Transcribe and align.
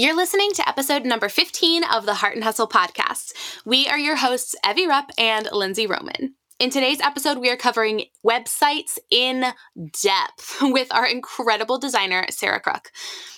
You're 0.00 0.16
listening 0.16 0.50
to 0.52 0.66
episode 0.66 1.04
number 1.04 1.28
15 1.28 1.84
of 1.84 2.06
the 2.06 2.14
Heart 2.14 2.34
and 2.34 2.42
Hustle 2.42 2.66
podcast. 2.66 3.34
We 3.66 3.86
are 3.86 3.98
your 3.98 4.16
hosts, 4.16 4.54
Evie 4.66 4.86
Rupp 4.86 5.10
and 5.18 5.46
Lindsey 5.52 5.86
Roman. 5.86 6.36
In 6.58 6.70
today's 6.70 7.02
episode, 7.02 7.36
we 7.36 7.50
are 7.50 7.56
covering 7.58 8.06
websites 8.26 8.96
in 9.10 9.44
depth 10.02 10.56
with 10.62 10.90
our 10.90 11.06
incredible 11.06 11.76
designer, 11.78 12.24
Sarah 12.30 12.60
Crook. 12.60 12.90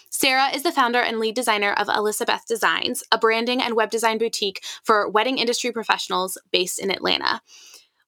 Sarah 0.08 0.54
is 0.54 0.62
the 0.62 0.70
founder 0.70 1.00
and 1.00 1.18
lead 1.18 1.34
designer 1.34 1.72
of 1.72 1.88
Alisabeth 1.88 2.46
Designs, 2.46 3.02
a 3.10 3.18
branding 3.18 3.60
and 3.60 3.74
web 3.74 3.90
design 3.90 4.18
boutique 4.18 4.62
for 4.84 5.10
wedding 5.10 5.38
industry 5.38 5.72
professionals 5.72 6.38
based 6.52 6.78
in 6.78 6.92
Atlanta. 6.92 7.40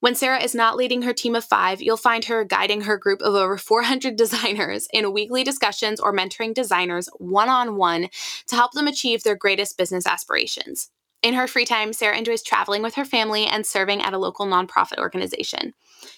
When 0.05 0.15
Sarah 0.15 0.43
is 0.43 0.55
not 0.55 0.77
leading 0.77 1.01
her 1.01 1.15
team 1.15 1.35
of 1.35 1.47
five, 1.47 1.81
you'll 1.81 1.97
find 1.97 2.27
her 2.27 2.45
guiding 2.45 2.83
her 2.83 2.99
group 2.99 3.23
of 3.23 3.35
over 3.35 3.57
400 3.73 4.17
designers 4.17 4.87
in 4.93 5.15
weekly 5.15 5.43
discussions 5.43 5.99
or 5.99 6.13
mentoring 6.13 6.53
designers 6.53 7.09
one 7.17 7.49
on 7.49 7.77
one 7.77 8.11
to 8.49 8.55
help 8.55 8.73
them 8.73 8.87
achieve 8.87 9.23
their 9.23 9.35
greatest 9.35 9.79
business 9.79 10.07
aspirations. 10.07 10.91
In 11.23 11.33
her 11.33 11.47
free 11.47 11.65
time, 11.65 11.95
Sarah 11.95 12.19
enjoys 12.19 12.43
traveling 12.43 12.83
with 12.83 12.97
her 12.97 13.07
family 13.07 13.47
and 13.47 13.65
serving 13.65 14.03
at 14.03 14.13
a 14.13 14.19
local 14.19 14.45
nonprofit 14.45 14.99
organization. 14.99 15.73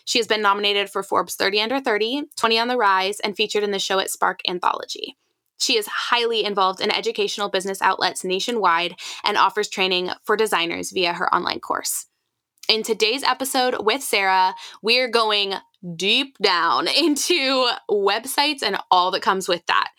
She 0.05 0.19
has 0.19 0.27
been 0.27 0.43
nominated 0.43 0.91
for 0.91 1.05
Forbes 1.05 1.37
30 1.37 1.61
Under 1.61 1.81
30, 1.81 2.25
20 2.35 2.59
on 2.59 2.67
the 2.67 2.77
Rise, 2.77 3.21
and 3.21 3.37
featured 3.37 3.63
in 3.63 3.71
the 3.71 3.79
Showit 3.79 4.09
Spark 4.09 4.41
anthology. 4.49 5.17
She 5.59 5.77
is 5.77 5.87
highly 5.87 6.45
involved 6.45 6.81
in 6.81 6.91
educational 6.91 7.51
business 7.51 7.81
outlets 7.81 8.25
nationwide 8.25 8.97
and 9.23 9.37
offers 9.37 9.69
training 9.69 10.11
for 10.25 10.37
designers 10.37 10.91
via 10.91 11.13
her 11.13 11.33
online 11.33 11.61
course. 11.61 12.07
In 12.69 12.83
today's 12.83 13.23
episode 13.23 13.77
with 13.85 14.03
Sarah, 14.03 14.53
we're 14.83 15.07
going 15.07 15.55
deep 15.95 16.37
down 16.39 16.89
into 16.99 17.71
websites 17.89 18.63
and 18.63 18.77
all 18.91 19.13
that 19.13 19.23
comes 19.23 19.47
with 19.47 19.65
that. 19.67 19.91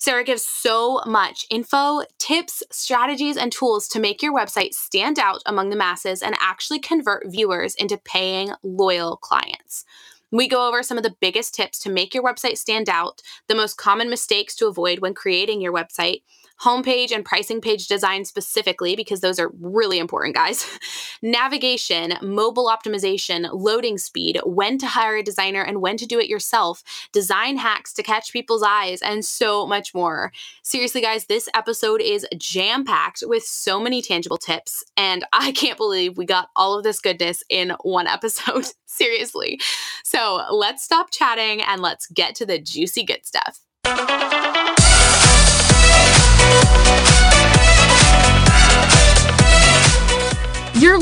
Sarah 0.00 0.24
gives 0.24 0.44
so 0.44 1.02
much 1.06 1.46
info, 1.50 2.02
tips, 2.18 2.64
strategies, 2.72 3.36
and 3.36 3.52
tools 3.52 3.86
to 3.88 4.00
make 4.00 4.22
your 4.22 4.34
website 4.34 4.74
stand 4.74 5.20
out 5.20 5.40
among 5.46 5.70
the 5.70 5.76
masses 5.76 6.20
and 6.20 6.34
actually 6.40 6.80
convert 6.80 7.30
viewers 7.30 7.76
into 7.76 7.96
paying, 7.96 8.50
loyal 8.64 9.16
clients. 9.16 9.84
We 10.32 10.48
go 10.48 10.66
over 10.66 10.82
some 10.82 10.98
of 10.98 11.04
the 11.04 11.14
biggest 11.20 11.54
tips 11.54 11.78
to 11.80 11.90
make 11.90 12.12
your 12.12 12.24
website 12.24 12.58
stand 12.58 12.88
out, 12.88 13.22
the 13.46 13.54
most 13.54 13.76
common 13.76 14.10
mistakes 14.10 14.56
to 14.56 14.66
avoid 14.66 14.98
when 14.98 15.14
creating 15.14 15.60
your 15.60 15.72
website, 15.72 16.22
homepage 16.62 17.10
and 17.10 17.24
pricing 17.24 17.60
page 17.60 17.86
design 17.86 18.24
specifically, 18.24 18.96
because 18.96 19.20
those 19.20 19.38
are 19.38 19.50
really 19.60 19.98
important, 19.98 20.34
guys. 20.34 20.66
Navigation, 21.22 22.14
mobile 22.22 22.66
optimization, 22.66 23.48
loading 23.52 23.98
speed, 23.98 24.40
when 24.44 24.78
to 24.78 24.86
hire 24.86 25.16
a 25.16 25.22
designer 25.22 25.62
and 25.62 25.80
when 25.80 25.96
to 25.96 26.06
do 26.06 26.18
it 26.18 26.28
yourself, 26.28 26.82
design 27.12 27.56
hacks 27.56 27.92
to 27.94 28.02
catch 28.02 28.32
people's 28.32 28.62
eyes, 28.62 29.02
and 29.02 29.24
so 29.24 29.66
much 29.66 29.94
more. 29.94 30.32
Seriously, 30.62 31.00
guys, 31.00 31.26
this 31.26 31.48
episode 31.54 32.00
is 32.00 32.26
jam 32.38 32.84
packed 32.84 33.22
with 33.26 33.42
so 33.44 33.78
many 33.78 34.02
tangible 34.02 34.38
tips, 34.38 34.84
and 34.96 35.24
I 35.32 35.52
can't 35.52 35.76
believe 35.76 36.16
we 36.16 36.24
got 36.24 36.48
all 36.56 36.76
of 36.76 36.84
this 36.84 37.00
goodness 37.00 37.42
in 37.48 37.72
one 37.82 38.06
episode. 38.06 38.66
Seriously. 38.86 39.60
So 40.04 40.42
let's 40.50 40.82
stop 40.82 41.10
chatting 41.10 41.60
and 41.60 41.82
let's 41.82 42.06
get 42.06 42.34
to 42.36 42.46
the 42.46 42.58
juicy 42.58 43.04
good 43.04 43.26
stuff. 43.26 43.60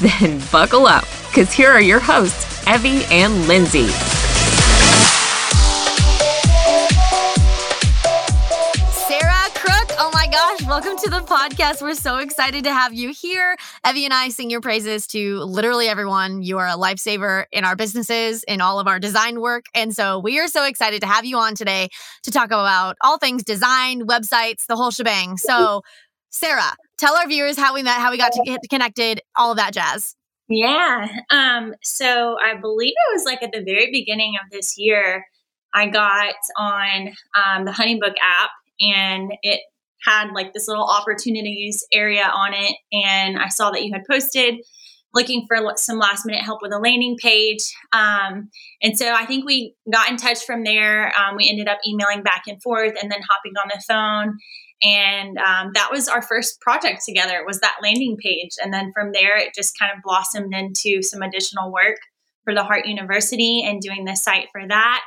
Then 0.20 0.40
buckle 0.50 0.86
up, 0.86 1.04
because 1.28 1.52
here 1.52 1.70
are 1.70 1.80
your 1.80 2.00
hosts, 2.00 2.66
Evie 2.66 3.04
and 3.10 3.46
Lindsey. 3.46 3.88
Sarah 9.06 9.50
Crook, 9.54 9.90
oh 9.98 10.10
my 10.14 10.26
gosh, 10.32 10.66
welcome 10.66 10.96
to 10.96 11.10
the 11.10 11.20
podcast. 11.20 11.82
We're 11.82 11.92
so 11.92 12.16
excited 12.16 12.64
to 12.64 12.72
have 12.72 12.94
you 12.94 13.12
here. 13.12 13.58
Evie 13.86 14.06
and 14.06 14.14
I 14.14 14.30
sing 14.30 14.48
your 14.48 14.62
praises 14.62 15.06
to 15.08 15.40
literally 15.40 15.86
everyone. 15.86 16.40
You 16.40 16.56
are 16.56 16.68
a 16.68 16.78
lifesaver 16.78 17.44
in 17.52 17.66
our 17.66 17.76
businesses, 17.76 18.42
in 18.44 18.62
all 18.62 18.80
of 18.80 18.86
our 18.88 19.00
design 19.00 19.42
work. 19.42 19.66
And 19.74 19.94
so 19.94 20.18
we 20.18 20.40
are 20.40 20.48
so 20.48 20.64
excited 20.64 21.02
to 21.02 21.06
have 21.06 21.26
you 21.26 21.36
on 21.36 21.54
today 21.54 21.90
to 22.22 22.30
talk 22.30 22.46
about 22.46 22.96
all 23.02 23.18
things 23.18 23.44
design, 23.44 24.06
websites, 24.06 24.64
the 24.64 24.76
whole 24.76 24.92
shebang. 24.92 25.36
So, 25.36 25.82
Sarah, 26.30 26.76
tell 27.00 27.16
our 27.16 27.26
viewers 27.26 27.56
how 27.56 27.74
we 27.74 27.82
met, 27.82 27.98
how 27.98 28.10
we 28.10 28.18
got 28.18 28.32
to 28.32 28.42
get 28.44 28.60
connected, 28.68 29.20
all 29.36 29.50
of 29.50 29.56
that 29.56 29.72
jazz. 29.72 30.14
Yeah. 30.48 31.08
Um, 31.30 31.74
so 31.82 32.36
I 32.44 32.56
believe 32.56 32.92
it 32.92 33.14
was 33.14 33.24
like 33.24 33.42
at 33.42 33.52
the 33.52 33.62
very 33.64 33.90
beginning 33.90 34.34
of 34.42 34.50
this 34.50 34.76
year, 34.76 35.24
I 35.72 35.88
got 35.88 36.34
on 36.56 37.12
um, 37.36 37.64
the 37.64 37.70
Honeybook 37.70 38.14
app 38.20 38.50
and 38.80 39.32
it 39.42 39.60
had 40.04 40.32
like 40.34 40.52
this 40.52 40.66
little 40.66 40.88
opportunities 40.88 41.84
area 41.92 42.24
on 42.24 42.52
it. 42.54 42.76
And 42.92 43.38
I 43.38 43.48
saw 43.48 43.70
that 43.70 43.84
you 43.84 43.92
had 43.92 44.02
posted 44.10 44.56
looking 45.12 45.44
for 45.46 45.56
some 45.76 45.98
last 45.98 46.24
minute 46.24 46.42
help 46.42 46.62
with 46.62 46.72
a 46.72 46.78
landing 46.78 47.16
page. 47.20 47.62
Um, 47.92 48.48
and 48.82 48.96
so 48.96 49.12
I 49.12 49.26
think 49.26 49.44
we 49.44 49.74
got 49.92 50.08
in 50.08 50.16
touch 50.16 50.44
from 50.44 50.64
there. 50.64 51.12
Um, 51.18 51.36
we 51.36 51.48
ended 51.48 51.68
up 51.68 51.78
emailing 51.86 52.22
back 52.22 52.44
and 52.46 52.62
forth 52.62 52.94
and 53.00 53.10
then 53.10 53.20
hopping 53.28 53.52
on 53.56 53.70
the 53.72 53.82
phone. 53.86 54.38
And 54.82 55.36
um, 55.38 55.72
that 55.74 55.90
was 55.90 56.08
our 56.08 56.22
first 56.22 56.60
project 56.60 57.02
together. 57.06 57.42
Was 57.46 57.60
that 57.60 57.76
landing 57.82 58.16
page. 58.22 58.52
And 58.62 58.72
then 58.72 58.92
from 58.94 59.12
there, 59.12 59.36
it 59.36 59.54
just 59.54 59.78
kind 59.78 59.92
of 59.94 60.02
blossomed 60.02 60.54
into 60.54 61.02
some 61.02 61.22
additional 61.22 61.72
work 61.72 61.96
for 62.44 62.54
the 62.54 62.64
Heart 62.64 62.86
University 62.86 63.62
and 63.64 63.80
doing 63.80 64.04
the 64.04 64.16
site 64.16 64.48
for 64.52 64.66
that. 64.66 65.04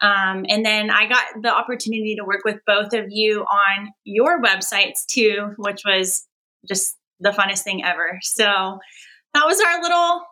Um, 0.00 0.44
and 0.48 0.64
then 0.64 0.90
I 0.90 1.08
got 1.08 1.24
the 1.40 1.54
opportunity 1.54 2.16
to 2.16 2.24
work 2.24 2.40
with 2.44 2.58
both 2.66 2.92
of 2.92 3.06
you 3.08 3.42
on 3.42 3.90
your 4.04 4.42
websites 4.42 5.06
too, 5.06 5.54
which 5.56 5.82
was 5.84 6.26
just 6.68 6.96
the 7.20 7.30
funnest 7.30 7.62
thing 7.62 7.84
ever. 7.84 8.18
So 8.22 8.78
that 9.34 9.46
was 9.46 9.60
our 9.60 9.82
little 9.82 10.22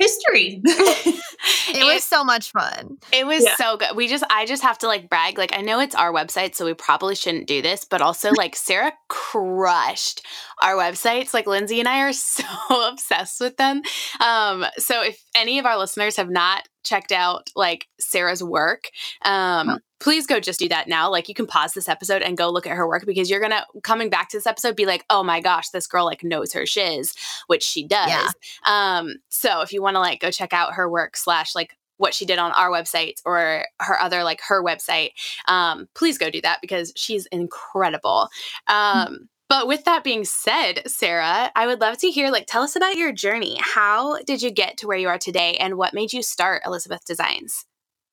history. 0.00 0.60
it 0.64 1.84
was 1.84 2.02
so 2.02 2.24
much 2.24 2.50
fun. 2.50 2.96
It 3.12 3.26
was 3.26 3.44
yeah. 3.44 3.54
so 3.56 3.76
good. 3.76 3.94
We 3.94 4.08
just 4.08 4.24
I 4.30 4.46
just 4.46 4.62
have 4.62 4.78
to 4.78 4.86
like 4.86 5.08
brag. 5.08 5.38
Like 5.38 5.56
I 5.56 5.60
know 5.60 5.78
it's 5.78 5.94
our 5.94 6.12
website, 6.12 6.54
so 6.54 6.64
we 6.64 6.74
probably 6.74 7.14
shouldn't 7.14 7.46
do 7.46 7.62
this, 7.62 7.84
but 7.84 8.00
also 8.00 8.30
like 8.36 8.56
Sarah 8.56 8.92
crushed 9.08 10.24
our 10.62 10.74
websites. 10.74 11.34
Like 11.34 11.46
Lindsey 11.46 11.78
and 11.78 11.88
I 11.88 12.00
are 12.00 12.12
so 12.14 12.44
obsessed 12.88 13.40
with 13.40 13.56
them. 13.56 13.82
Um, 14.20 14.64
so 14.78 15.02
if 15.02 15.22
any 15.34 15.58
of 15.58 15.66
our 15.66 15.78
listeners 15.78 16.16
have 16.16 16.30
not 16.30 16.66
checked 16.82 17.12
out 17.12 17.50
like 17.54 17.86
Sarah's 18.00 18.42
work, 18.42 18.84
um, 19.24 19.78
please 20.00 20.26
go 20.26 20.40
just 20.40 20.58
do 20.58 20.68
that 20.68 20.88
now. 20.88 21.10
Like 21.10 21.28
you 21.28 21.34
can 21.34 21.46
pause 21.46 21.74
this 21.74 21.88
episode 21.88 22.22
and 22.22 22.36
go 22.36 22.48
look 22.48 22.66
at 22.66 22.76
her 22.76 22.88
work 22.88 23.06
because 23.06 23.30
you're 23.30 23.40
gonna 23.40 23.64
coming 23.82 24.08
back 24.08 24.30
to 24.30 24.36
this 24.36 24.46
episode 24.46 24.74
be 24.74 24.86
like, 24.86 25.04
oh 25.10 25.22
my 25.22 25.40
gosh, 25.40 25.68
this 25.68 25.86
girl 25.86 26.04
like 26.06 26.24
knows 26.24 26.52
her 26.52 26.66
shiz, 26.66 27.14
which 27.46 27.62
she 27.62 27.86
does. 27.86 28.08
Yeah. 28.08 28.30
Um, 28.66 29.16
so 29.28 29.60
if 29.60 29.72
you 29.72 29.82
want 29.82 29.94
to 29.94 30.00
like 30.00 30.20
go 30.20 30.30
check 30.30 30.52
out 30.52 30.74
her 30.74 30.88
work 30.88 31.16
slash 31.16 31.54
like 31.54 31.76
what 31.98 32.14
she 32.14 32.24
did 32.24 32.38
on 32.38 32.50
our 32.52 32.70
website 32.70 33.20
or 33.26 33.66
her 33.78 34.00
other 34.00 34.24
like 34.24 34.40
her 34.48 34.64
website, 34.64 35.10
um, 35.48 35.86
please 35.94 36.16
go 36.16 36.30
do 36.30 36.40
that 36.40 36.60
because 36.62 36.92
she's 36.96 37.26
incredible. 37.26 38.28
Um, 38.66 39.28
but 39.50 39.66
with 39.66 39.84
that 39.84 40.04
being 40.04 40.24
said, 40.24 40.82
Sarah, 40.86 41.50
I 41.54 41.66
would 41.66 41.80
love 41.80 41.98
to 41.98 42.10
hear 42.10 42.30
like 42.30 42.46
tell 42.46 42.62
us 42.62 42.76
about 42.76 42.96
your 42.96 43.12
journey. 43.12 43.58
How 43.60 44.18
did 44.22 44.40
you 44.40 44.50
get 44.50 44.78
to 44.78 44.86
where 44.86 44.96
you 44.96 45.08
are 45.08 45.18
today 45.18 45.56
and 45.56 45.76
what 45.76 45.92
made 45.92 46.12
you 46.12 46.22
start 46.22 46.62
Alisabeth 46.62 47.04
Designs? 47.04 47.66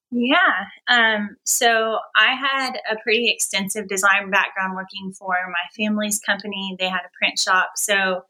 Yeah. 0.09 0.65
Um, 0.88 1.36
so 1.44 2.00
I 2.15 2.33
had 2.33 2.80
a 2.89 2.95
pretty 3.04 3.30
extensive 3.30 3.88
design 3.88 4.30
background 4.31 4.75
working 4.75 5.12
for 5.12 5.36
my 5.48 5.75
family's 5.75 6.19
company. 6.19 6.75
They 6.80 6.89
had 6.89 7.01
a 7.01 7.18
print 7.18 7.38
shop. 7.38 7.71
So 7.75 8.24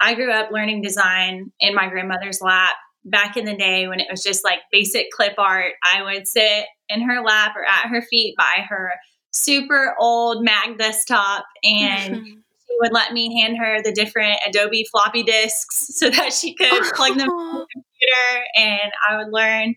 I 0.00 0.14
grew 0.14 0.32
up 0.32 0.50
learning 0.50 0.82
design 0.82 1.50
in 1.60 1.74
my 1.74 1.88
grandmother's 1.88 2.40
lap. 2.42 2.74
Back 3.06 3.36
in 3.36 3.44
the 3.44 3.56
day 3.56 3.86
when 3.86 4.00
it 4.00 4.06
was 4.10 4.22
just 4.22 4.44
like 4.44 4.60
basic 4.72 5.10
clip 5.10 5.34
art, 5.38 5.74
I 5.82 6.02
would 6.02 6.26
sit 6.26 6.64
in 6.88 7.02
her 7.02 7.22
lap 7.22 7.54
or 7.56 7.64
at 7.64 7.88
her 7.88 8.02
feet 8.02 8.34
by 8.36 8.64
her 8.68 8.92
super 9.30 9.94
old 9.98 10.42
Mac 10.42 10.78
desktop 10.78 11.44
and 11.62 12.16
she 12.26 12.76
would 12.80 12.92
let 12.92 13.12
me 13.12 13.40
hand 13.40 13.58
her 13.58 13.82
the 13.82 13.92
different 13.92 14.38
Adobe 14.46 14.86
floppy 14.90 15.22
disks 15.22 15.88
so 15.96 16.08
that 16.08 16.32
she 16.32 16.54
could 16.54 16.82
plug 16.94 17.18
them 17.18 17.28
in 17.28 17.58
the 17.58 17.66
computer 17.72 18.44
and 18.56 18.92
I 19.08 19.16
would 19.18 19.32
learn 19.32 19.74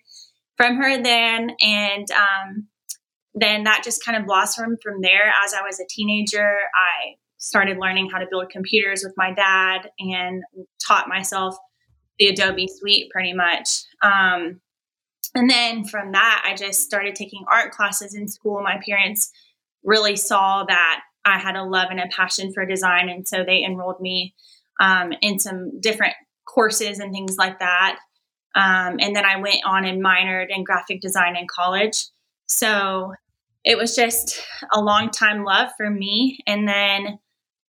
from 0.57 0.75
her 0.77 1.01
then. 1.01 1.51
And 1.62 2.07
um, 2.12 2.68
then 3.33 3.63
that 3.63 3.83
just 3.83 4.04
kind 4.04 4.18
of 4.18 4.25
blossomed 4.25 4.80
from 4.83 5.01
there. 5.01 5.31
As 5.45 5.54
I 5.54 5.62
was 5.62 5.80
a 5.80 5.86
teenager, 5.88 6.57
I 6.75 7.15
started 7.38 7.77
learning 7.77 8.09
how 8.09 8.18
to 8.18 8.27
build 8.30 8.50
computers 8.50 9.04
with 9.04 9.13
my 9.15 9.31
dad 9.31 9.89
and 10.00 10.44
taught 10.86 11.07
myself 11.07 11.56
the 12.19 12.27
Adobe 12.27 12.68
suite 12.68 13.09
pretty 13.12 13.33
much. 13.33 13.83
Um, 14.01 14.59
and 15.36 15.50
then 15.50 15.86
from 15.86 16.13
that, 16.13 16.44
I 16.45 16.56
just 16.56 16.81
started 16.81 17.13
taking 17.13 17.45
art 17.51 17.71
classes 17.71 18.15
in 18.15 18.27
school. 18.27 18.62
My 18.63 18.81
parents 18.88 19.31
really 19.83 20.15
saw 20.15 20.63
that 20.65 21.01
I 21.25 21.38
had 21.38 21.56
a 21.56 21.63
love 21.63 21.89
and 21.92 22.00
a 22.00 22.07
passion 22.07 22.53
for 22.53 22.65
design. 22.65 23.10
And 23.10 23.27
so 23.27 23.44
they 23.44 23.63
enrolled 23.63 24.00
me 24.00 24.33
um, 24.80 25.13
in 25.21 25.39
some 25.39 25.80
different 25.80 26.13
courses 26.45 27.00
and 27.00 27.12
things 27.12 27.38
like 27.38 27.60
that. 27.60 28.00
Um, 28.57 28.98
and 29.00 29.15
then 29.15 29.24
I 29.24 29.39
went 29.39 29.62
on 29.65 29.86
and 29.86 30.04
minored 30.04 30.48
in 30.50 30.63
graphic 30.63 31.00
design 31.00 31.36
in 31.36 31.45
college. 31.48 32.07
So 32.48 33.13
it 33.63 33.77
was 33.77 33.95
just 33.95 34.42
a 34.74 34.81
long 34.81 35.12
time 35.12 35.44
love 35.44 35.69
for 35.77 35.89
me. 35.89 36.39
And 36.48 36.68
then 36.68 37.19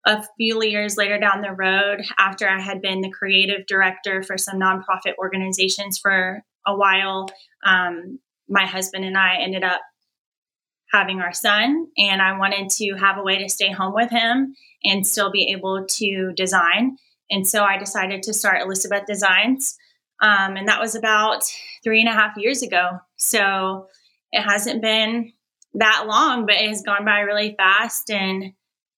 a 0.05 0.23
few 0.37 0.63
years 0.63 0.95
later 0.95 1.19
down 1.19 1.41
the 1.41 1.51
road, 1.51 2.05
after 2.17 2.47
I 2.47 2.61
had 2.61 2.81
been 2.81 3.01
the 3.01 3.11
creative 3.11 3.65
director 3.67 4.23
for 4.23 4.37
some 4.37 4.59
nonprofit 4.59 5.15
organizations 5.17 5.99
for 5.99 6.41
a 6.65 6.75
while, 6.75 7.27
um, 7.65 8.19
my 8.47 8.65
husband 8.65 9.03
and 9.03 9.17
I 9.17 9.35
ended 9.41 9.63
up 9.63 9.81
having 10.93 11.19
our 11.19 11.33
son, 11.33 11.87
and 11.97 12.21
I 12.21 12.39
wanted 12.39 12.69
to 12.69 12.95
have 12.95 13.17
a 13.17 13.23
way 13.23 13.37
to 13.43 13.49
stay 13.49 13.71
home 13.71 13.93
with 13.93 14.09
him 14.09 14.55
and 14.83 15.05
still 15.05 15.29
be 15.29 15.51
able 15.51 15.85
to 15.87 16.31
design. 16.35 16.97
And 17.29 17.47
so 17.47 17.63
I 17.63 17.77
decided 17.77 18.23
to 18.23 18.33
start 18.33 18.61
Alisabeth 18.63 19.05
Designs. 19.05 19.77
Um, 20.21 20.57
and 20.57 20.67
that 20.67 20.81
was 20.81 20.95
about 20.95 21.43
three 21.83 22.01
and 22.01 22.09
a 22.09 22.13
half 22.13 22.35
years 22.37 22.61
ago. 22.61 22.99
So 23.15 23.87
it 24.31 24.41
hasn't 24.41 24.81
been 24.81 25.33
that 25.75 26.05
long, 26.07 26.45
but 26.45 26.55
it 26.55 26.67
has 26.67 26.81
gone 26.81 27.05
by 27.05 27.19
really 27.19 27.55
fast. 27.57 28.09
And 28.09 28.53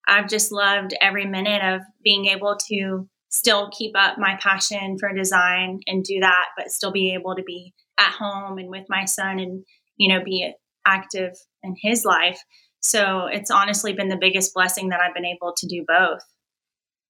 I've 0.08 0.28
just 0.28 0.50
loved 0.50 0.94
every 1.00 1.26
minute 1.26 1.62
of 1.62 1.82
being 2.02 2.26
able 2.26 2.56
to 2.68 3.08
still 3.28 3.70
keep 3.70 3.92
up 3.96 4.18
my 4.18 4.36
passion 4.42 4.98
for 4.98 5.12
design 5.12 5.80
and 5.86 6.04
do 6.04 6.20
that, 6.20 6.46
but 6.56 6.70
still 6.70 6.92
be 6.92 7.14
able 7.14 7.34
to 7.36 7.42
be 7.42 7.72
at 7.98 8.12
home 8.12 8.58
and 8.58 8.68
with 8.68 8.86
my 8.88 9.04
son 9.04 9.38
and, 9.38 9.64
you 9.96 10.08
know, 10.08 10.22
be 10.24 10.52
active 10.86 11.32
in 11.62 11.76
his 11.80 12.04
life. 12.04 12.42
So 12.80 13.26
it's 13.26 13.50
honestly 13.50 13.92
been 13.92 14.08
the 14.08 14.18
biggest 14.20 14.52
blessing 14.54 14.88
that 14.88 15.00
I've 15.00 15.14
been 15.14 15.24
able 15.24 15.54
to 15.56 15.66
do 15.66 15.84
both. 15.86 16.20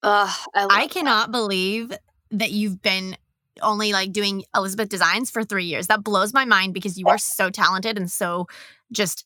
Ugh, 0.03 0.29
I, 0.53 0.67
I 0.69 0.87
cannot 0.87 1.27
that. 1.27 1.31
believe 1.31 1.91
that 2.31 2.51
you've 2.51 2.81
been 2.81 3.17
only 3.61 3.93
like 3.93 4.11
doing 4.11 4.43
Alisabeth 4.55 4.89
designs 4.89 5.29
for 5.29 5.43
three 5.43 5.65
years. 5.65 5.87
That 5.87 6.03
blows 6.03 6.33
my 6.33 6.45
mind 6.45 6.73
because 6.73 6.97
you 6.97 7.07
are 7.07 7.17
so 7.17 7.49
talented 7.49 7.97
and 7.97 8.11
so 8.11 8.47
just 8.91 9.25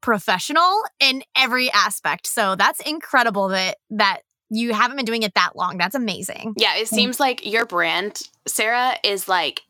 professional 0.00 0.82
in 0.98 1.22
every 1.36 1.70
aspect. 1.72 2.26
So 2.26 2.56
that's 2.56 2.80
incredible 2.80 3.48
that 3.48 3.76
that 3.90 4.20
you 4.50 4.74
haven't 4.74 4.96
been 4.96 5.06
doing 5.06 5.22
it 5.22 5.34
that 5.34 5.54
long. 5.54 5.78
That's 5.78 5.94
amazing. 5.94 6.54
Yeah, 6.56 6.76
it 6.76 6.88
seems 6.88 7.20
like 7.20 7.46
your 7.46 7.64
brand, 7.66 8.20
Sarah, 8.46 8.94
is 9.04 9.28
like 9.28 9.62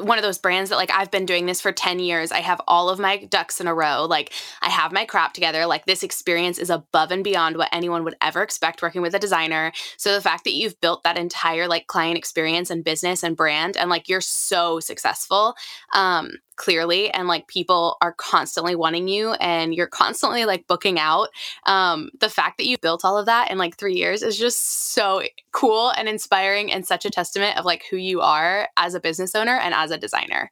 one 0.00 0.18
of 0.18 0.22
those 0.22 0.38
brands 0.38 0.70
that 0.70 0.76
like 0.76 0.90
I've 0.92 1.10
been 1.10 1.26
doing 1.26 1.46
this 1.46 1.60
for 1.60 1.72
10 1.72 1.98
years. 1.98 2.32
I 2.32 2.40
have 2.40 2.60
all 2.66 2.88
of 2.88 2.98
my 2.98 3.24
ducks 3.24 3.60
in 3.60 3.66
a 3.66 3.74
row. 3.74 4.06
Like 4.08 4.32
I 4.60 4.70
have 4.70 4.92
my 4.92 5.04
crap 5.04 5.32
together. 5.32 5.66
Like 5.66 5.86
this 5.86 6.02
experience 6.02 6.58
is 6.58 6.70
above 6.70 7.10
and 7.10 7.22
beyond 7.22 7.56
what 7.56 7.68
anyone 7.72 8.04
would 8.04 8.16
ever 8.20 8.42
expect 8.42 8.82
working 8.82 9.02
with 9.02 9.14
a 9.14 9.18
designer. 9.18 9.72
So 9.96 10.12
the 10.12 10.20
fact 10.20 10.44
that 10.44 10.54
you've 10.54 10.80
built 10.80 11.02
that 11.04 11.18
entire 11.18 11.68
like 11.68 11.86
client 11.86 12.18
experience 12.18 12.70
and 12.70 12.84
business 12.84 13.22
and 13.22 13.36
brand 13.36 13.76
and 13.76 13.90
like 13.90 14.08
you're 14.08 14.20
so 14.20 14.80
successful 14.80 15.54
um 15.92 16.30
clearly 16.56 17.10
and 17.10 17.28
like 17.28 17.48
people 17.48 17.96
are 18.00 18.12
constantly 18.12 18.74
wanting 18.74 19.08
you 19.08 19.32
and 19.34 19.74
you're 19.74 19.86
constantly 19.86 20.44
like 20.44 20.66
booking 20.66 20.98
out 20.98 21.28
um 21.66 22.10
the 22.20 22.28
fact 22.28 22.58
that 22.58 22.66
you 22.66 22.78
built 22.78 23.04
all 23.04 23.18
of 23.18 23.26
that 23.26 23.50
in 23.50 23.58
like 23.58 23.76
3 23.76 23.94
years 23.94 24.22
is 24.22 24.38
just 24.38 24.92
so 24.92 25.22
cool 25.52 25.90
and 25.90 26.08
inspiring 26.08 26.72
and 26.72 26.86
such 26.86 27.04
a 27.04 27.10
testament 27.10 27.58
of 27.58 27.64
like 27.64 27.84
who 27.90 27.96
you 27.96 28.20
are 28.20 28.68
as 28.76 28.94
a 28.94 29.00
business 29.00 29.34
owner 29.34 29.56
and 29.56 29.74
as 29.74 29.90
a 29.90 29.98
designer. 29.98 30.50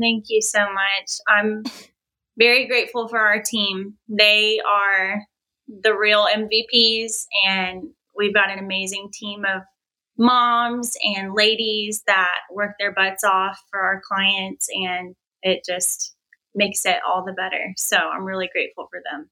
Thank 0.00 0.24
you 0.28 0.42
so 0.42 0.60
much. 0.60 1.10
I'm 1.28 1.62
very 2.38 2.66
grateful 2.66 3.08
for 3.08 3.18
our 3.18 3.42
team. 3.42 3.94
They 4.08 4.60
are 4.66 5.22
the 5.68 5.96
real 5.96 6.26
mvps 6.26 7.24
and 7.46 7.84
we've 8.16 8.34
got 8.34 8.50
an 8.50 8.58
amazing 8.58 9.10
team 9.12 9.44
of 9.44 9.62
moms 10.18 10.92
and 11.16 11.34
ladies 11.34 12.02
that 12.06 12.38
work 12.52 12.72
their 12.78 12.92
butts 12.92 13.24
off 13.24 13.60
for 13.70 13.80
our 13.80 14.00
clients 14.06 14.68
and 14.72 15.14
it 15.42 15.62
just 15.66 16.14
makes 16.54 16.86
it 16.86 16.96
all 17.06 17.24
the 17.24 17.32
better. 17.32 17.72
So 17.76 17.96
I'm 17.96 18.24
really 18.24 18.48
grateful 18.52 18.88
for 18.90 19.00
them. 19.10 19.28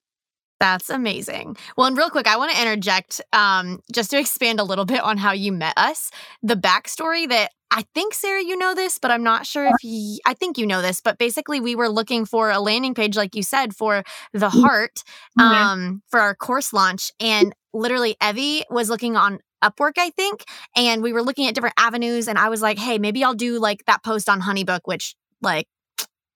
That's 0.62 0.90
amazing. 0.90 1.56
Well, 1.76 1.88
and 1.88 1.96
real 1.96 2.08
quick, 2.08 2.28
I 2.28 2.36
want 2.36 2.52
to 2.52 2.62
interject 2.62 3.20
um, 3.32 3.80
just 3.92 4.12
to 4.12 4.18
expand 4.20 4.60
a 4.60 4.64
little 4.64 4.84
bit 4.84 5.00
on 5.00 5.18
how 5.18 5.32
you 5.32 5.50
met 5.50 5.74
us. 5.76 6.10
The 6.42 6.54
backstory 6.54 7.28
that 7.28 7.50
I 7.72 7.84
think, 7.94 8.14
Sarah, 8.14 8.42
you 8.42 8.56
know 8.56 8.74
this, 8.74 8.98
but 8.98 9.10
I'm 9.10 9.24
not 9.24 9.46
sure 9.46 9.64
if 9.64 9.82
you, 9.82 10.18
I 10.24 10.34
think 10.34 10.58
you 10.58 10.66
know 10.66 10.82
this, 10.82 11.00
but 11.00 11.18
basically, 11.18 11.58
we 11.58 11.74
were 11.74 11.88
looking 11.88 12.26
for 12.26 12.50
a 12.50 12.60
landing 12.60 12.94
page, 12.94 13.16
like 13.16 13.34
you 13.34 13.42
said, 13.42 13.74
for 13.74 14.04
the 14.32 14.50
mm-hmm. 14.50 14.60
heart 14.60 15.02
um, 15.36 15.46
mm-hmm. 15.46 15.96
for 16.08 16.20
our 16.20 16.36
course 16.36 16.72
launch. 16.72 17.10
And 17.18 17.54
literally, 17.72 18.14
Evie 18.22 18.64
was 18.70 18.88
looking 18.90 19.16
on 19.16 19.40
Upwork, 19.62 19.92
I 19.98 20.10
think. 20.10 20.44
And 20.76 21.02
we 21.02 21.12
were 21.12 21.22
looking 21.22 21.46
at 21.46 21.54
different 21.54 21.74
avenues. 21.78 22.28
And 22.28 22.38
I 22.38 22.48
was 22.48 22.62
like, 22.62 22.78
hey, 22.78 22.98
maybe 22.98 23.24
I'll 23.24 23.34
do 23.34 23.58
like 23.58 23.84
that 23.86 24.02
post 24.02 24.28
on 24.28 24.40
Honeybook, 24.40 24.80
which 24.84 25.14
like 25.40 25.66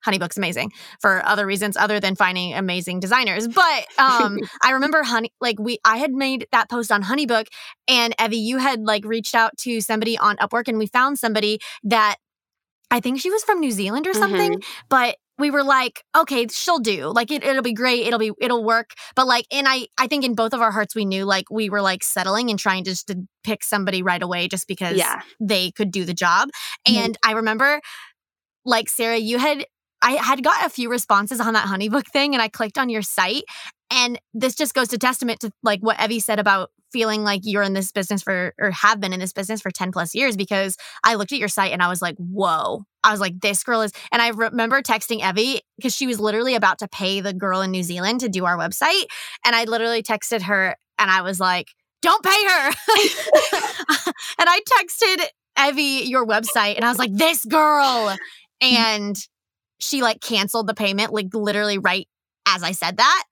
Honeybook's 0.07 0.37
amazing 0.37 0.73
for 1.01 1.25
other 1.27 1.45
reasons 1.45 1.77
other 1.77 1.99
than 2.01 2.15
finding 2.15 2.55
amazing 2.55 3.01
designers. 3.01 3.49
But 3.49 3.87
um 3.99 4.39
I 4.63 4.71
remember 4.73 5.03
Honey 5.03 5.33
like 5.41 5.59
we 5.59 5.79
I 5.85 5.99
had 5.99 6.13
made 6.13 6.47
that 6.53 6.71
post 6.71 6.93
on 6.93 7.03
Honeybook 7.03 7.47
and 7.89 8.15
Evie, 8.23 8.37
you 8.37 8.59
had 8.59 8.83
like 8.83 9.05
reached 9.05 9.35
out 9.35 9.57
to 9.59 9.81
somebody 9.81 10.17
on 10.17 10.37
Upwork 10.37 10.69
and 10.69 10.79
we 10.79 10.87
found 10.87 11.19
somebody 11.19 11.59
that 11.85 12.17
I 12.91 13.01
think 13.01 13.21
she 13.21 13.31
was 13.31 13.43
from 13.43 13.59
New 13.59 13.73
Zealand 13.73 14.07
or 14.07 14.15
something, 14.15 14.53
mm-hmm. 14.53 14.87
but 14.89 15.17
we 15.39 15.51
were 15.51 15.63
like, 15.63 16.03
okay, 16.17 16.47
she'll 16.49 16.79
do. 16.79 17.09
Like 17.09 17.31
it, 17.31 17.45
it'll 17.45 17.63
be 17.63 17.73
great. 17.73 18.07
It'll 18.07 18.19
be, 18.19 18.33
it'll 18.41 18.65
work. 18.65 18.91
But 19.15 19.27
like, 19.27 19.47
and 19.53 19.67
I, 19.69 19.87
I 19.99 20.07
think 20.07 20.25
in 20.25 20.35
both 20.35 20.55
of 20.55 20.61
our 20.61 20.71
hearts, 20.71 20.95
we 20.95 21.05
knew 21.05 21.25
like 21.25 21.51
we 21.51 21.69
were 21.69 21.83
like 21.83 22.03
settling 22.03 22.51
and 22.51 22.59
trying 22.59 22.85
to 22.85 22.91
just 22.91 23.09
to 23.09 23.27
pick 23.45 23.63
somebody 23.63 24.03
right 24.03 24.23
away 24.23 24.49
just 24.49 24.67
because 24.67 24.97
yeah. 24.97 25.21
they 25.41 25.71
could 25.71 25.91
do 25.91 26.05
the 26.05 26.15
job. 26.15 26.49
Mm-hmm. 26.89 26.99
And 26.99 27.19
I 27.25 27.33
remember, 27.33 27.81
like 28.65 28.89
Sarah, 28.89 29.19
you 29.19 29.39
had, 29.39 29.67
I 30.03 30.13
had 30.13 30.43
got 30.45 30.65
a 30.65 30.69
few 30.69 30.91
responses 30.91 31.41
on 31.41 31.55
that 31.55 31.67
Honeybook 31.67 32.07
thing, 32.09 32.35
and 32.35 32.43
I 32.43 32.49
clicked 32.49 32.79
on 32.79 32.89
your 32.89 33.03
site, 33.03 33.45
and 33.91 34.21
this 34.35 34.55
just 34.55 34.75
goes 34.75 34.89
to 34.89 34.99
testament 34.99 35.41
to 35.41 35.51
like 35.63 35.81
what 35.81 36.01
Evie 36.03 36.21
said 36.21 36.39
about 36.39 36.71
feeling 36.93 37.25
like 37.25 37.43
you're 37.45 37.63
in 37.63 37.73
this 37.73 37.93
business 37.93 38.23
for 38.23 38.55
or 38.59 38.71
have 38.71 39.01
been 39.01 39.13
in 39.13 39.21
this 39.21 39.33
business 39.33 39.61
for 39.61 39.71
10 39.71 39.93
plus 39.93 40.15
years 40.15 40.37
because 40.37 40.77
I 41.05 41.15
looked 41.15 41.33
at 41.33 41.39
your 41.39 41.49
site 41.49 41.73
and 41.73 41.83
I 41.83 41.89
was 41.89 42.01
like, 42.01 42.17
whoa. 42.17 42.85
I 43.05 43.11
was 43.11 43.21
like, 43.21 43.41
this 43.41 43.63
girl 43.63 43.83
is 43.83 43.93
and 44.11 44.23
I 44.23 44.29
remember 44.29 44.83
texting 44.83 45.27
Evie 45.29 45.61
because 45.77 45.95
she 45.95 46.07
was 46.07 46.19
literally 46.19 46.55
about 46.55 46.79
to 46.79 46.89
pay 46.89 47.21
the 47.21 47.33
girl 47.33 47.61
in 47.61 47.71
New 47.71 47.83
Zealand 47.83 48.21
to 48.21 48.29
do 48.29 48.45
our 48.45 48.57
website. 48.57 49.05
And 49.45 49.55
I 49.55 49.65
literally 49.65 50.03
texted 50.03 50.43
her 50.43 50.77
and 50.99 51.11
I 51.11 51.23
was 51.23 51.39
like, 51.39 51.69
don't 52.03 52.25
pay 52.25 52.31
her. 52.31 52.69
and 54.39 54.49
I 54.49 54.61
texted 54.61 55.27
Evie 55.69 56.09
your 56.09 56.27
website 56.27 56.77
and 56.77 56.85
I 56.85 56.89
was 56.89 56.99
like, 56.99 57.13
this 57.13 57.45
girl. 57.45 58.17
Mm. 58.63 58.73
And 58.73 59.17
she 59.79 60.03
like 60.03 60.21
canceled 60.21 60.67
the 60.67 60.75
payment, 60.75 61.13
like 61.13 61.29
literally 61.35 61.79
right 61.79 62.09
as 62.49 62.63
I 62.63 62.73
said 62.73 62.97
that. 62.97 63.25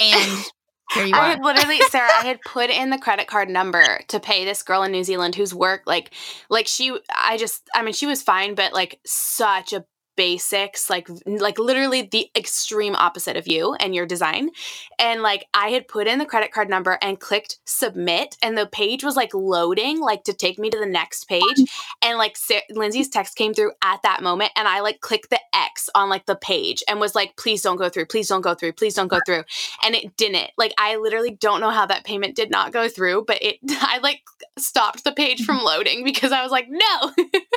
And 0.00 0.44
here 0.94 1.04
you 1.06 1.14
I 1.14 1.18
are. 1.18 1.30
had 1.32 1.40
literally, 1.42 1.80
Sarah, 1.82 2.10
I 2.12 2.26
had 2.26 2.44
put 2.44 2.70
in 2.70 2.90
the 2.90 2.98
credit 2.98 3.26
card 3.26 3.48
number 3.48 4.00
to 4.08 4.20
pay 4.20 4.44
this 4.44 4.62
girl 4.62 4.82
in 4.82 4.92
New 4.92 5.04
Zealand 5.04 5.34
whose 5.34 5.54
work, 5.54 5.82
like, 5.86 6.12
like 6.48 6.66
she, 6.66 6.96
I 7.14 7.36
just, 7.36 7.68
I 7.74 7.82
mean, 7.82 7.94
she 7.94 8.06
was 8.06 8.22
fine, 8.22 8.54
but 8.54 8.72
like 8.72 9.00
such 9.06 9.72
a 9.72 9.84
basics 10.18 10.90
like 10.90 11.08
like 11.26 11.60
literally 11.60 12.02
the 12.02 12.28
extreme 12.34 12.96
opposite 12.96 13.36
of 13.36 13.46
you 13.46 13.74
and 13.74 13.94
your 13.94 14.04
design. 14.04 14.50
And 14.98 15.22
like 15.22 15.46
i 15.54 15.68
had 15.68 15.86
put 15.86 16.08
in 16.08 16.18
the 16.18 16.26
credit 16.26 16.50
card 16.50 16.68
number 16.68 16.98
and 17.00 17.20
clicked 17.20 17.60
submit 17.64 18.36
and 18.42 18.58
the 18.58 18.66
page 18.66 19.04
was 19.04 19.14
like 19.14 19.32
loading 19.32 20.00
like 20.00 20.24
to 20.24 20.32
take 20.32 20.58
me 20.58 20.70
to 20.70 20.78
the 20.78 20.86
next 20.86 21.28
page. 21.28 21.58
And 22.02 22.18
like 22.18 22.36
Sa- 22.36 22.66
lindsey's 22.70 23.08
text 23.08 23.36
came 23.36 23.54
through 23.54 23.70
at 23.84 24.02
that 24.02 24.20
moment 24.20 24.50
and 24.56 24.66
i 24.66 24.80
like 24.80 25.00
clicked 25.00 25.30
the 25.30 25.38
x 25.54 25.88
on 25.94 26.08
like 26.08 26.26
the 26.26 26.34
page 26.34 26.82
and 26.88 26.98
was 26.98 27.14
like 27.14 27.36
please 27.36 27.62
don't 27.62 27.76
go 27.76 27.88
through 27.88 28.06
please 28.06 28.26
don't 28.26 28.40
go 28.40 28.54
through 28.54 28.72
please 28.72 28.94
don't 28.94 29.08
go 29.08 29.20
through. 29.24 29.44
And 29.84 29.94
it 29.94 30.16
didn't. 30.16 30.50
Like 30.58 30.74
i 30.78 30.96
literally 30.96 31.30
don't 31.30 31.60
know 31.60 31.70
how 31.70 31.86
that 31.86 32.02
payment 32.02 32.34
did 32.34 32.50
not 32.50 32.72
go 32.72 32.88
through 32.88 33.24
but 33.24 33.40
it 33.40 33.58
i 33.70 33.98
like 34.02 34.22
stopped 34.58 35.04
the 35.04 35.12
page 35.12 35.44
from 35.44 35.58
loading 35.62 36.02
because 36.02 36.32
i 36.32 36.42
was 36.42 36.50
like 36.50 36.66
no 36.68 37.12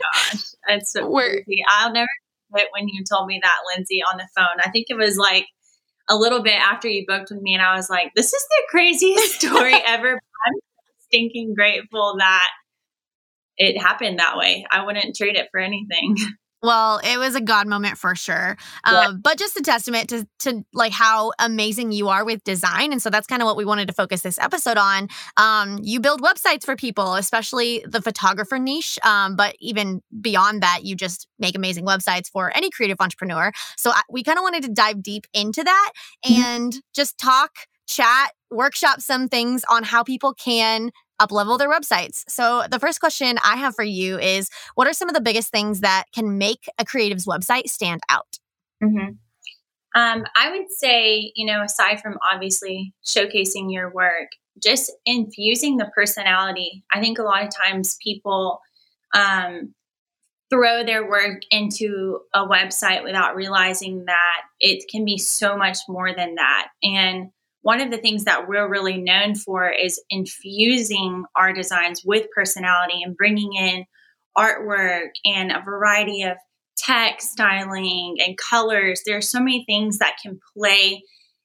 gosh, 0.00 0.42
it's 0.68 0.92
so 0.92 1.10
crazy. 1.12 1.62
I'll 1.68 1.92
never 1.92 2.08
forget 2.50 2.68
when 2.72 2.88
you 2.88 3.04
told 3.10 3.26
me 3.26 3.40
that, 3.42 3.58
Lindsey, 3.74 4.00
on 4.10 4.18
the 4.18 4.28
phone. 4.36 4.60
I 4.64 4.70
think 4.70 4.86
it 4.88 4.96
was 4.96 5.16
like 5.16 5.46
a 6.08 6.16
little 6.16 6.42
bit 6.42 6.60
after 6.60 6.88
you 6.88 7.04
booked 7.06 7.30
with 7.30 7.42
me, 7.42 7.54
and 7.54 7.62
I 7.62 7.76
was 7.76 7.88
like, 7.90 8.12
"This 8.14 8.32
is 8.32 8.46
the 8.48 8.62
craziest 8.70 9.34
story 9.40 9.74
ever." 9.86 10.12
I'm 10.12 10.60
stinking 11.08 11.54
grateful 11.54 12.16
that 12.18 12.48
it 13.56 13.80
happened 13.80 14.18
that 14.18 14.36
way. 14.36 14.64
I 14.70 14.84
wouldn't 14.84 15.16
trade 15.16 15.36
it 15.36 15.48
for 15.50 15.60
anything. 15.60 16.16
Well, 16.62 17.00
it 17.02 17.18
was 17.18 17.34
a 17.34 17.40
God 17.40 17.66
moment 17.66 17.96
for 17.96 18.14
sure. 18.14 18.56
Um, 18.84 19.20
But 19.22 19.38
just 19.38 19.56
a 19.56 19.62
testament 19.62 20.10
to, 20.10 20.26
to 20.40 20.64
like 20.74 20.92
how 20.92 21.32
amazing 21.38 21.92
you 21.92 22.08
are 22.08 22.24
with 22.24 22.44
design. 22.44 22.92
And 22.92 23.00
so 23.00 23.08
that's 23.08 23.26
kind 23.26 23.40
of 23.40 23.46
what 23.46 23.56
we 23.56 23.64
wanted 23.64 23.88
to 23.88 23.94
focus 23.94 24.20
this 24.20 24.38
episode 24.38 24.76
on. 24.76 25.08
Um, 25.36 25.78
you 25.82 26.00
build 26.00 26.20
websites 26.20 26.64
for 26.64 26.76
people, 26.76 27.14
especially 27.14 27.84
the 27.86 28.02
photographer 28.02 28.58
niche. 28.58 28.98
Um, 29.02 29.36
but 29.36 29.56
even 29.60 30.02
beyond 30.20 30.62
that, 30.62 30.84
you 30.84 30.94
just 30.94 31.28
make 31.38 31.56
amazing 31.56 31.86
websites 31.86 32.30
for 32.30 32.54
any 32.54 32.70
creative 32.70 32.98
entrepreneur. 33.00 33.52
So 33.76 33.90
I, 33.90 34.02
we 34.10 34.22
kind 34.22 34.38
of 34.38 34.42
wanted 34.42 34.62
to 34.64 34.70
dive 34.70 35.02
deep 35.02 35.26
into 35.32 35.64
that 35.64 35.92
mm-hmm. 36.24 36.42
and 36.42 36.74
just 36.94 37.16
talk, 37.16 37.52
chat, 37.86 38.32
workshop 38.50 39.00
some 39.00 39.28
things 39.28 39.64
on 39.70 39.82
how 39.84 40.02
people 40.02 40.34
can 40.34 40.90
uplevel 41.20 41.58
their 41.58 41.70
websites. 41.70 42.24
So, 42.28 42.64
the 42.70 42.78
first 42.78 43.00
question 43.00 43.38
I 43.44 43.56
have 43.56 43.74
for 43.74 43.84
you 43.84 44.18
is 44.18 44.48
what 44.74 44.86
are 44.86 44.92
some 44.92 45.08
of 45.08 45.14
the 45.14 45.20
biggest 45.20 45.50
things 45.50 45.80
that 45.80 46.04
can 46.14 46.38
make 46.38 46.68
a 46.78 46.84
creative's 46.84 47.26
website 47.26 47.68
stand 47.68 48.00
out? 48.08 48.38
Mm-hmm. 48.82 49.12
Um, 49.94 50.24
I 50.36 50.50
would 50.50 50.70
say, 50.70 51.32
you 51.34 51.46
know, 51.46 51.62
aside 51.62 52.00
from 52.00 52.16
obviously 52.32 52.94
showcasing 53.04 53.72
your 53.72 53.92
work, 53.92 54.28
just 54.62 54.92
infusing 55.04 55.76
the 55.76 55.90
personality. 55.94 56.84
I 56.92 57.00
think 57.00 57.18
a 57.18 57.22
lot 57.22 57.42
of 57.42 57.50
times 57.54 57.96
people 58.02 58.60
um, 59.14 59.74
throw 60.50 60.84
their 60.84 61.08
work 61.08 61.42
into 61.50 62.20
a 62.34 62.46
website 62.46 63.04
without 63.04 63.36
realizing 63.36 64.04
that 64.06 64.42
it 64.58 64.84
can 64.90 65.04
be 65.04 65.18
so 65.18 65.56
much 65.56 65.78
more 65.88 66.14
than 66.14 66.36
that. 66.36 66.68
And 66.82 67.30
one 67.62 67.80
of 67.80 67.90
the 67.90 67.98
things 67.98 68.24
that 68.24 68.48
we're 68.48 68.68
really 68.68 68.98
known 68.98 69.34
for 69.34 69.70
is 69.70 70.02
infusing 70.08 71.24
our 71.36 71.52
designs 71.52 72.02
with 72.04 72.26
personality 72.34 73.02
and 73.04 73.16
bringing 73.16 73.52
in 73.54 73.84
artwork 74.36 75.10
and 75.24 75.52
a 75.52 75.62
variety 75.62 76.22
of 76.22 76.36
text 76.76 77.30
styling 77.30 78.16
and 78.24 78.38
colors. 78.38 79.02
There 79.04 79.16
are 79.16 79.22
so 79.22 79.38
many 79.40 79.64
things 79.66 79.98
that 79.98 80.16
can 80.22 80.40
play 80.56 81.02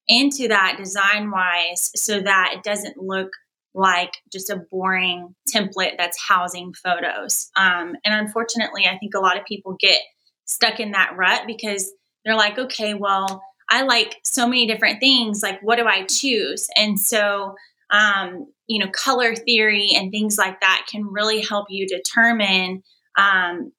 into 0.08 0.48
that 0.48 0.78
design 0.78 1.32
wise 1.32 1.92
so 1.96 2.22
that 2.22 2.54
it 2.56 2.64
doesn't 2.64 2.98
look 2.98 3.30
like 3.74 4.14
just 4.32 4.50
a 4.50 4.62
boring 4.72 5.36
template 5.54 5.98
that's 5.98 6.22
housing 6.22 6.74
photos. 6.74 7.50
Um, 7.58 7.96
and 8.06 8.14
unfortunately, 8.14 8.86
I 8.86 8.98
think 8.98 9.14
a 9.16 9.20
lot 9.20 9.38
of 9.38 9.46
people 9.46 9.76
get 9.80 10.00
stuck 10.46 10.80
in 10.80 10.92
that 10.92 11.16
rut 11.18 11.42
because 11.46 11.92
they're 12.24 12.36
like, 12.36 12.58
okay, 12.58 12.94
well, 12.94 13.44
I 13.70 13.84
like 13.84 14.18
so 14.24 14.48
many 14.48 14.68
different 14.68 15.00
things. 15.00 15.42
Like, 15.42 15.60
what 15.62 15.78
do 15.78 15.86
I 15.86 16.06
choose? 16.06 16.68
And 16.76 17.00
so, 17.00 17.56
um, 17.92 18.48
you 18.68 18.84
know, 18.84 18.92
color 18.92 19.36
theory 19.36 19.92
and 19.96 20.12
things 20.12 20.38
like 20.38 20.60
that 20.62 20.86
can 20.90 21.06
really 21.06 21.42
help 21.42 21.68
you 21.70 21.88
determine 21.88 22.84
um, 23.18 23.72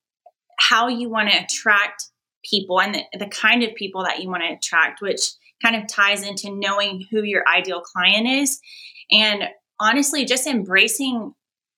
how 0.59 0.89
you 0.89 1.09
want 1.09 1.31
to 1.31 1.45
attract 1.45 2.05
people 2.45 2.81
and 2.81 2.95
the, 2.95 3.19
the 3.19 3.27
kind 3.27 3.63
of 3.63 3.75
people 3.75 4.05
that 4.05 4.21
you 4.23 4.29
want 4.29 4.43
to 4.43 4.55
attract, 4.55 5.01
which 5.01 5.21
kind 5.63 5.77
of 5.77 5.89
ties 5.89 6.27
into 6.27 6.51
knowing 6.51 7.05
who 7.11 7.23
your 7.23 7.45
ideal 7.49 7.81
client 7.81 8.27
is. 8.27 8.61
And 9.11 9.45
honestly, 9.81 10.25
just 10.25 10.47
embracing 10.47 11.35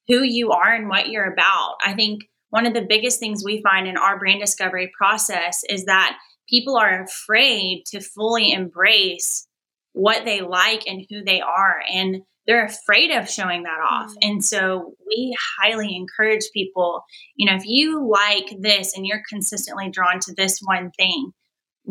who 0.08 0.22
you 0.22 0.50
are 0.50 0.72
and 0.72 0.88
what 0.88 1.08
you're 1.08 1.30
about. 1.30 1.76
I 1.84 1.94
think 1.94 2.22
one 2.50 2.66
of 2.66 2.74
the 2.74 2.86
biggest 2.88 3.20
things 3.20 3.44
we 3.44 3.62
find 3.62 3.86
in 3.86 3.96
our 3.96 4.18
brand 4.18 4.40
discovery 4.40 4.90
process 4.96 5.62
is 5.68 5.84
that 5.84 6.18
people 6.48 6.76
are 6.76 7.02
afraid 7.02 7.84
to 7.86 8.00
fully 8.00 8.52
embrace 8.52 9.46
what 9.92 10.24
they 10.24 10.40
like 10.40 10.86
and 10.86 11.04
who 11.10 11.22
they 11.24 11.40
are 11.40 11.80
and 11.92 12.22
they're 12.46 12.64
afraid 12.64 13.10
of 13.10 13.28
showing 13.28 13.64
that 13.64 13.78
off. 13.78 14.10
Mm-hmm. 14.10 14.30
and 14.30 14.44
so 14.44 14.94
we 15.06 15.36
highly 15.60 15.94
encourage 15.94 16.44
people 16.54 17.02
you 17.36 17.50
know 17.50 17.56
if 17.56 17.64
you 17.64 18.08
like 18.08 18.56
this 18.60 18.96
and 18.96 19.06
you're 19.06 19.22
consistently 19.28 19.90
drawn 19.90 20.20
to 20.20 20.34
this 20.34 20.60
one 20.64 20.90
thing 20.96 21.32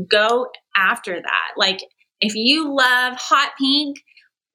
go 0.10 0.48
after 0.76 1.20
that. 1.22 1.48
Like 1.56 1.80
if 2.22 2.36
you 2.36 2.76
love 2.76 3.14
hot 3.18 3.52
pink 3.60 3.98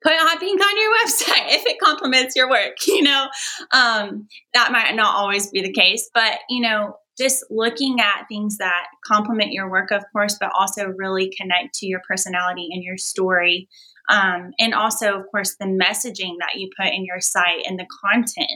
put 0.03 0.13
hot 0.17 0.41
pink 0.41 0.61
on 0.61 0.79
your 0.79 0.95
website 1.05 1.55
if 1.55 1.67
it 1.67 1.81
complements 1.81 2.35
your 2.37 2.49
work 2.49 2.75
you 2.87 3.03
know? 3.03 3.29
Um, 3.71 4.29
that 4.55 4.73
might 4.73 4.95
not 4.95 5.15
always 5.17 5.51
be 5.51 5.63
the 5.63 5.73
case 5.73 6.11
but 6.15 6.39
you 6.49 6.61
know 6.63 6.97
just 7.19 7.45
looking 7.51 8.01
at 8.01 8.27
things 8.29 8.59
that 8.59 8.87
complement 9.07 9.53
your 9.53 9.71
work, 9.71 9.91
of 9.91 10.05
course, 10.13 10.37
but 10.41 10.51
also 10.59 10.87
really 10.87 11.33
connect 11.39 11.75
to 11.75 11.87
your 11.87 12.01
personality 12.09 12.69
and 12.73 12.83
your 12.83 12.97
story. 12.97 13.69
Um, 14.09 14.53
and 14.59 14.75
also, 14.75 15.19
of 15.19 15.27
course, 15.31 15.57
the 15.57 15.67
messaging 15.67 16.37
that 16.41 16.57
you 16.57 16.71
put 16.77 16.93
in 16.93 17.05
your 17.05 17.21
site 17.21 17.65
and 17.67 17.79
the 17.79 17.87
content, 18.05 18.49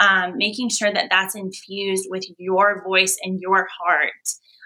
um, 0.00 0.36
making 0.36 0.68
sure 0.68 0.92
that 0.92 1.08
that's 1.10 1.34
infused 1.34 2.06
with 2.08 2.24
your 2.38 2.82
voice 2.84 3.16
and 3.22 3.40
your 3.40 3.66
heart 3.80 4.10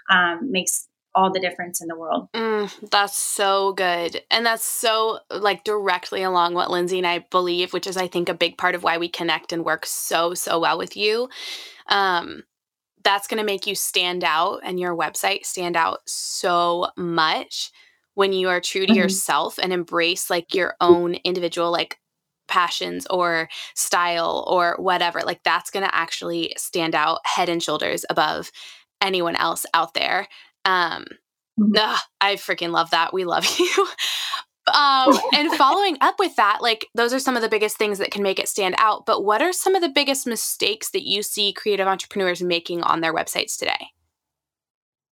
um, 0.09 0.51
makes 0.51 0.87
all 1.15 1.31
the 1.31 1.39
difference 1.39 1.81
in 1.81 1.87
the 1.87 1.97
world. 1.97 2.27
Mm, 2.33 2.89
that's 2.89 3.17
so 3.17 3.73
good. 3.73 4.21
And 4.31 4.45
that's 4.45 4.65
so 4.65 5.19
like 5.29 5.63
directly 5.63 6.23
along 6.23 6.53
what 6.53 6.71
Lindsay 6.71 6.97
and 6.97 7.07
I 7.07 7.19
believe, 7.19 7.73
which 7.73 7.87
is 7.87 7.97
I 7.97 8.07
think 8.07 8.29
a 8.29 8.33
big 8.33 8.57
part 8.57 8.75
of 8.75 8.83
why 8.83 8.97
we 8.97 9.09
connect 9.09 9.53
and 9.53 9.63
work 9.63 9.85
so 9.85 10.33
so 10.33 10.59
well 10.59 10.77
with 10.77 10.97
you. 10.97 11.29
Um 11.87 12.43
that's 13.03 13.27
going 13.27 13.39
to 13.39 13.45
make 13.45 13.67
you 13.67 13.75
stand 13.75 14.23
out 14.23 14.61
and 14.63 14.79
your 14.79 14.95
website 14.95 15.45
stand 15.45 15.75
out 15.75 15.99
so 16.05 16.87
much 16.97 17.71
when 18.15 18.33
you 18.33 18.49
are 18.49 18.61
true 18.61 18.85
to 18.85 18.93
mm-hmm. 18.93 19.01
yourself 19.01 19.57
and 19.61 19.73
embrace 19.73 20.29
like 20.29 20.53
your 20.53 20.75
own 20.79 21.15
individual 21.23 21.71
like 21.71 21.99
passions 22.47 23.07
or 23.09 23.49
style 23.75 24.45
or 24.47 24.75
whatever 24.77 25.21
like 25.21 25.41
that's 25.43 25.71
going 25.71 25.85
to 25.85 25.95
actually 25.95 26.53
stand 26.57 26.93
out 26.93 27.19
head 27.25 27.49
and 27.49 27.63
shoulders 27.63 28.05
above 28.09 28.51
anyone 29.01 29.35
else 29.35 29.65
out 29.73 29.93
there 29.93 30.27
um 30.65 31.05
mm-hmm. 31.59 31.71
ugh, 31.77 31.99
i 32.21 32.35
freaking 32.35 32.71
love 32.71 32.89
that 32.91 33.13
we 33.13 33.25
love 33.25 33.45
you 33.59 33.87
um, 34.67 35.17
and 35.33 35.51
following 35.53 35.97
up 36.01 36.15
with 36.19 36.35
that, 36.35 36.59
like 36.61 36.87
those 36.95 37.13
are 37.13 37.19
some 37.19 37.35
of 37.35 37.41
the 37.41 37.49
biggest 37.49 37.77
things 37.77 37.99
that 37.99 38.11
can 38.11 38.23
make 38.23 38.39
it 38.39 38.47
stand 38.47 38.75
out. 38.77 39.05
But 39.05 39.23
what 39.23 39.41
are 39.41 39.53
some 39.53 39.75
of 39.75 39.81
the 39.81 39.89
biggest 39.89 40.27
mistakes 40.27 40.91
that 40.91 41.07
you 41.07 41.23
see 41.23 41.53
creative 41.53 41.87
entrepreneurs 41.87 42.41
making 42.41 42.83
on 42.83 43.01
their 43.01 43.13
websites 43.13 43.57
today? 43.57 43.89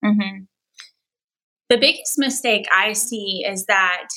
Mm-hmm. 0.05 0.45
The 1.69 1.79
biggest 1.79 2.19
mistake 2.19 2.67
I 2.75 2.93
see 2.95 3.45
is 3.47 3.67
that 3.67 4.09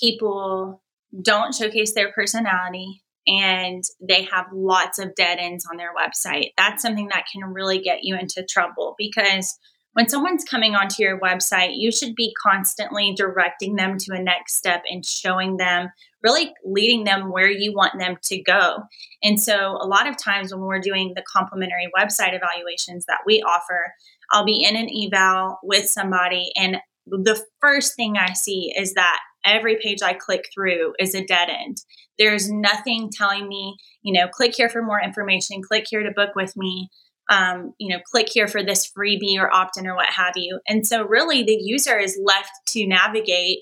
people 0.00 0.82
don't 1.22 1.54
showcase 1.54 1.94
their 1.94 2.12
personality 2.12 3.02
and 3.26 3.82
they 4.00 4.22
have 4.22 4.46
lots 4.52 4.98
of 4.98 5.14
dead 5.14 5.38
ends 5.38 5.66
on 5.70 5.76
their 5.76 5.94
website. 5.94 6.50
That's 6.56 6.82
something 6.82 7.08
that 7.08 7.26
can 7.32 7.52
really 7.52 7.80
get 7.80 8.00
you 8.02 8.16
into 8.16 8.44
trouble 8.48 8.94
because 8.98 9.58
when 9.96 10.10
someone's 10.10 10.44
coming 10.44 10.74
onto 10.74 11.02
your 11.02 11.18
website, 11.20 11.70
you 11.72 11.90
should 11.90 12.14
be 12.14 12.34
constantly 12.42 13.14
directing 13.16 13.76
them 13.76 13.96
to 13.96 14.12
a 14.12 14.22
next 14.22 14.56
step 14.56 14.82
and 14.90 15.02
showing 15.02 15.56
them, 15.56 15.88
really 16.22 16.52
leading 16.66 17.04
them 17.04 17.32
where 17.32 17.48
you 17.50 17.72
want 17.72 17.98
them 17.98 18.18
to 18.24 18.42
go. 18.42 18.82
And 19.22 19.40
so, 19.40 19.78
a 19.80 19.86
lot 19.86 20.06
of 20.06 20.18
times 20.18 20.52
when 20.52 20.60
we're 20.60 20.80
doing 20.80 21.14
the 21.16 21.24
complimentary 21.34 21.88
website 21.98 22.34
evaluations 22.34 23.06
that 23.06 23.20
we 23.24 23.40
offer, 23.40 23.94
I'll 24.32 24.44
be 24.44 24.62
in 24.62 24.76
an 24.76 24.90
eval 24.90 25.60
with 25.62 25.88
somebody, 25.88 26.50
and 26.56 26.76
the 27.06 27.42
first 27.62 27.96
thing 27.96 28.18
I 28.18 28.34
see 28.34 28.74
is 28.76 28.92
that 28.94 29.20
every 29.46 29.78
page 29.82 30.02
I 30.02 30.12
click 30.12 30.50
through 30.52 30.92
is 30.98 31.14
a 31.14 31.24
dead 31.24 31.48
end. 31.48 31.78
There's 32.18 32.50
nothing 32.50 33.10
telling 33.10 33.48
me, 33.48 33.76
you 34.02 34.12
know, 34.12 34.28
click 34.28 34.54
here 34.56 34.68
for 34.68 34.82
more 34.82 35.00
information, 35.00 35.62
click 35.62 35.86
here 35.88 36.02
to 36.02 36.10
book 36.10 36.34
with 36.34 36.54
me 36.54 36.90
um, 37.28 37.74
you 37.78 37.88
know, 37.88 38.02
click 38.04 38.28
here 38.30 38.46
for 38.46 38.62
this 38.62 38.90
freebie 38.90 39.38
or 39.38 39.52
opt 39.52 39.76
in 39.76 39.86
or 39.86 39.96
what 39.96 40.10
have 40.10 40.34
you. 40.36 40.60
And 40.68 40.86
so, 40.86 41.04
really, 41.04 41.42
the 41.42 41.58
user 41.60 41.98
is 41.98 42.18
left 42.22 42.50
to 42.68 42.86
navigate 42.86 43.60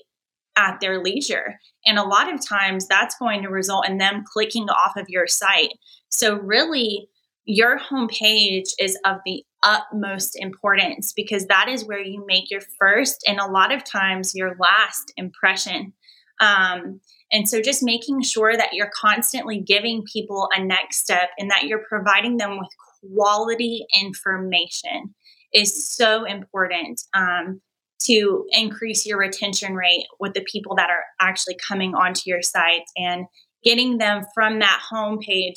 at 0.55 0.79
their 0.79 1.01
leisure. 1.03 1.59
And 1.85 1.97
a 1.97 2.03
lot 2.03 2.33
of 2.33 2.45
times 2.45 2.87
that's 2.87 3.17
going 3.17 3.43
to 3.43 3.49
result 3.49 3.87
in 3.87 3.97
them 3.97 4.23
clicking 4.31 4.69
off 4.69 4.95
of 4.95 5.09
your 5.09 5.27
site. 5.27 5.71
So, 6.09 6.35
really, 6.35 7.07
your 7.45 7.79
homepage 7.79 8.69
is 8.79 8.97
of 9.05 9.17
the 9.25 9.43
utmost 9.63 10.35
importance 10.35 11.11
because 11.13 11.47
that 11.47 11.67
is 11.67 11.85
where 11.85 12.01
you 12.01 12.23
make 12.27 12.51
your 12.51 12.61
first 12.79 13.23
and 13.27 13.39
a 13.39 13.47
lot 13.47 13.73
of 13.73 13.83
times 13.83 14.35
your 14.35 14.55
last 14.59 15.11
impression. 15.17 15.93
Um, 16.39 17.01
and 17.31 17.49
so, 17.49 17.61
just 17.61 17.81
making 17.81 18.21
sure 18.21 18.55
that 18.55 18.73
you're 18.73 18.91
constantly 18.95 19.59
giving 19.59 20.03
people 20.11 20.49
a 20.55 20.63
next 20.63 20.97
step 20.97 21.29
and 21.39 21.49
that 21.49 21.63
you're 21.63 21.83
providing 21.89 22.37
them 22.37 22.59
with 22.59 22.69
quality 23.13 23.85
information 24.01 25.13
is 25.53 25.95
so 25.95 26.25
important 26.25 27.01
um, 27.13 27.61
to 27.99 28.45
increase 28.51 29.05
your 29.05 29.17
retention 29.17 29.73
rate 29.73 30.05
with 30.19 30.33
the 30.33 30.45
people 30.51 30.75
that 30.75 30.89
are 30.89 31.03
actually 31.19 31.55
coming 31.55 31.95
onto 31.95 32.23
your 32.25 32.41
site 32.41 32.83
and 32.97 33.25
getting 33.63 33.97
them 33.97 34.23
from 34.33 34.59
that 34.59 34.81
home 34.89 35.17
page 35.19 35.55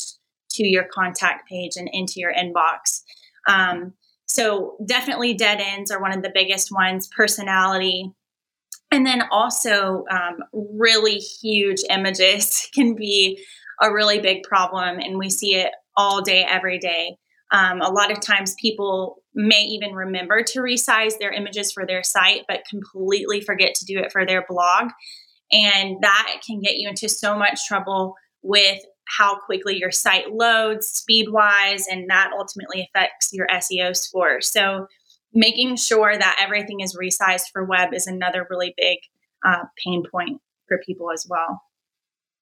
to 0.51 0.67
your 0.67 0.85
contact 0.93 1.49
page 1.49 1.73
and 1.77 1.89
into 1.93 2.15
your 2.17 2.33
inbox. 2.33 3.03
Um, 3.47 3.93
so, 4.27 4.77
definitely 4.87 5.35
dead 5.35 5.61
ends 5.61 5.91
are 5.91 6.01
one 6.01 6.13
of 6.13 6.23
the 6.23 6.33
biggest 6.33 6.71
ones, 6.71 7.09
personality. 7.17 8.13
And 8.91 9.07
then 9.07 9.23
also, 9.31 10.05
um, 10.11 10.37
really 10.53 11.17
huge 11.17 11.81
images 11.91 12.69
can 12.75 12.95
be 12.95 13.43
a 13.81 13.93
really 13.93 14.21
big 14.21 14.43
problem, 14.43 14.99
and 14.99 15.19
we 15.19 15.31
see 15.31 15.55
it 15.55 15.73
all 15.97 16.21
day, 16.21 16.45
every 16.49 16.79
day. 16.79 17.17
Um, 17.51 17.81
a 17.81 17.91
lot 17.91 18.11
of 18.11 18.21
times 18.21 18.55
people 18.61 19.23
may 19.35 19.63
even 19.63 19.93
remember 19.93 20.43
to 20.43 20.61
resize 20.61 21.19
their 21.19 21.33
images 21.33 21.73
for 21.73 21.87
their 21.87 22.03
site, 22.03 22.43
but 22.47 22.67
completely 22.69 23.41
forget 23.41 23.75
to 23.77 23.85
do 23.85 23.99
it 23.99 24.13
for 24.13 24.27
their 24.27 24.45
blog. 24.49 24.91
And 25.51 25.97
that 26.03 26.41
can 26.47 26.61
get 26.61 26.77
you 26.77 26.89
into 26.89 27.09
so 27.09 27.39
much 27.39 27.67
trouble 27.67 28.15
with 28.43 28.83
how 29.05 29.39
quickly 29.39 29.79
your 29.79 29.91
site 29.91 30.33
loads, 30.33 30.87
speed 30.87 31.31
wise, 31.31 31.87
and 31.87 32.11
that 32.11 32.31
ultimately 32.39 32.83
affects 32.83 33.31
your 33.33 33.47
SEO 33.47 33.97
score. 33.97 34.41
So, 34.41 34.87
making 35.33 35.77
sure 35.77 36.17
that 36.17 36.39
everything 36.41 36.81
is 36.81 36.97
resized 36.97 37.51
for 37.53 37.65
web 37.65 37.95
is 37.95 38.07
another 38.07 38.47
really 38.51 38.75
big 38.77 38.99
uh, 39.47 39.65
pain 39.83 40.03
point 40.11 40.41
for 40.67 40.79
people 40.85 41.11
as 41.11 41.27
well. 41.29 41.63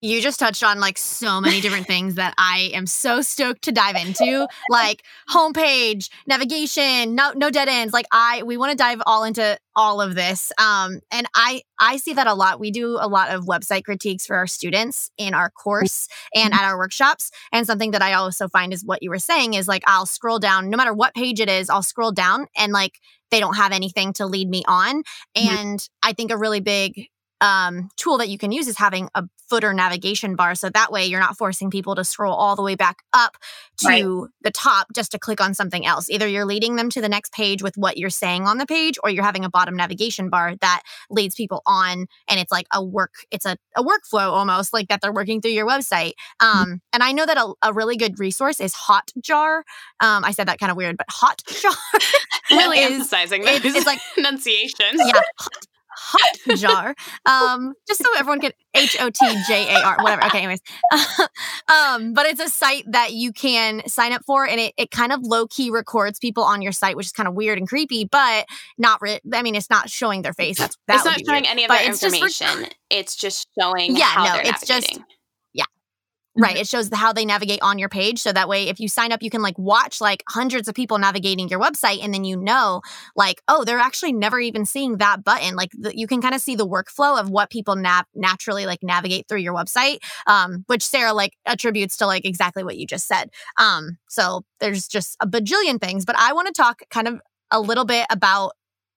You 0.03 0.21
just 0.21 0.39
touched 0.39 0.63
on 0.63 0.79
like 0.79 0.99
so 0.99 1.41
many 1.41 1.61
different 1.61 1.87
things 1.87 2.17
that 2.17 2.35
I 2.37 2.71
am 2.75 2.87
so 2.87 3.23
stoked 3.23 3.63
to 3.63 3.73
dive 3.73 3.97
into, 3.97 4.47
like 4.69 5.03
homepage, 5.31 6.11
navigation, 6.27 7.15
no 7.15 7.33
no 7.35 7.51
dead 7.51 7.69
ends. 7.69 7.95
Like 7.95 8.07
I 8.13 8.43
we 8.43 8.59
want 8.59 8.73
to 8.73 8.77
dive 8.77 9.01
all 9.07 9.25
into 9.25 9.59
all 9.75 10.03
of 10.03 10.15
this. 10.15 10.53
Um 10.59 11.01
and 11.11 11.27
I 11.35 11.63
I 11.81 11.97
see 11.97 12.13
that 12.13 12.27
a 12.27 12.35
lot. 12.35 12.61
We 12.61 12.71
do 12.71 12.99
a 13.01 13.09
lot 13.09 13.31
of 13.31 13.47
website 13.47 13.85
critiques 13.85 14.27
for 14.27 14.37
our 14.37 14.47
students 14.47 15.11
in 15.17 15.33
our 15.33 15.51
course 15.51 16.09
and 16.35 16.53
at 16.53 16.63
our 16.63 16.77
workshops. 16.77 17.31
And 17.51 17.67
something 17.67 17.93
that 17.93 18.03
I 18.03 18.13
also 18.13 18.49
find 18.49 18.75
is 18.75 18.85
what 18.85 19.03
you 19.03 19.09
were 19.09 19.19
saying 19.19 19.55
is 19.55 19.67
like 19.67 19.83
I'll 19.87 20.07
scroll 20.07 20.39
down 20.39 20.69
no 20.69 20.77
matter 20.77 20.93
what 20.93 21.15
page 21.15 21.41
it 21.41 21.49
is, 21.49 21.71
I'll 21.71 21.83
scroll 21.83 22.13
down 22.13 22.49
and 22.55 22.71
like 22.73 23.01
they 23.31 23.41
don't 23.41 23.57
have 23.57 23.73
anything 23.73 24.13
to 24.15 24.27
lead 24.27 24.49
me 24.49 24.63
on. 24.69 25.03
And 25.35 25.87
I 26.03 26.13
think 26.13 26.31
a 26.31 26.37
really 26.37 26.61
big 26.61 27.09
um, 27.41 27.91
tool 27.97 28.19
that 28.19 28.29
you 28.29 28.39
can 28.39 28.53
use 28.53 28.69
is 28.69 28.79
having 28.79 29.09
a 29.15 29.25
footer 29.49 29.73
navigation 29.73 30.35
bar. 30.35 30.55
So 30.55 30.71
that 30.71 30.91
way 30.91 31.07
you're 31.07 31.21
not 31.21 31.37
forcing 31.37 31.71
people 31.71 31.95
to 31.95 32.05
scroll 32.05 32.35
all 32.35 32.57
the 32.57 32.63
way 32.63 32.75
back 32.75 33.03
up 33.13 33.37
to 33.79 33.87
right. 33.87 34.31
the 34.43 34.51
top 34.51 34.89
just 34.95 35.13
to 35.13 35.19
click 35.19 35.41
on 35.41 35.55
something 35.55 35.87
else. 35.87 36.11
Either 36.11 36.27
you're 36.27 36.45
leading 36.45 36.77
them 36.77 36.91
to 36.91 37.01
the 37.01 37.09
next 37.09 37.33
page 37.33 37.63
with 37.63 37.77
what 37.77 37.97
you're 37.97 38.11
saying 38.11 38.47
on 38.47 38.59
the 38.59 38.67
page, 38.67 38.99
or 39.05 39.11
you're 39.11 39.25
having 39.25 39.45
a 39.45 39.51
bottom 39.51 39.77
navigation 39.77 40.29
bar 40.29 40.57
that 40.61 40.83
leads 41.11 41.35
people 41.35 41.63
on 41.67 42.07
and 42.29 42.41
it's 42.41 42.51
like 42.51 42.67
a 42.73 42.83
work, 42.83 43.13
it's 43.31 43.47
a, 43.47 43.57
a 43.77 43.85
workflow 43.85 44.31
almost 44.31 44.73
like 44.73 44.89
that 44.89 45.01
they're 45.01 45.13
working 45.13 45.41
through 45.41 45.53
your 45.53 45.67
website. 45.67 46.13
Mm-hmm. 46.43 46.59
Um, 46.59 46.81
and 46.93 47.03
I 47.03 47.13
know 47.13 47.27
that 47.27 47.37
a, 47.37 47.53
a, 47.63 47.73
really 47.73 47.97
good 47.97 48.19
resource 48.19 48.59
is 48.59 48.75
Hotjar. 48.75 49.59
Um, 50.01 50.25
I 50.25 50.33
said 50.33 50.49
that 50.49 50.59
kind 50.59 50.71
of 50.71 50.77
weird, 50.77 50.97
but 50.97 51.07
Hotjar 51.09 51.75
really 52.51 52.79
is, 52.81 52.93
emphasizing 52.93 53.43
that. 53.45 53.65
It's, 53.65 53.77
it's 53.77 53.87
like 53.87 54.01
enunciation. 54.17 54.87
Yeah. 54.95 55.21
hot 55.97 56.57
jar. 56.57 56.95
Um, 57.25 57.75
just 57.87 58.03
so 58.03 58.09
everyone 58.17 58.41
can 58.41 58.53
H 58.75 58.97
O 59.01 59.11
T 59.11 59.19
J 59.49 59.75
A 59.75 59.81
R, 59.83 59.97
whatever. 60.01 60.25
Okay, 60.27 60.39
anyways. 60.39 60.61
um, 61.69 62.13
but 62.13 62.27
it's 62.27 62.41
a 62.41 62.49
site 62.49 62.85
that 62.93 63.13
you 63.13 63.33
can 63.33 63.87
sign 63.89 64.13
up 64.13 64.23
for, 64.25 64.47
and 64.47 64.61
it, 64.61 64.75
it 64.77 64.91
kind 64.91 65.13
of 65.13 65.21
low 65.23 65.47
key 65.47 65.71
records 65.71 66.19
people 66.19 66.43
on 66.43 66.63
your 66.63 66.73
site, 66.73 66.97
which 66.97 67.07
is 67.07 67.13
kind 67.13 67.29
of 67.29 67.35
weird 67.35 67.59
and 67.59 67.69
creepy, 67.69 68.05
but 68.05 68.47
not. 68.79 69.01
Re- 69.01 69.21
I 69.33 69.43
mean, 69.43 69.55
it's 69.55 69.71
not 69.71 69.91
showing 69.91 70.23
their 70.23 70.35
face. 70.35 70.59
That's 70.59 70.77
that 70.87 70.97
it's 70.97 71.05
not 71.05 71.21
showing 71.27 71.43
weird. 71.43 71.47
any 71.51 71.65
of 71.65 71.71
their 71.71 71.87
information. 71.87 72.47
Just 72.47 72.59
for- 72.59 72.71
it's 72.91 73.17
just 73.17 73.49
showing. 73.59 73.97
Yeah, 73.97 74.13
no, 74.17 74.37
it's 74.39 74.69
navigating. 74.69 74.99
just 74.99 75.16
Right. 76.39 76.57
It 76.59 76.69
shows 76.69 76.91
how 76.93 77.15
they 77.15 77.25
navigate 77.25 77.61
on 77.63 77.79
your 77.79 77.89
page. 77.89 78.19
So 78.19 78.31
that 78.31 78.47
way, 78.47 78.69
if 78.69 78.79
you 78.79 78.89
sign 78.89 79.11
up, 79.11 79.23
you 79.23 79.31
can 79.31 79.41
like 79.41 79.59
watch 79.59 80.03
like 80.03 80.23
hundreds 80.29 80.69
of 80.69 80.75
people 80.75 80.99
navigating 80.99 81.49
your 81.49 81.59
website. 81.59 82.05
And 82.05 82.13
then 82.13 82.25
you 82.25 82.37
know, 82.37 82.83
like, 83.15 83.43
oh, 83.49 83.65
they're 83.65 83.79
actually 83.79 84.13
never 84.13 84.39
even 84.39 84.67
seeing 84.67 84.99
that 84.99 85.25
button. 85.25 85.57
Like 85.57 85.71
the, 85.73 85.97
you 85.97 86.07
can 86.07 86.21
kind 86.21 86.35
of 86.35 86.43
see 86.43 86.55
the 86.55 86.67
workflow 86.67 87.19
of 87.19 87.31
what 87.31 87.49
people 87.49 87.75
nav- 87.75 88.05
naturally 88.15 88.67
like 88.67 88.83
navigate 88.83 89.29
through 89.29 89.39
your 89.41 89.55
website, 89.55 89.99
um, 90.27 90.65
which 90.67 90.87
Sarah 90.87 91.15
like 91.15 91.33
attributes 91.47 91.97
to 91.99 92.07
like 92.07 92.27
exactly 92.27 92.63
what 92.63 92.77
you 92.77 92.87
just 92.87 93.09
said. 93.09 93.31
Um, 93.59 93.97
so 94.09 94.45
there's 94.61 94.89
just 94.89 95.17
a 95.21 95.27
bajillion 95.27 95.81
things. 95.81 96.05
But 96.05 96.17
I 96.19 96.35
want 96.35 96.49
to 96.49 96.53
talk 96.53 96.83
kind 96.91 97.09
of 97.09 97.21
a 97.51 97.61
little 97.61 97.85
bit 97.87 98.07
about 98.11 98.53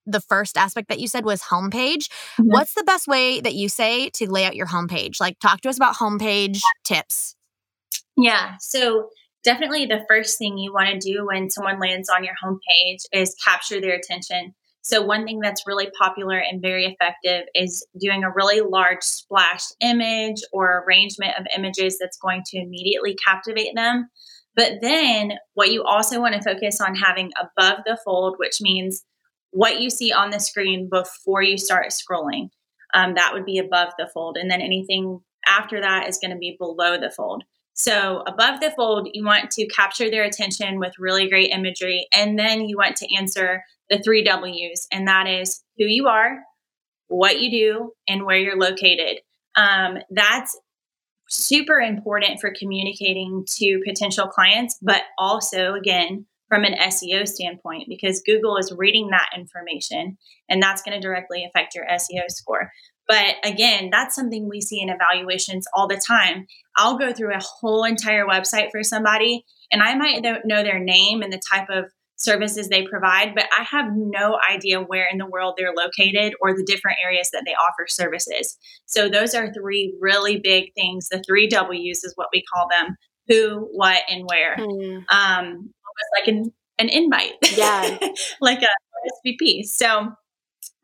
the 0.05 0.21
first 0.21 0.57
aspect 0.57 0.89
that 0.89 0.99
you 0.99 1.07
said 1.07 1.25
was 1.25 1.43
homepage. 1.43 2.09
Mm-hmm. 2.37 2.47
What's 2.47 2.73
the 2.73 2.83
best 2.83 3.07
way 3.07 3.41
that 3.41 3.53
you 3.53 3.69
say 3.69 4.09
to 4.11 4.29
lay 4.29 4.45
out 4.45 4.55
your 4.55 4.67
homepage? 4.67 5.19
Like, 5.19 5.39
talk 5.39 5.61
to 5.61 5.69
us 5.69 5.77
about 5.77 5.95
homepage 5.95 6.61
tips. 6.83 7.35
Yeah. 8.17 8.55
So, 8.59 9.09
definitely 9.43 9.85
the 9.85 10.05
first 10.07 10.37
thing 10.37 10.57
you 10.57 10.73
want 10.73 10.89
to 10.89 10.99
do 10.99 11.25
when 11.25 11.49
someone 11.49 11.79
lands 11.79 12.09
on 12.09 12.23
your 12.23 12.35
homepage 12.43 13.03
is 13.13 13.35
capture 13.43 13.79
their 13.79 13.95
attention. 13.95 14.53
So, 14.81 15.01
one 15.01 15.25
thing 15.25 15.39
that's 15.39 15.67
really 15.67 15.89
popular 15.99 16.37
and 16.37 16.61
very 16.61 16.85
effective 16.85 17.47
is 17.53 17.85
doing 17.99 18.23
a 18.23 18.31
really 18.31 18.61
large 18.61 19.03
splash 19.03 19.63
image 19.81 20.41
or 20.51 20.83
arrangement 20.83 21.33
of 21.37 21.45
images 21.55 21.97
that's 21.99 22.17
going 22.17 22.43
to 22.47 22.57
immediately 22.57 23.15
captivate 23.15 23.75
them. 23.75 24.09
But 24.55 24.73
then, 24.81 25.33
what 25.53 25.71
you 25.71 25.83
also 25.83 26.19
want 26.19 26.35
to 26.35 26.41
focus 26.41 26.81
on 26.81 26.95
having 26.95 27.31
above 27.39 27.79
the 27.85 27.97
fold, 28.03 28.35
which 28.39 28.61
means 28.61 29.05
what 29.51 29.81
you 29.81 29.89
see 29.89 30.11
on 30.11 30.29
the 30.29 30.39
screen 30.39 30.89
before 30.89 31.41
you 31.41 31.57
start 31.57 31.87
scrolling. 31.87 32.49
Um, 32.93 33.15
that 33.15 33.33
would 33.33 33.45
be 33.45 33.59
above 33.59 33.89
the 33.97 34.09
fold. 34.13 34.37
And 34.37 34.49
then 34.49 34.61
anything 34.61 35.21
after 35.47 35.81
that 35.81 36.07
is 36.07 36.17
going 36.17 36.31
to 36.31 36.37
be 36.37 36.55
below 36.57 36.99
the 36.99 37.11
fold. 37.11 37.43
So, 37.73 38.23
above 38.27 38.59
the 38.59 38.71
fold, 38.71 39.09
you 39.13 39.23
want 39.23 39.51
to 39.51 39.65
capture 39.67 40.09
their 40.09 40.23
attention 40.23 40.79
with 40.79 40.99
really 40.99 41.29
great 41.29 41.51
imagery. 41.51 42.07
And 42.13 42.37
then 42.37 42.67
you 42.67 42.75
want 42.75 42.97
to 42.97 43.15
answer 43.15 43.63
the 43.89 43.99
three 43.99 44.21
W's, 44.23 44.85
and 44.91 45.07
that 45.07 45.27
is 45.27 45.63
who 45.77 45.85
you 45.85 46.07
are, 46.07 46.39
what 47.07 47.39
you 47.39 47.49
do, 47.49 47.93
and 48.07 48.25
where 48.25 48.37
you're 48.37 48.59
located. 48.59 49.21
Um, 49.55 49.99
that's 50.09 50.59
super 51.29 51.79
important 51.79 52.41
for 52.41 52.53
communicating 52.53 53.45
to 53.57 53.79
potential 53.85 54.27
clients, 54.27 54.77
but 54.81 55.03
also, 55.17 55.73
again, 55.73 56.25
from 56.49 56.63
an 56.63 56.73
SEO 56.73 57.27
standpoint 57.27 57.85
because 57.87 58.23
Google 58.25 58.57
is 58.57 58.73
reading 58.75 59.09
that 59.11 59.29
information 59.37 60.17
and 60.49 60.61
that's 60.61 60.81
going 60.81 60.99
to 60.99 61.07
directly 61.07 61.45
affect 61.45 61.75
your 61.75 61.85
SEO 61.85 62.29
score. 62.29 62.71
But 63.07 63.35
again, 63.43 63.89
that's 63.91 64.15
something 64.15 64.49
we 64.49 64.59
see 64.59 64.81
in 64.81 64.89
evaluations 64.89 65.65
all 65.73 65.87
the 65.87 66.01
time. 66.05 66.45
I'll 66.75 66.97
go 66.97 67.13
through 67.13 67.33
a 67.33 67.41
whole 67.41 67.83
entire 67.83 68.25
website 68.25 68.71
for 68.71 68.83
somebody 68.83 69.45
and 69.71 69.81
I 69.81 69.95
might 69.95 70.23
know 70.23 70.63
their 70.63 70.79
name 70.79 71.21
and 71.21 71.31
the 71.31 71.41
type 71.51 71.69
of 71.69 71.85
services 72.17 72.67
they 72.67 72.83
provide, 72.83 73.33
but 73.33 73.45
I 73.57 73.63
have 73.63 73.85
no 73.95 74.37
idea 74.51 74.81
where 74.81 75.07
in 75.09 75.17
the 75.17 75.25
world 75.25 75.55
they're 75.57 75.73
located 75.73 76.33
or 76.41 76.53
the 76.53 76.65
different 76.65 76.97
areas 77.03 77.29
that 77.31 77.43
they 77.45 77.53
offer 77.53 77.85
services. 77.87 78.57
So 78.85 79.07
those 79.07 79.33
are 79.33 79.53
three 79.53 79.95
really 80.01 80.39
big 80.39 80.73
things. 80.75 81.07
The 81.09 81.23
three 81.25 81.47
W's 81.47 82.03
is 82.03 82.13
what 82.15 82.27
we 82.33 82.43
call 82.53 82.67
them 82.69 82.97
who, 83.29 83.69
what, 83.71 84.01
and 84.09 84.25
where. 84.25 84.57
Mm. 84.57 85.03
Um, 85.09 85.73
like 86.19 86.27
an 86.27 86.51
an 86.77 86.89
invite. 86.89 87.33
Yeah. 87.55 87.97
like 88.41 88.61
a 88.61 89.27
SVP. 89.27 89.63
So 89.65 90.11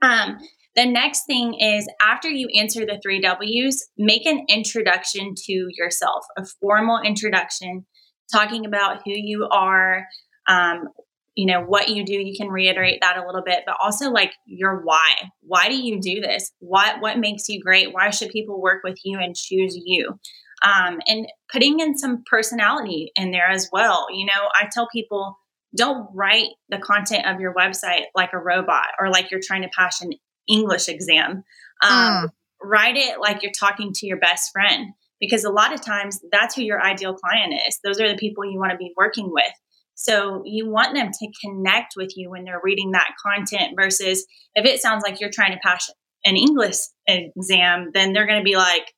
um 0.02 0.38
the 0.76 0.86
next 0.86 1.26
thing 1.26 1.54
is 1.54 1.88
after 2.02 2.30
you 2.30 2.50
answer 2.60 2.86
the 2.86 3.00
three 3.02 3.22
W's, 3.22 3.88
make 3.98 4.26
an 4.26 4.46
introduction 4.50 5.34
to 5.46 5.68
yourself, 5.70 6.26
a 6.38 6.46
formal 6.60 7.00
introduction, 7.02 7.86
talking 8.32 8.66
about 8.66 9.02
who 9.06 9.14
you 9.14 9.48
are, 9.50 10.06
um, 10.50 10.90
you 11.36 11.46
know, 11.46 11.62
what 11.62 11.90
you 11.90 12.06
do. 12.06 12.14
You 12.14 12.36
can 12.38 12.50
reiterate 12.50 13.00
that 13.02 13.18
a 13.18 13.26
little 13.26 13.44
bit, 13.46 13.64
but 13.66 13.78
also 13.82 14.10
like 14.10 14.34
your 14.46 14.82
why. 14.84 15.14
Why 15.42 15.70
do 15.70 15.76
you 15.76 16.00
do 16.02 16.20
this? 16.22 16.52
What 16.60 17.02
what 17.02 17.20
makes 17.20 17.48
you 17.48 17.62
great? 17.62 17.94
Why 17.94 18.10
should 18.10 18.30
people 18.30 18.62
work 18.62 18.84
with 18.84 18.98
you 19.04 19.18
and 19.20 19.36
choose 19.36 19.78
you? 19.82 20.20
Um, 20.64 21.00
and 21.08 21.28
putting 21.52 21.80
in 21.80 21.98
some 21.98 22.24
personality 22.30 23.12
in 23.16 23.32
there 23.32 23.50
as 23.50 23.70
well. 23.72 24.08
You 24.12 24.26
know, 24.26 24.50
I 24.54 24.68
tell 24.72 24.88
people 24.92 25.38
don't 25.76 26.08
write 26.14 26.50
the 26.70 26.78
content 26.78 27.26
of 27.28 27.40
your 27.40 27.54
website 27.54 28.04
like 28.16 28.34
a 28.34 28.40
robot 28.40 28.88
or 29.00 29.10
like 29.10 29.32
you're 29.32 29.42
trying 29.44 29.64
to 29.64 29.70
pass 29.70 30.02
an 30.02 30.14
English 30.48 30.88
exam. 30.88 31.44
Um, 31.84 31.92
mm. 31.92 32.30
Write 32.62 32.96
it 32.96 33.20
like 33.20 33.44
you're 33.44 33.52
talking 33.52 33.92
to 33.94 34.08
your 34.08 34.18
best 34.18 34.52
friend 34.52 34.94
because 35.20 35.44
a 35.44 35.52
lot 35.52 35.74
of 35.74 35.82
times 35.82 36.22
that's 36.32 36.56
who 36.56 36.64
your 36.64 36.82
ideal 36.82 37.14
client 37.14 37.54
is. 37.68 37.80
Those 37.84 38.00
are 38.00 38.08
the 38.08 38.18
people 38.18 38.46
you 38.46 38.60
want 38.60 38.72
to 38.72 38.78
be 38.78 38.94
working 38.96 39.32
with. 39.32 39.52
So 39.96 40.44
you 40.46 40.70
want 40.70 40.94
them 40.94 41.10
to 41.12 41.32
connect 41.44 41.94
with 41.96 42.18
you 42.18 42.30
when 42.30 42.44
they're 42.44 42.62
reading 42.64 42.92
that 42.92 43.16
content 43.26 43.76
versus 43.78 44.26
if 44.54 44.66
it 44.66 44.82
sounds 44.82 45.04
like 45.04 45.20
you're 45.20 45.32
trying 45.32 45.54
to 45.54 45.60
pass 45.64 45.90
an 46.26 46.36
English 46.36 46.78
exam, 47.08 47.92
then 47.94 48.12
they're 48.12 48.28
going 48.28 48.40
to 48.40 48.44
be 48.44 48.58
like, 48.58 48.94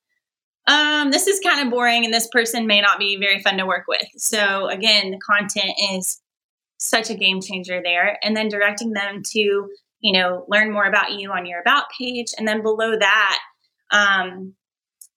um, 0.68 1.10
this 1.10 1.26
is 1.26 1.40
kind 1.40 1.64
of 1.64 1.70
boring 1.70 2.04
and 2.04 2.12
this 2.12 2.28
person 2.28 2.66
may 2.66 2.80
not 2.80 2.98
be 2.98 3.16
very 3.16 3.40
fun 3.40 3.56
to 3.56 3.66
work 3.66 3.84
with. 3.88 4.06
So, 4.16 4.68
again, 4.68 5.10
the 5.10 5.18
content 5.18 5.72
is 5.92 6.20
such 6.76 7.08
a 7.10 7.14
game 7.14 7.40
changer 7.40 7.80
there. 7.82 8.18
And 8.22 8.36
then 8.36 8.48
directing 8.48 8.92
them 8.92 9.22
to, 9.32 9.38
you 10.00 10.12
know, 10.12 10.44
learn 10.46 10.70
more 10.70 10.84
about 10.84 11.12
you 11.12 11.32
on 11.32 11.46
your 11.46 11.60
about 11.60 11.84
page. 11.98 12.28
And 12.36 12.46
then 12.46 12.62
below 12.62 12.98
that, 12.98 13.38
um, 13.90 14.54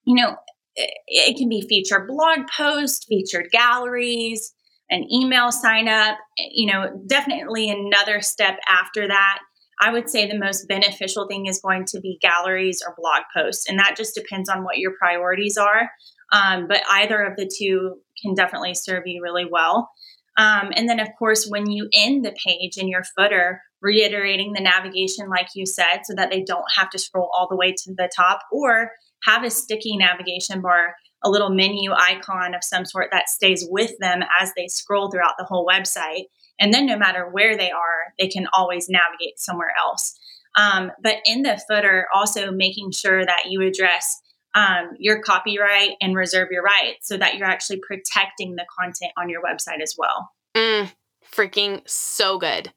you 0.05 0.15
know, 0.15 0.37
it, 0.75 0.89
it 1.07 1.37
can 1.37 1.49
be 1.49 1.67
featured 1.67 2.07
blog 2.07 2.47
posts, 2.55 3.05
featured 3.05 3.51
galleries, 3.51 4.53
an 4.89 5.05
email 5.11 5.51
sign 5.51 5.89
up. 5.89 6.17
You 6.37 6.71
know, 6.71 7.03
definitely 7.07 7.69
another 7.69 8.21
step 8.21 8.57
after 8.69 9.05
that 9.09 9.39
I 9.81 9.91
would 9.91 10.09
say 10.09 10.27
the 10.27 10.37
most 10.37 10.67
beneficial 10.67 11.27
thing 11.27 11.47
is 11.47 11.59
going 11.59 11.85
to 11.85 11.99
be 11.99 12.19
galleries 12.21 12.83
or 12.85 12.95
blog 12.95 13.23
posts. 13.35 13.67
And 13.67 13.79
that 13.79 13.95
just 13.97 14.13
depends 14.13 14.47
on 14.47 14.63
what 14.63 14.77
your 14.77 14.91
priorities 14.97 15.57
are. 15.57 15.89
Um, 16.31 16.67
but 16.67 16.81
either 16.89 17.21
of 17.23 17.35
the 17.35 17.51
two 17.53 17.95
can 18.21 18.35
definitely 18.35 18.75
serve 18.75 19.03
you 19.07 19.21
really 19.23 19.45
well. 19.49 19.89
Um, 20.37 20.71
and 20.75 20.87
then, 20.87 20.99
of 20.99 21.09
course, 21.17 21.47
when 21.49 21.69
you 21.69 21.89
end 21.93 22.23
the 22.23 22.35
page 22.45 22.77
in 22.77 22.87
your 22.87 23.03
footer, 23.17 23.61
reiterating 23.81 24.53
the 24.53 24.61
navigation, 24.61 25.29
like 25.29 25.49
you 25.55 25.65
said, 25.65 26.01
so 26.03 26.13
that 26.15 26.29
they 26.29 26.43
don't 26.43 26.63
have 26.77 26.89
to 26.91 26.99
scroll 26.99 27.29
all 27.33 27.47
the 27.49 27.57
way 27.57 27.71
to 27.71 27.93
the 27.95 28.09
top 28.15 28.41
or 28.51 28.91
have 29.23 29.43
a 29.43 29.49
sticky 29.49 29.97
navigation 29.97 30.61
bar, 30.61 30.95
a 31.23 31.29
little 31.29 31.49
menu 31.49 31.91
icon 31.91 32.53
of 32.53 32.63
some 32.63 32.85
sort 32.85 33.09
that 33.11 33.29
stays 33.29 33.65
with 33.69 33.97
them 33.99 34.21
as 34.39 34.51
they 34.55 34.67
scroll 34.67 35.11
throughout 35.11 35.35
the 35.37 35.45
whole 35.45 35.65
website. 35.65 36.25
And 36.61 36.73
then, 36.73 36.85
no 36.85 36.97
matter 36.97 37.27
where 37.29 37.57
they 37.57 37.71
are, 37.71 38.13
they 38.17 38.27
can 38.27 38.47
always 38.53 38.87
navigate 38.87 39.39
somewhere 39.39 39.73
else. 39.83 40.17
Um, 40.55 40.91
but 41.01 41.17
in 41.25 41.41
the 41.41 41.59
footer, 41.67 42.07
also 42.13 42.51
making 42.51 42.91
sure 42.91 43.25
that 43.25 43.45
you 43.49 43.61
address 43.61 44.21
um, 44.53 44.91
your 44.99 45.21
copyright 45.21 45.95
and 46.01 46.15
reserve 46.15 46.49
your 46.51 46.63
rights 46.63 47.07
so 47.07 47.17
that 47.17 47.35
you're 47.35 47.47
actually 47.47 47.81
protecting 47.85 48.55
the 48.55 48.65
content 48.79 49.11
on 49.17 49.29
your 49.29 49.41
website 49.41 49.81
as 49.81 49.95
well. 49.97 50.29
Mm, 50.55 50.91
freaking 51.33 51.87
so 51.89 52.37
good. 52.37 52.71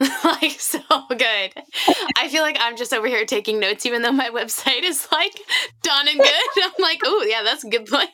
like 0.24 0.52
so 0.52 0.80
good. 1.08 1.52
I 2.16 2.28
feel 2.28 2.42
like 2.42 2.56
I'm 2.60 2.76
just 2.76 2.94
over 2.94 3.08
here 3.08 3.24
taking 3.24 3.58
notes, 3.58 3.84
even 3.84 4.02
though 4.02 4.12
my 4.12 4.30
website 4.34 4.84
is 4.84 5.08
like 5.10 5.38
done 5.82 6.08
and 6.08 6.18
good. 6.18 6.32
I'm 6.62 6.72
like, 6.78 7.00
oh 7.04 7.26
yeah, 7.28 7.42
that's 7.42 7.64
a 7.64 7.68
good 7.68 7.86
point. 7.86 8.10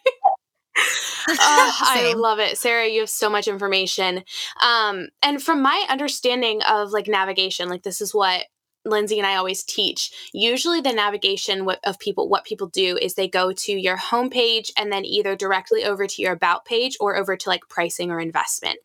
Oh, 1.29 1.77
I 1.81 2.15
love 2.17 2.39
it. 2.39 2.59
Sarah, 2.59 2.89
you 2.89 3.01
have 3.01 3.11
so 3.11 3.31
much 3.31 3.49
information. 3.49 4.25
Um, 4.63 5.09
and 5.23 5.43
from 5.43 5.63
my 5.63 5.85
understanding 5.89 6.63
of 6.63 6.91
like 6.91 7.09
navigation, 7.09 7.69
like 7.69 7.83
this 7.83 8.01
is 8.01 8.15
what 8.15 8.45
Lindsey 8.85 9.19
and 9.19 9.27
I 9.27 9.37
always 9.37 9.65
teach. 9.65 10.11
Usually, 10.33 10.81
the 10.81 10.93
navigation 10.93 11.67
of 11.85 11.99
people, 11.99 12.29
what 12.29 12.45
people 12.45 12.67
do 12.67 12.99
is 13.01 13.15
they 13.15 13.29
go 13.29 13.53
to 13.53 13.73
your 13.73 13.97
homepage 13.97 14.71
and 14.77 14.93
then 14.93 15.05
either 15.05 15.37
directly 15.37 15.85
over 15.85 16.07
to 16.07 16.23
your 16.23 16.33
about 16.33 16.65
page 16.65 16.97
or 17.01 17.17
over 17.17 17.37
to 17.37 17.49
like 17.49 17.69
pricing 17.69 18.11
or 18.11 18.21
investment. 18.21 18.79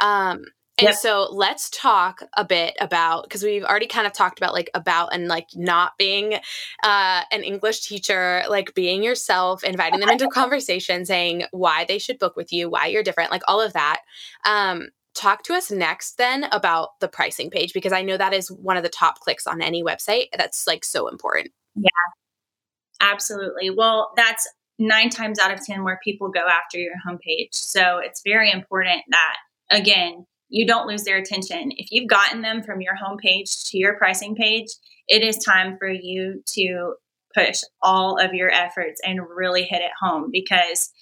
Um, 0.00 0.46
and 0.78 0.88
yep. 0.88 0.94
so 0.96 1.28
let's 1.30 1.70
talk 1.70 2.22
a 2.36 2.44
bit 2.44 2.74
about 2.80 3.24
because 3.24 3.44
we've 3.44 3.62
already 3.62 3.86
kind 3.86 4.08
of 4.08 4.12
talked 4.12 4.38
about 4.38 4.52
like 4.52 4.70
about 4.74 5.10
and 5.12 5.28
like 5.28 5.46
not 5.54 5.96
being 5.98 6.34
uh, 6.82 7.22
an 7.30 7.44
English 7.44 7.82
teacher, 7.82 8.42
like 8.48 8.74
being 8.74 9.04
yourself, 9.04 9.62
inviting 9.62 10.00
them 10.00 10.08
into 10.08 10.28
conversation, 10.28 11.06
saying 11.06 11.44
why 11.52 11.84
they 11.84 11.98
should 11.98 12.18
book 12.18 12.34
with 12.34 12.52
you, 12.52 12.68
why 12.68 12.86
you're 12.86 13.04
different, 13.04 13.30
like 13.30 13.42
all 13.46 13.60
of 13.60 13.72
that. 13.74 14.00
Um, 14.44 14.88
talk 15.14 15.44
to 15.44 15.54
us 15.54 15.70
next 15.70 16.18
then 16.18 16.44
about 16.50 16.98
the 16.98 17.06
pricing 17.06 17.50
page 17.50 17.72
because 17.72 17.92
I 17.92 18.02
know 18.02 18.16
that 18.16 18.34
is 18.34 18.50
one 18.50 18.76
of 18.76 18.82
the 18.82 18.88
top 18.88 19.20
clicks 19.20 19.46
on 19.46 19.62
any 19.62 19.84
website. 19.84 20.26
That's 20.36 20.66
like 20.66 20.84
so 20.84 21.06
important. 21.06 21.52
Yeah, 21.76 21.88
absolutely. 23.00 23.70
Well, 23.70 24.10
that's 24.16 24.48
nine 24.78 25.08
times 25.08 25.38
out 25.38 25.52
of 25.52 25.64
10 25.64 25.84
where 25.84 26.00
people 26.02 26.30
go 26.30 26.44
after 26.48 26.78
your 26.78 26.94
homepage. 27.06 27.50
So 27.52 27.98
it's 27.98 28.22
very 28.24 28.50
important 28.50 29.02
that, 29.10 29.36
again, 29.70 30.26
you 30.54 30.64
don't 30.64 30.86
lose 30.86 31.02
their 31.02 31.16
attention. 31.16 31.72
If 31.72 31.88
you've 31.90 32.08
gotten 32.08 32.40
them 32.40 32.62
from 32.62 32.80
your 32.80 32.94
homepage 32.94 33.68
to 33.70 33.76
your 33.76 33.96
pricing 33.96 34.36
page, 34.36 34.68
it 35.08 35.20
is 35.20 35.36
time 35.38 35.76
for 35.78 35.88
you 35.88 36.44
to 36.54 36.94
push 37.34 37.62
all 37.82 38.18
of 38.24 38.32
your 38.34 38.52
efforts 38.52 39.00
and 39.04 39.18
really 39.34 39.64
hit 39.64 39.82
it 39.82 39.90
home 40.00 40.28
because 40.30 40.92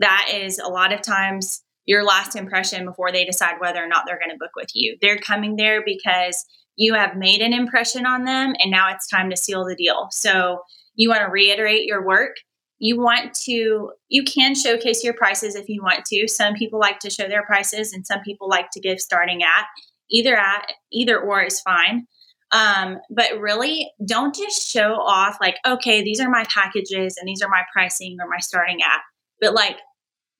that 0.00 0.30
is 0.34 0.58
a 0.58 0.68
lot 0.68 0.94
of 0.94 1.02
times 1.02 1.62
your 1.84 2.04
last 2.04 2.36
impression 2.36 2.86
before 2.86 3.12
they 3.12 3.26
decide 3.26 3.60
whether 3.60 3.84
or 3.84 3.86
not 3.86 4.04
they're 4.06 4.18
going 4.18 4.30
to 4.30 4.38
book 4.40 4.56
with 4.56 4.70
you. 4.72 4.96
They're 5.02 5.18
coming 5.18 5.56
there 5.56 5.84
because 5.84 6.46
you 6.76 6.94
have 6.94 7.18
made 7.18 7.42
an 7.42 7.52
impression 7.52 8.06
on 8.06 8.24
them 8.24 8.54
and 8.58 8.70
now 8.70 8.90
it's 8.90 9.06
time 9.06 9.28
to 9.28 9.36
seal 9.36 9.66
the 9.66 9.76
deal. 9.76 10.08
So 10.10 10.62
you 10.94 11.10
want 11.10 11.20
to 11.20 11.30
reiterate 11.30 11.84
your 11.84 12.04
work. 12.04 12.36
You 12.78 13.00
want 13.00 13.34
to, 13.44 13.92
you 14.08 14.24
can 14.24 14.54
showcase 14.54 15.02
your 15.02 15.14
prices 15.14 15.54
if 15.54 15.68
you 15.68 15.82
want 15.82 16.04
to. 16.06 16.28
Some 16.28 16.54
people 16.54 16.78
like 16.78 16.98
to 17.00 17.10
show 17.10 17.28
their 17.28 17.44
prices 17.44 17.92
and 17.92 18.06
some 18.06 18.20
people 18.20 18.48
like 18.48 18.70
to 18.72 18.80
give 18.80 19.00
starting 19.00 19.42
at. 19.42 19.66
Either 20.10 20.36
at, 20.36 20.72
either 20.92 21.18
or 21.18 21.42
is 21.42 21.60
fine. 21.60 22.06
Um, 22.52 22.98
but 23.10 23.40
really 23.40 23.90
don't 24.06 24.34
just 24.34 24.70
show 24.70 24.94
off 24.94 25.36
like, 25.40 25.56
okay, 25.66 26.02
these 26.02 26.20
are 26.20 26.30
my 26.30 26.44
packages 26.44 27.16
and 27.16 27.26
these 27.26 27.42
are 27.42 27.48
my 27.48 27.62
pricing 27.72 28.16
or 28.20 28.28
my 28.28 28.38
starting 28.38 28.82
at. 28.82 29.00
But 29.40 29.52
like 29.52 29.78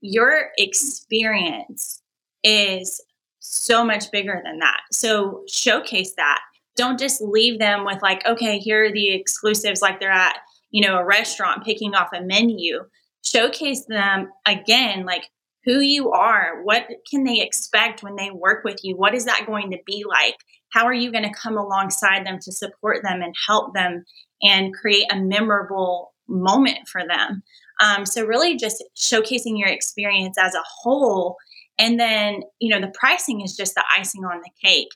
your 0.00 0.50
experience 0.56 2.00
is 2.44 3.02
so 3.40 3.84
much 3.84 4.10
bigger 4.12 4.40
than 4.44 4.58
that. 4.60 4.80
So 4.92 5.42
showcase 5.48 6.14
that. 6.16 6.40
Don't 6.76 6.98
just 6.98 7.20
leave 7.20 7.58
them 7.58 7.84
with 7.84 8.02
like, 8.02 8.24
okay, 8.26 8.58
here 8.58 8.84
are 8.84 8.92
the 8.92 9.14
exclusives 9.14 9.82
like 9.82 9.98
they're 9.98 10.10
at, 10.10 10.36
you 10.76 10.86
know, 10.86 10.98
a 10.98 11.04
restaurant 11.06 11.64
picking 11.64 11.94
off 11.94 12.10
a 12.12 12.20
menu. 12.20 12.84
Showcase 13.24 13.86
them 13.86 14.28
again, 14.46 15.06
like 15.06 15.22
who 15.64 15.80
you 15.80 16.10
are. 16.10 16.62
What 16.64 16.86
can 17.10 17.24
they 17.24 17.40
expect 17.40 18.02
when 18.02 18.16
they 18.16 18.30
work 18.30 18.62
with 18.62 18.80
you? 18.84 18.94
What 18.94 19.14
is 19.14 19.24
that 19.24 19.46
going 19.46 19.70
to 19.70 19.78
be 19.86 20.04
like? 20.06 20.34
How 20.68 20.84
are 20.84 20.92
you 20.92 21.10
going 21.10 21.24
to 21.24 21.32
come 21.32 21.56
alongside 21.56 22.26
them 22.26 22.38
to 22.42 22.52
support 22.52 22.98
them 23.02 23.22
and 23.22 23.34
help 23.46 23.72
them 23.72 24.04
and 24.42 24.74
create 24.74 25.06
a 25.10 25.18
memorable 25.18 26.12
moment 26.28 26.88
for 26.88 27.00
them? 27.08 27.42
Um, 27.80 28.04
so 28.04 28.26
really 28.26 28.58
just 28.58 28.84
showcasing 28.94 29.58
your 29.58 29.68
experience 29.68 30.36
as 30.38 30.54
a 30.54 30.62
whole. 30.82 31.36
And 31.78 31.98
then, 31.98 32.42
you 32.58 32.68
know, 32.68 32.82
the 32.82 32.92
pricing 32.92 33.40
is 33.40 33.56
just 33.56 33.76
the 33.76 33.84
icing 33.98 34.24
on 34.26 34.42
the 34.42 34.50
cake. 34.62 34.90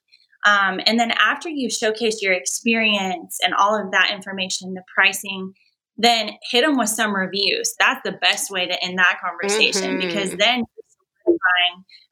Um, 0.45 0.79
and 0.85 1.01
then 1.01 1.13
after 1.13 1.49
you 1.49 1.71
showcase 1.71 2.21
your 2.21 2.35
experience 2.35 3.39
and 3.43 3.55
all 3.55 3.75
of 3.75 3.93
that 3.93 4.11
information, 4.13 4.75
the 4.75 4.83
pricing, 4.95 5.55
then 6.01 6.31
hit 6.51 6.65
them 6.65 6.79
with 6.79 6.89
some 6.89 7.15
reviews. 7.15 7.75
That's 7.79 8.01
the 8.05 8.13
best 8.13 8.51
way 8.51 8.67
to 8.67 8.83
end 8.83 8.99
that 8.99 9.21
conversation 9.23 9.99
mm-hmm. 9.99 10.09
because 10.09 10.35
then 10.37 10.65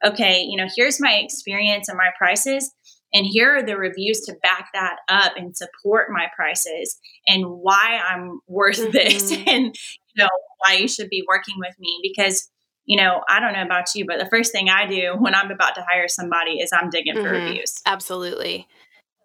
okay, 0.04 0.42
you 0.42 0.56
know, 0.56 0.68
here's 0.76 1.00
my 1.00 1.14
experience 1.14 1.88
and 1.88 1.98
my 1.98 2.10
prices. 2.16 2.72
And 3.12 3.26
here 3.26 3.56
are 3.56 3.62
the 3.62 3.76
reviews 3.76 4.20
to 4.26 4.34
back 4.42 4.68
that 4.74 4.96
up 5.08 5.32
and 5.36 5.56
support 5.56 6.08
my 6.10 6.26
prices 6.36 6.98
and 7.26 7.44
why 7.46 8.00
I'm 8.08 8.40
worth 8.46 8.78
mm-hmm. 8.78 8.90
this 8.92 9.32
and 9.32 9.74
you 9.74 10.22
know 10.24 10.28
why 10.58 10.74
you 10.74 10.88
should 10.88 11.08
be 11.08 11.24
working 11.26 11.54
with 11.58 11.74
me 11.78 11.98
because 12.02 12.48
you 12.84 12.96
know, 12.96 13.20
I 13.28 13.38
don't 13.38 13.52
know 13.52 13.62
about 13.62 13.94
you, 13.94 14.06
but 14.06 14.18
the 14.18 14.28
first 14.30 14.50
thing 14.50 14.70
I 14.70 14.86
do 14.86 15.14
when 15.18 15.34
I'm 15.34 15.50
about 15.50 15.74
to 15.74 15.84
hire 15.88 16.08
somebody 16.08 16.60
is 16.60 16.70
I'm 16.72 16.90
digging 16.90 17.14
mm-hmm. 17.14 17.24
for 17.24 17.32
reviews. 17.32 17.74
Absolutely. 17.86 18.66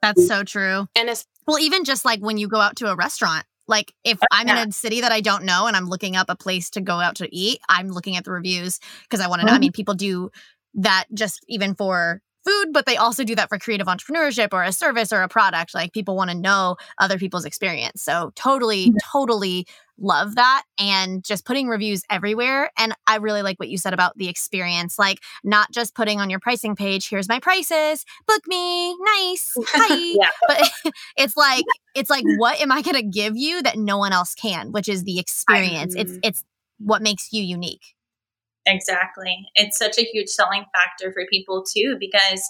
That's 0.01 0.27
so 0.27 0.43
true. 0.43 0.87
And 0.97 1.09
it's 1.09 1.25
well, 1.47 1.59
even 1.59 1.85
just 1.85 2.03
like 2.03 2.19
when 2.19 2.37
you 2.37 2.47
go 2.49 2.59
out 2.59 2.75
to 2.77 2.91
a 2.91 2.95
restaurant, 2.95 3.45
like 3.67 3.93
if 4.03 4.17
oh, 4.21 4.27
I'm 4.31 4.47
yeah. 4.47 4.63
in 4.63 4.69
a 4.69 4.71
city 4.71 5.01
that 5.01 5.11
I 5.11 5.21
don't 5.21 5.43
know 5.43 5.67
and 5.67 5.75
I'm 5.75 5.87
looking 5.87 6.15
up 6.15 6.27
a 6.29 6.35
place 6.35 6.69
to 6.71 6.81
go 6.81 6.99
out 6.99 7.15
to 7.17 7.35
eat, 7.35 7.59
I'm 7.69 7.89
looking 7.89 8.17
at 8.17 8.25
the 8.25 8.31
reviews 8.31 8.79
because 9.03 9.19
I 9.19 9.27
want 9.27 9.41
to 9.41 9.45
know. 9.45 9.51
Mm-hmm. 9.51 9.57
I 9.57 9.59
mean, 9.59 9.71
people 9.71 9.93
do 9.93 10.31
that 10.75 11.05
just 11.13 11.45
even 11.47 11.75
for 11.75 12.21
food, 12.45 12.67
but 12.71 12.85
they 12.85 12.97
also 12.97 13.23
do 13.23 13.35
that 13.35 13.49
for 13.49 13.57
creative 13.57 13.87
entrepreneurship 13.87 14.49
or 14.51 14.63
a 14.63 14.71
service 14.71 15.11
or 15.11 15.21
a 15.21 15.27
product. 15.27 15.73
Like 15.73 15.93
people 15.93 16.15
want 16.15 16.29
to 16.29 16.37
know 16.37 16.77
other 16.99 17.17
people's 17.17 17.45
experience. 17.45 18.01
So 18.01 18.31
totally, 18.35 18.93
totally 19.11 19.65
love 19.99 20.35
that. 20.35 20.63
And 20.79 21.23
just 21.23 21.45
putting 21.45 21.67
reviews 21.67 22.03
everywhere. 22.09 22.71
And 22.77 22.93
I 23.07 23.17
really 23.17 23.41
like 23.41 23.59
what 23.59 23.69
you 23.69 23.77
said 23.77 23.93
about 23.93 24.17
the 24.17 24.27
experience, 24.27 24.97
like 24.97 25.19
not 25.43 25.71
just 25.71 25.95
putting 25.95 26.19
on 26.19 26.29
your 26.29 26.39
pricing 26.39 26.75
page, 26.75 27.09
here's 27.09 27.29
my 27.29 27.39
prices, 27.39 28.05
book 28.27 28.41
me, 28.47 28.95
nice, 28.97 29.55
hi. 29.67 30.27
But 30.47 30.93
it's 31.17 31.37
like, 31.37 31.63
it's 31.95 32.09
like, 32.09 32.25
mm. 32.25 32.37
what 32.37 32.59
am 32.59 32.71
I 32.71 32.81
going 32.81 32.95
to 32.95 33.03
give 33.03 33.37
you 33.37 33.61
that 33.61 33.77
no 33.77 33.97
one 33.97 34.13
else 34.13 34.35
can, 34.35 34.71
which 34.71 34.89
is 34.89 35.03
the 35.03 35.19
experience. 35.19 35.95
It's, 35.95 36.17
it's 36.23 36.43
what 36.79 37.01
makes 37.01 37.31
you 37.31 37.43
unique. 37.43 37.92
Exactly. 38.65 39.47
It's 39.55 39.77
such 39.77 39.97
a 39.97 40.03
huge 40.03 40.29
selling 40.29 40.65
factor 40.73 41.11
for 41.11 41.25
people 41.29 41.63
too, 41.63 41.97
because 41.99 42.41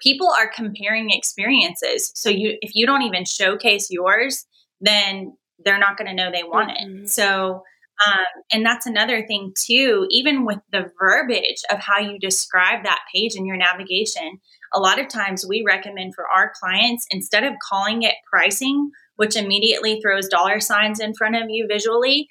people 0.00 0.28
are 0.30 0.50
comparing 0.54 1.10
experiences. 1.10 2.12
So 2.14 2.28
you 2.30 2.56
if 2.60 2.72
you 2.74 2.86
don't 2.86 3.02
even 3.02 3.24
showcase 3.24 3.90
yours, 3.90 4.46
then 4.80 5.36
they're 5.64 5.78
not 5.78 5.96
going 5.96 6.08
to 6.08 6.14
know 6.14 6.30
they 6.30 6.42
want 6.42 6.70
mm-hmm. 6.70 7.04
it. 7.04 7.10
So 7.10 7.62
um, 8.06 8.42
and 8.52 8.64
that's 8.64 8.86
another 8.86 9.26
thing 9.26 9.54
too, 9.58 10.06
even 10.10 10.44
with 10.44 10.58
the 10.70 10.90
verbiage 10.98 11.62
of 11.70 11.78
how 11.78 11.98
you 11.98 12.18
describe 12.18 12.84
that 12.84 13.00
page 13.14 13.34
in 13.36 13.46
your 13.46 13.56
navigation. 13.56 14.38
A 14.74 14.80
lot 14.80 15.00
of 15.00 15.08
times 15.08 15.46
we 15.48 15.64
recommend 15.66 16.14
for 16.14 16.26
our 16.28 16.52
clients, 16.60 17.06
instead 17.10 17.44
of 17.44 17.54
calling 17.66 18.02
it 18.02 18.14
pricing, 18.30 18.90
which 19.16 19.34
immediately 19.34 19.98
throws 20.02 20.28
dollar 20.28 20.60
signs 20.60 21.00
in 21.00 21.14
front 21.14 21.36
of 21.36 21.44
you 21.48 21.66
visually, 21.66 22.28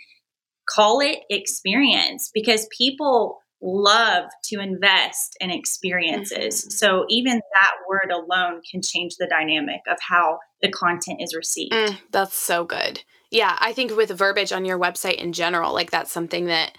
call 0.68 1.00
it 1.00 1.20
experience 1.30 2.32
because 2.34 2.68
people 2.76 3.40
love 3.62 4.26
to 4.44 4.60
invest 4.60 5.38
in 5.40 5.50
experiences. 5.50 6.62
Mm-hmm. 6.62 6.70
So 6.72 7.06
even 7.10 7.42
that 7.54 7.72
word 7.90 8.12
alone 8.12 8.62
can 8.70 8.82
change 8.82 9.16
the 9.18 9.28
dynamic 9.28 9.82
of 9.90 9.98
how 10.08 10.40
the 10.62 10.70
content 10.70 11.22
is 11.22 11.36
received. 11.36 11.74
Mm, 11.74 11.98
that's 12.12 12.36
so 12.36 12.66
good. 12.66 13.04
Yeah, 13.32 13.58
I 13.60 13.74
think 13.74 13.96
with 13.96 14.12
verbiage 14.12 14.52
on 14.52 14.66
your 14.66 14.80
website 14.80 15.16
in 15.16 15.34
general, 15.34 15.74
like 15.74 15.92
that's 15.92 16.12
something 16.12 16.46
that 16.46 16.78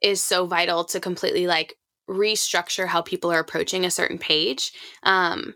is 0.00 0.22
so 0.22 0.46
vital 0.46 0.84
to 0.84 1.00
completely 1.00 1.46
like 1.46 1.76
restructure 2.08 2.86
how 2.86 3.02
people 3.02 3.30
are 3.32 3.38
approaching 3.38 3.84
a 3.84 3.90
certain 3.90 4.18
page. 4.18 4.72
Um 5.02 5.54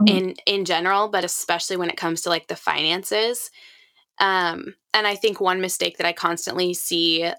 mm-hmm. 0.00 0.16
in 0.16 0.34
in 0.46 0.64
general, 0.64 1.08
but 1.08 1.24
especially 1.24 1.76
when 1.76 1.90
it 1.90 1.96
comes 1.96 2.22
to 2.22 2.28
like 2.28 2.48
the 2.48 2.56
finances 2.56 3.50
um, 4.22 4.76
and 4.94 5.06
I 5.06 5.16
think 5.16 5.40
one 5.40 5.60
mistake 5.60 5.98
that 5.98 6.06
I 6.06 6.12
constantly 6.12 6.72
see 6.72 7.30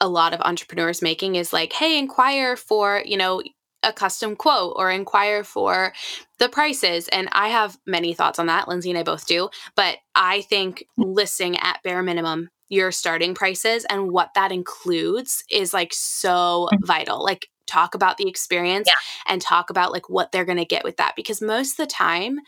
a 0.00 0.08
lot 0.08 0.34
of 0.34 0.40
entrepreneurs 0.40 1.00
making 1.00 1.36
is 1.36 1.52
like, 1.52 1.72
hey, 1.72 1.96
inquire 1.96 2.56
for, 2.56 3.00
you 3.06 3.16
know, 3.16 3.42
a 3.84 3.92
custom 3.92 4.34
quote 4.34 4.74
or 4.76 4.90
inquire 4.90 5.44
for 5.44 5.92
the 6.38 6.48
prices. 6.48 7.08
And 7.08 7.28
I 7.30 7.48
have 7.48 7.78
many 7.86 8.12
thoughts 8.12 8.40
on 8.40 8.46
that. 8.46 8.66
Lindsey 8.66 8.90
and 8.90 8.98
I 8.98 9.04
both 9.04 9.26
do. 9.26 9.50
But 9.76 9.98
I 10.16 10.42
think 10.42 10.84
listing 10.96 11.56
at 11.58 11.80
bare 11.84 12.02
minimum 12.02 12.48
your 12.68 12.90
starting 12.90 13.34
prices 13.34 13.86
and 13.88 14.10
what 14.10 14.30
that 14.34 14.50
includes 14.50 15.44
is 15.48 15.72
like 15.72 15.92
so 15.92 16.68
mm-hmm. 16.72 16.84
vital. 16.84 17.22
Like, 17.22 17.48
talk 17.68 17.94
about 17.94 18.18
the 18.18 18.28
experience 18.28 18.88
yeah. 18.88 19.32
and 19.32 19.40
talk 19.40 19.70
about 19.70 19.92
like 19.92 20.10
what 20.10 20.32
they're 20.32 20.44
going 20.44 20.58
to 20.58 20.64
get 20.64 20.84
with 20.84 20.96
that 20.96 21.14
because 21.16 21.40
most 21.40 21.72
of 21.72 21.76
the 21.76 21.86
time 21.86 22.38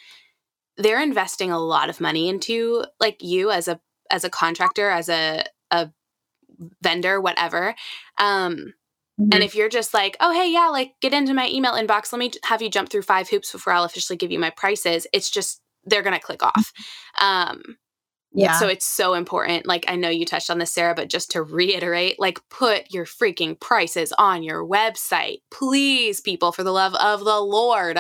they're 0.77 1.03
investing 1.03 1.51
a 1.51 1.59
lot 1.59 1.89
of 1.89 2.01
money 2.01 2.29
into 2.29 2.85
like 3.01 3.23
you 3.23 3.51
as 3.51 3.69
a 3.69 3.81
as 4.11 4.25
a 4.25 4.31
contractor 4.31 4.91
as 4.91 5.09
a 5.09 5.45
a 5.71 5.91
vendor 6.83 7.21
whatever 7.21 7.75
um 8.19 8.75
Mm-hmm. 9.21 9.31
And 9.33 9.45
if 9.45 9.55
you're 9.55 9.69
just 9.69 9.95
like, 9.95 10.17
oh, 10.21 10.33
hey, 10.33 10.51
yeah, 10.51 10.69
like 10.69 10.95
get 11.01 11.15
into 11.15 11.35
my 11.35 11.49
email 11.49 11.75
inbox, 11.75 12.13
let 12.13 12.19
me 12.19 12.33
have 12.45 12.63
you 12.63 12.69
jump 12.69 12.91
through 12.91 13.03
five 13.03 13.29
hoops 13.29 13.53
before 13.53 13.73
I'll 13.73 13.85
officially 13.85 14.17
give 14.17 14.33
you 14.33 14.41
my 14.41 14.51
prices, 14.51 15.07
it's 15.13 15.31
just, 15.31 15.61
they're 15.85 16.03
going 16.03 16.19
to 16.19 16.21
click 16.21 16.43
off. 16.43 16.73
Um, 17.21 17.77
yeah. 18.35 18.59
So 18.59 18.67
it's 18.67 18.85
so 18.85 19.15
important. 19.15 19.65
Like, 19.65 19.85
I 19.87 19.95
know 19.95 20.09
you 20.09 20.25
touched 20.25 20.51
on 20.51 20.59
this, 20.59 20.73
Sarah, 20.73 20.95
but 20.95 21.09
just 21.09 21.31
to 21.33 21.43
reiterate, 21.43 22.19
like, 22.19 22.41
put 22.49 22.93
your 22.93 23.05
freaking 23.05 23.59
prices 23.59 24.13
on 24.19 24.43
your 24.43 24.67
website. 24.67 25.39
Please, 25.53 26.21
people, 26.21 26.51
for 26.51 26.65
the 26.65 26.73
love 26.73 26.95
of 26.97 27.21
the 27.21 27.41
Lord, 27.41 27.99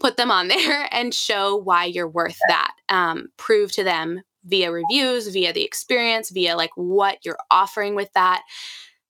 put 0.00 0.16
them 0.16 0.30
on 0.30 0.48
there 0.48 0.88
and 0.90 1.12
show 1.12 1.56
why 1.56 1.84
you're 1.84 2.08
worth 2.08 2.38
that. 2.48 2.72
Um, 2.88 3.28
prove 3.36 3.70
to 3.72 3.84
them 3.84 4.22
via 4.44 4.72
reviews, 4.72 5.28
via 5.28 5.52
the 5.52 5.64
experience, 5.64 6.30
via 6.30 6.56
like 6.56 6.70
what 6.76 7.18
you're 7.24 7.38
offering 7.50 7.94
with 7.94 8.12
that. 8.14 8.42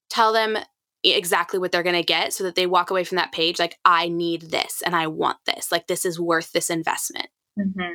Tell 0.09 0.33
them 0.33 0.59
exactly 1.05 1.61
what 1.61 1.71
they're 1.71 1.85
going 1.85 1.95
to 1.95 2.03
get 2.03 2.33
so 2.33 2.43
that 2.43 2.57
they 2.57 2.67
walk 2.67 2.91
away 2.91 3.05
from 3.05 3.17
that 3.17 3.31
page 3.31 3.61
like 3.61 3.79
i 3.85 4.09
need 4.09 4.43
this 4.51 4.83
and 4.85 4.97
i 4.97 5.07
want 5.07 5.37
this 5.47 5.71
like 5.71 5.87
this 5.87 6.05
is 6.05 6.19
worth 6.19 6.51
this 6.51 6.69
investment 6.69 7.29
mm-hmm. 7.57 7.95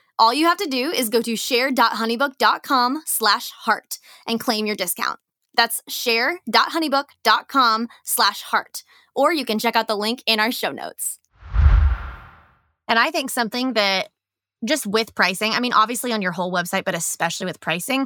All 0.21 0.31
you 0.31 0.45
have 0.45 0.57
to 0.57 0.67
do 0.67 0.91
is 0.91 1.09
go 1.09 1.19
to 1.23 1.35
share.honeybook.com 1.35 3.01
slash 3.07 3.49
heart 3.49 3.97
and 4.27 4.39
claim 4.39 4.67
your 4.67 4.75
discount. 4.75 5.19
That's 5.55 5.81
share.honeybook.com 5.87 7.87
slash 8.03 8.43
heart. 8.43 8.83
Or 9.15 9.33
you 9.33 9.45
can 9.45 9.57
check 9.57 9.75
out 9.75 9.87
the 9.87 9.97
link 9.97 10.21
in 10.27 10.39
our 10.39 10.51
show 10.51 10.71
notes. 10.71 11.17
And 12.87 12.99
I 12.99 13.09
think 13.09 13.31
something 13.31 13.73
that 13.73 14.09
just 14.63 14.85
with 14.85 15.15
pricing, 15.15 15.53
I 15.53 15.59
mean, 15.59 15.73
obviously 15.73 16.13
on 16.13 16.21
your 16.21 16.33
whole 16.33 16.53
website, 16.53 16.85
but 16.85 16.93
especially 16.93 17.47
with 17.47 17.59
pricing, 17.59 18.05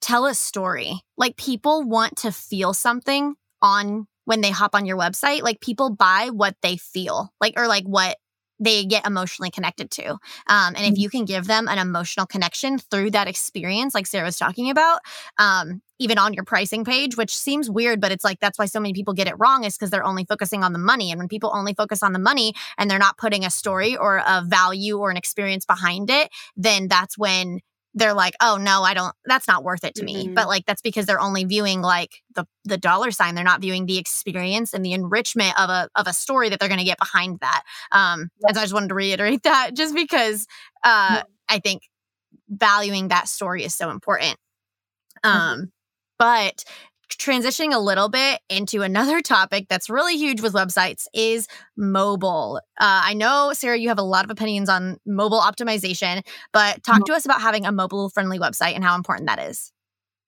tell 0.00 0.24
a 0.24 0.32
story. 0.32 1.02
Like 1.18 1.36
people 1.36 1.82
want 1.82 2.16
to 2.18 2.32
feel 2.32 2.72
something 2.72 3.34
on 3.60 4.06
when 4.24 4.40
they 4.40 4.50
hop 4.50 4.74
on 4.74 4.86
your 4.86 4.96
website. 4.96 5.42
Like 5.42 5.60
people 5.60 5.90
buy 5.90 6.30
what 6.32 6.56
they 6.62 6.78
feel, 6.78 7.30
like, 7.42 7.52
or 7.58 7.66
like 7.66 7.84
what 7.84 8.16
they 8.62 8.84
get 8.84 9.06
emotionally 9.06 9.50
connected 9.50 9.90
to. 9.90 10.10
Um, 10.12 10.18
and 10.46 10.78
if 10.78 10.82
mm-hmm. 10.92 11.00
you 11.00 11.10
can 11.10 11.24
give 11.24 11.46
them 11.46 11.68
an 11.68 11.78
emotional 11.78 12.26
connection 12.26 12.78
through 12.78 13.10
that 13.10 13.26
experience, 13.26 13.94
like 13.94 14.06
Sarah 14.06 14.24
was 14.24 14.38
talking 14.38 14.70
about, 14.70 15.00
um, 15.38 15.82
even 15.98 16.18
on 16.18 16.32
your 16.32 16.44
pricing 16.44 16.84
page, 16.84 17.16
which 17.16 17.36
seems 17.36 17.68
weird, 17.68 18.00
but 18.00 18.12
it's 18.12 18.24
like 18.24 18.40
that's 18.40 18.58
why 18.58 18.66
so 18.66 18.80
many 18.80 18.92
people 18.92 19.14
get 19.14 19.26
it 19.26 19.34
wrong 19.38 19.64
is 19.64 19.76
because 19.76 19.90
they're 19.90 20.04
only 20.04 20.24
focusing 20.24 20.62
on 20.62 20.72
the 20.72 20.78
money. 20.78 21.10
And 21.10 21.18
when 21.18 21.28
people 21.28 21.50
only 21.54 21.74
focus 21.74 22.02
on 22.02 22.12
the 22.12 22.18
money 22.18 22.54
and 22.78 22.90
they're 22.90 22.98
not 22.98 23.18
putting 23.18 23.44
a 23.44 23.50
story 23.50 23.96
or 23.96 24.18
a 24.18 24.42
value 24.46 24.98
or 24.98 25.10
an 25.10 25.16
experience 25.16 25.64
behind 25.64 26.10
it, 26.10 26.30
then 26.56 26.88
that's 26.88 27.18
when 27.18 27.60
they're 27.94 28.14
like, 28.14 28.34
oh 28.40 28.56
no, 28.58 28.82
I 28.82 28.94
don't, 28.94 29.14
that's 29.24 29.46
not 29.46 29.64
worth 29.64 29.84
it 29.84 29.94
to 29.96 30.04
mm-hmm. 30.04 30.28
me. 30.28 30.34
But 30.34 30.48
like, 30.48 30.64
that's 30.66 30.82
because 30.82 31.06
they're 31.06 31.20
only 31.20 31.44
viewing 31.44 31.82
like 31.82 32.22
the, 32.34 32.46
the 32.64 32.78
dollar 32.78 33.10
sign. 33.10 33.34
They're 33.34 33.44
not 33.44 33.60
viewing 33.60 33.86
the 33.86 33.98
experience 33.98 34.72
and 34.72 34.84
the 34.84 34.92
enrichment 34.92 35.58
of 35.60 35.68
a, 35.68 35.88
of 35.94 36.06
a 36.06 36.12
story 36.12 36.48
that 36.48 36.60
they're 36.60 36.68
going 36.68 36.78
to 36.78 36.84
get 36.84 36.98
behind 36.98 37.40
that. 37.40 37.62
Um, 37.90 38.30
and 38.42 38.56
so 38.56 38.60
I 38.60 38.64
just 38.64 38.74
wanted 38.74 38.88
to 38.88 38.94
reiterate 38.94 39.42
that 39.44 39.72
just 39.74 39.94
because, 39.94 40.46
uh. 40.84 41.22
I 41.48 41.58
think 41.58 41.82
valuing 42.48 43.08
that 43.08 43.28
story 43.28 43.64
is 43.64 43.74
so 43.74 43.90
important. 43.90 44.38
Mm-hmm. 45.24 45.36
Um, 45.36 45.58
mm-hmm. 45.58 45.64
but 46.18 46.64
transitioning 47.18 47.74
a 47.74 47.78
little 47.78 48.08
bit 48.08 48.40
into 48.48 48.82
another 48.82 49.20
topic 49.22 49.66
that's 49.68 49.90
really 49.90 50.16
huge 50.16 50.40
with 50.40 50.52
websites 50.52 51.06
is 51.12 51.46
mobile. 51.76 52.60
Uh, 52.78 53.02
I 53.04 53.14
know, 53.14 53.52
Sarah, 53.54 53.78
you 53.78 53.88
have 53.88 53.98
a 53.98 54.02
lot 54.02 54.24
of 54.24 54.30
opinions 54.30 54.68
on 54.68 54.98
mobile 55.06 55.40
optimization, 55.40 56.24
but 56.52 56.82
talk 56.82 57.04
to 57.06 57.12
us 57.12 57.24
about 57.24 57.40
having 57.40 57.66
a 57.66 57.72
mobile 57.72 58.08
friendly 58.10 58.38
website 58.38 58.74
and 58.74 58.84
how 58.84 58.94
important 58.94 59.28
that 59.28 59.38
is. 59.38 59.72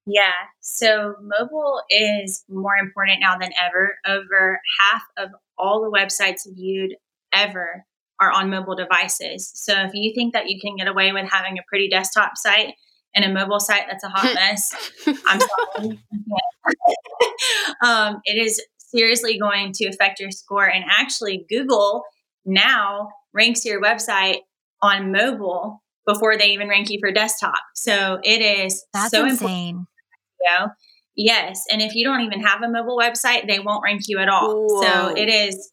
Yeah, 0.07 0.33
so 0.61 1.15
mobile 1.23 1.81
is 1.89 2.45
more 2.49 2.77
important 2.77 3.21
now 3.21 3.39
than 3.39 3.53
ever. 3.61 3.97
Over 4.07 4.61
half 4.79 5.03
of 5.17 5.31
all 5.57 5.81
the 5.81 5.97
websites 5.97 6.47
viewed 6.55 6.97
ever 7.33 7.87
are 8.21 8.31
on 8.31 8.51
mobile 8.51 8.77
devices. 8.77 9.51
So 9.55 9.75
if 9.75 9.93
you 9.95 10.13
think 10.15 10.35
that 10.35 10.49
you 10.49 10.61
can 10.61 10.77
get 10.77 10.89
away 10.89 11.13
with 11.13 11.31
having 11.31 11.59
a 11.59 11.63
pretty 11.69 11.89
desktop 11.89 12.37
site, 12.37 12.75
and 13.15 13.25
a 13.25 13.33
mobile 13.33 13.61
site 13.61 13.85
that's 13.89 14.05
a 14.05 14.09
hot 14.09 14.35
mess, 14.35 14.75
I'm 15.27 15.41
sorry. 15.41 15.99
um, 17.85 18.21
it 18.25 18.37
is 18.37 18.63
seriously 18.79 19.39
going 19.39 19.73
to 19.75 19.87
affect 19.87 20.21
your 20.21 20.31
score. 20.31 20.67
And 20.67 20.85
actually, 20.89 21.47
Google 21.49 22.05
now 22.45 23.11
ranks 23.33 23.65
your 23.65 23.81
website 23.81 24.39
on 24.83 25.13
mobile 25.13 25.83
before 26.07 26.37
they 26.37 26.49
even 26.49 26.69
rank 26.69 26.91
you 26.91 26.99
for 27.01 27.11
desktop. 27.11 27.55
So 27.75 28.19
it 28.23 28.41
is 28.41 28.85
that's 28.93 29.11
so 29.11 29.25
insane. 29.25 29.87
You 30.41 30.51
know? 30.51 30.69
Yes. 31.17 31.63
And 31.71 31.81
if 31.81 31.95
you 31.95 32.05
don't 32.05 32.21
even 32.23 32.41
have 32.41 32.63
a 32.63 32.69
mobile 32.69 32.99
website, 32.99 33.47
they 33.47 33.61
won't 33.61 33.83
rank 33.85 34.03
you 34.07 34.19
at 34.19 34.29
all. 34.29 34.67
Whoa. 34.69 34.83
So 34.83 35.17
it 35.17 35.29
is 35.29 35.71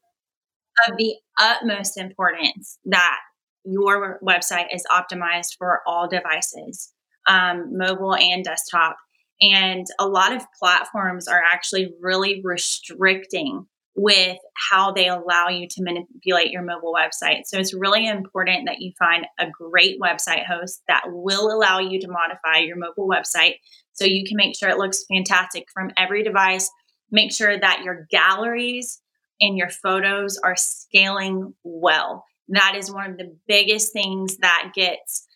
of 0.88 0.96
the 0.96 1.14
utmost 1.38 1.98
importance 1.98 2.78
that 2.86 3.18
your 3.64 4.18
website 4.26 4.66
is 4.72 4.84
optimized 4.90 5.56
for 5.58 5.80
all 5.86 6.08
devices 6.08 6.92
um, 7.26 7.76
mobile 7.76 8.14
and 8.14 8.44
desktop. 8.44 8.96
And 9.40 9.86
a 9.98 10.06
lot 10.06 10.34
of 10.34 10.42
platforms 10.58 11.26
are 11.26 11.42
actually 11.42 11.92
really 12.00 12.40
restricting 12.44 13.66
with 13.94 14.38
how 14.54 14.92
they 14.92 15.08
allow 15.08 15.48
you 15.48 15.66
to 15.68 15.82
manipulate 15.82 16.50
your 16.50 16.62
mobile 16.62 16.94
website. 16.94 17.42
So 17.44 17.58
it's 17.58 17.74
really 17.74 18.06
important 18.06 18.66
that 18.66 18.80
you 18.80 18.92
find 18.98 19.26
a 19.38 19.50
great 19.50 20.00
website 20.00 20.46
host 20.46 20.82
that 20.88 21.02
will 21.06 21.52
allow 21.52 21.78
you 21.78 22.00
to 22.00 22.08
modify 22.08 22.60
your 22.60 22.76
mobile 22.76 23.08
website 23.08 23.56
so 23.92 24.04
you 24.04 24.24
can 24.26 24.36
make 24.36 24.56
sure 24.56 24.70
it 24.70 24.78
looks 24.78 25.04
fantastic 25.12 25.66
from 25.74 25.90
every 25.96 26.22
device. 26.22 26.70
Make 27.10 27.32
sure 27.32 27.58
that 27.58 27.82
your 27.84 28.06
galleries 28.10 29.00
and 29.40 29.58
your 29.58 29.68
photos 29.68 30.38
are 30.38 30.56
scaling 30.56 31.52
well. 31.62 32.24
That 32.48 32.74
is 32.76 32.90
one 32.90 33.10
of 33.10 33.18
the 33.18 33.36
biggest 33.46 33.92
things 33.92 34.38
that 34.38 34.72
gets 34.74 35.26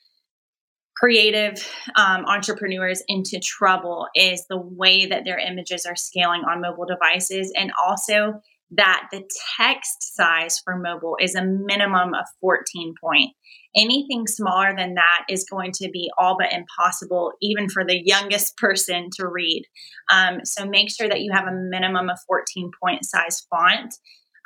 creative 0.97 1.67
um, 1.95 2.25
entrepreneurs 2.25 3.03
into 3.07 3.39
trouble 3.39 4.07
is 4.15 4.47
the 4.49 4.61
way 4.61 5.07
that 5.07 5.25
their 5.25 5.39
images 5.39 5.85
are 5.85 5.97
scaling 5.97 6.43
on 6.43 6.61
mobile 6.61 6.87
devices 6.87 7.53
and 7.57 7.71
also 7.87 8.41
that 8.73 9.07
the 9.13 9.23
text 9.57 10.17
size 10.17 10.59
for 10.59 10.77
mobile 10.77 11.17
is 11.21 11.35
a 11.35 11.45
minimum 11.45 12.15
of 12.15 12.25
14 12.41 12.95
point. 13.01 13.31
Anything 13.77 14.27
smaller 14.27 14.75
than 14.77 14.95
that 14.95 15.25
is 15.29 15.47
going 15.49 15.71
to 15.73 15.89
be 15.91 16.11
all 16.19 16.37
but 16.39 16.53
impossible, 16.53 17.33
even 17.41 17.69
for 17.69 17.85
the 17.85 18.01
youngest 18.05 18.57
person 18.59 19.11
to 19.17 19.29
read. 19.29 19.65
Um, 20.11 20.45
so 20.45 20.65
make 20.65 20.91
sure 20.91 21.09
that 21.09 21.21
you 21.21 21.31
have 21.33 21.47
a 21.47 21.53
minimum 21.53 22.09
of 22.09 22.19
14 22.27 22.71
point 22.83 23.05
size 23.05 23.47
font. 23.51 23.95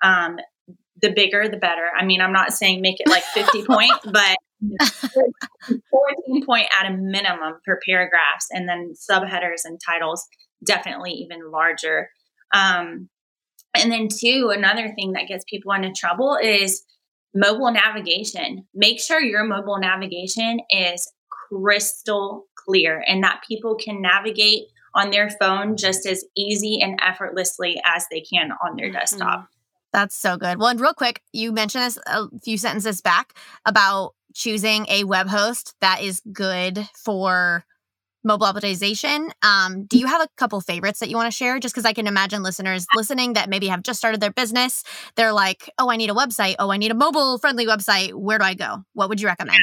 Um, 0.02 0.36
the 1.00 1.12
bigger, 1.12 1.48
the 1.48 1.56
better. 1.56 1.88
I 1.96 2.04
mean, 2.04 2.20
I'm 2.20 2.32
not 2.32 2.52
saying 2.52 2.82
make 2.82 3.00
it 3.00 3.08
like 3.08 3.22
50 3.22 3.62
point, 3.66 3.92
but 4.12 4.36
14 4.60 6.44
point 6.44 6.66
at 6.78 6.90
a 6.90 6.96
minimum 6.96 7.54
for 7.64 7.80
paragraphs, 7.86 8.48
and 8.50 8.68
then 8.68 8.94
subheaders 8.94 9.64
and 9.64 9.80
titles 9.84 10.26
definitely 10.64 11.12
even 11.12 11.50
larger. 11.50 12.10
Um, 12.52 13.08
and 13.74 13.90
then, 13.90 14.08
two, 14.08 14.52
another 14.54 14.92
thing 14.94 15.12
that 15.12 15.28
gets 15.28 15.44
people 15.48 15.72
into 15.72 15.92
trouble 15.92 16.36
is 16.42 16.82
mobile 17.34 17.70
navigation. 17.70 18.66
Make 18.74 19.00
sure 19.00 19.20
your 19.20 19.44
mobile 19.44 19.78
navigation 19.78 20.60
is 20.70 21.10
crystal 21.28 22.46
clear 22.56 23.02
and 23.06 23.22
that 23.24 23.42
people 23.46 23.76
can 23.76 24.02
navigate 24.02 24.64
on 24.94 25.10
their 25.10 25.30
phone 25.30 25.76
just 25.76 26.06
as 26.06 26.24
easy 26.36 26.80
and 26.82 26.98
effortlessly 27.00 27.80
as 27.84 28.06
they 28.10 28.20
can 28.20 28.50
on 28.64 28.76
their 28.76 28.90
desktop. 28.90 29.40
Mm-hmm. 29.40 29.44
That's 29.92 30.14
so 30.14 30.36
good. 30.36 30.58
Well, 30.58 30.68
and 30.68 30.80
real 30.80 30.94
quick, 30.94 31.22
you 31.32 31.52
mentioned 31.52 31.84
this 31.84 31.98
a 32.06 32.26
few 32.42 32.56
sentences 32.56 33.00
back 33.00 33.34
about 33.66 34.14
choosing 34.34 34.86
a 34.88 35.04
web 35.04 35.28
host 35.28 35.74
that 35.80 36.02
is 36.02 36.22
good 36.32 36.88
for 36.94 37.64
mobile 38.22 38.46
optimization. 38.46 39.30
Um, 39.42 39.84
do 39.86 39.98
you 39.98 40.06
have 40.06 40.20
a 40.20 40.28
couple 40.36 40.60
favorites 40.60 41.00
that 41.00 41.08
you 41.08 41.16
want 41.16 41.26
to 41.26 41.36
share? 41.36 41.58
Just 41.58 41.74
because 41.74 41.86
I 41.86 41.92
can 41.92 42.06
imagine 42.06 42.42
listeners 42.42 42.86
listening 42.94 43.34
that 43.34 43.48
maybe 43.48 43.68
have 43.68 43.82
just 43.82 43.98
started 43.98 44.20
their 44.20 44.32
business. 44.32 44.84
They're 45.16 45.32
like, 45.32 45.70
oh, 45.78 45.90
I 45.90 45.96
need 45.96 46.10
a 46.10 46.14
website. 46.14 46.56
Oh, 46.58 46.70
I 46.70 46.76
need 46.76 46.90
a 46.90 46.94
mobile 46.94 47.38
friendly 47.38 47.66
website. 47.66 48.12
Where 48.12 48.38
do 48.38 48.44
I 48.44 48.54
go? 48.54 48.84
What 48.92 49.08
would 49.08 49.20
you 49.20 49.26
recommend? 49.26 49.60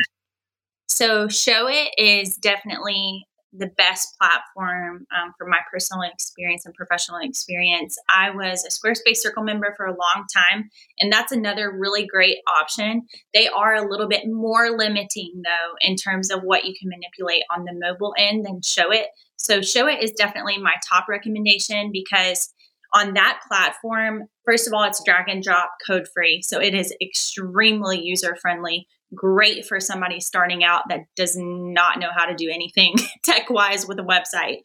So, 0.88 1.28
Showit 1.28 1.90
is 1.98 2.38
definitely 2.38 3.28
the 3.54 3.72
best 3.78 4.18
platform 4.20 5.06
um, 5.16 5.34
for 5.38 5.48
my 5.48 5.60
personal 5.72 6.04
experience 6.04 6.66
and 6.66 6.76
professional 6.76 7.20
experience. 7.22 7.98
I 8.14 8.32
was 8.32 8.66
a 8.66 8.70
Squarespace 8.70 9.18
Circle 9.18 9.44
member 9.44 9.74
for 9.78 9.86
a 9.86 9.92
long 9.92 10.26
time, 10.36 10.70
and 11.00 11.12
that's 11.12 11.32
another 11.32 11.72
really 11.72 12.06
great 12.06 12.38
option. 12.60 13.04
They 13.34 13.48
are 13.48 13.76
a 13.76 13.90
little 13.90 14.08
bit 14.08 14.28
more 14.28 14.78
limiting, 14.78 15.42
though, 15.44 15.76
in 15.82 15.96
terms 15.96 16.30
of 16.30 16.42
what 16.44 16.66
you 16.66 16.74
can 16.80 16.90
manipulate 16.90 17.44
on 17.56 17.64
the 17.64 17.74
mobile 17.74 18.14
end 18.18 18.46
than 18.46 18.62
Showit. 18.62 19.06
So, 19.38 19.60
Showit 19.60 20.02
is 20.02 20.12
definitely 20.12 20.58
my 20.58 20.74
top 20.88 21.06
recommendation 21.08 21.92
because 21.92 22.54
on 22.94 23.14
that 23.14 23.42
platform, 23.48 24.24
first 24.46 24.68
of 24.68 24.74
all, 24.74 24.84
it's 24.84 25.04
drag 25.04 25.30
and 25.30 25.44
drop 25.44 25.72
code 25.86 26.08
free. 26.14 26.42
So, 26.42 26.60
it 26.60 26.74
is 26.74 26.94
extremely 27.02 28.02
user 28.02 28.36
friendly 28.42 28.88
great 29.16 29.66
for 29.66 29.80
somebody 29.80 30.20
starting 30.20 30.64
out 30.64 30.84
that 30.90 31.02
does 31.16 31.36
not 31.38 32.00
know 32.00 32.10
how 32.16 32.26
to 32.26 32.36
do 32.36 32.50
anything 32.50 32.96
tech 33.24 33.50
wise 33.50 33.88
with 33.88 34.00
a 34.00 34.04
website. 34.04 34.60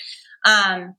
Um, 0.45 0.95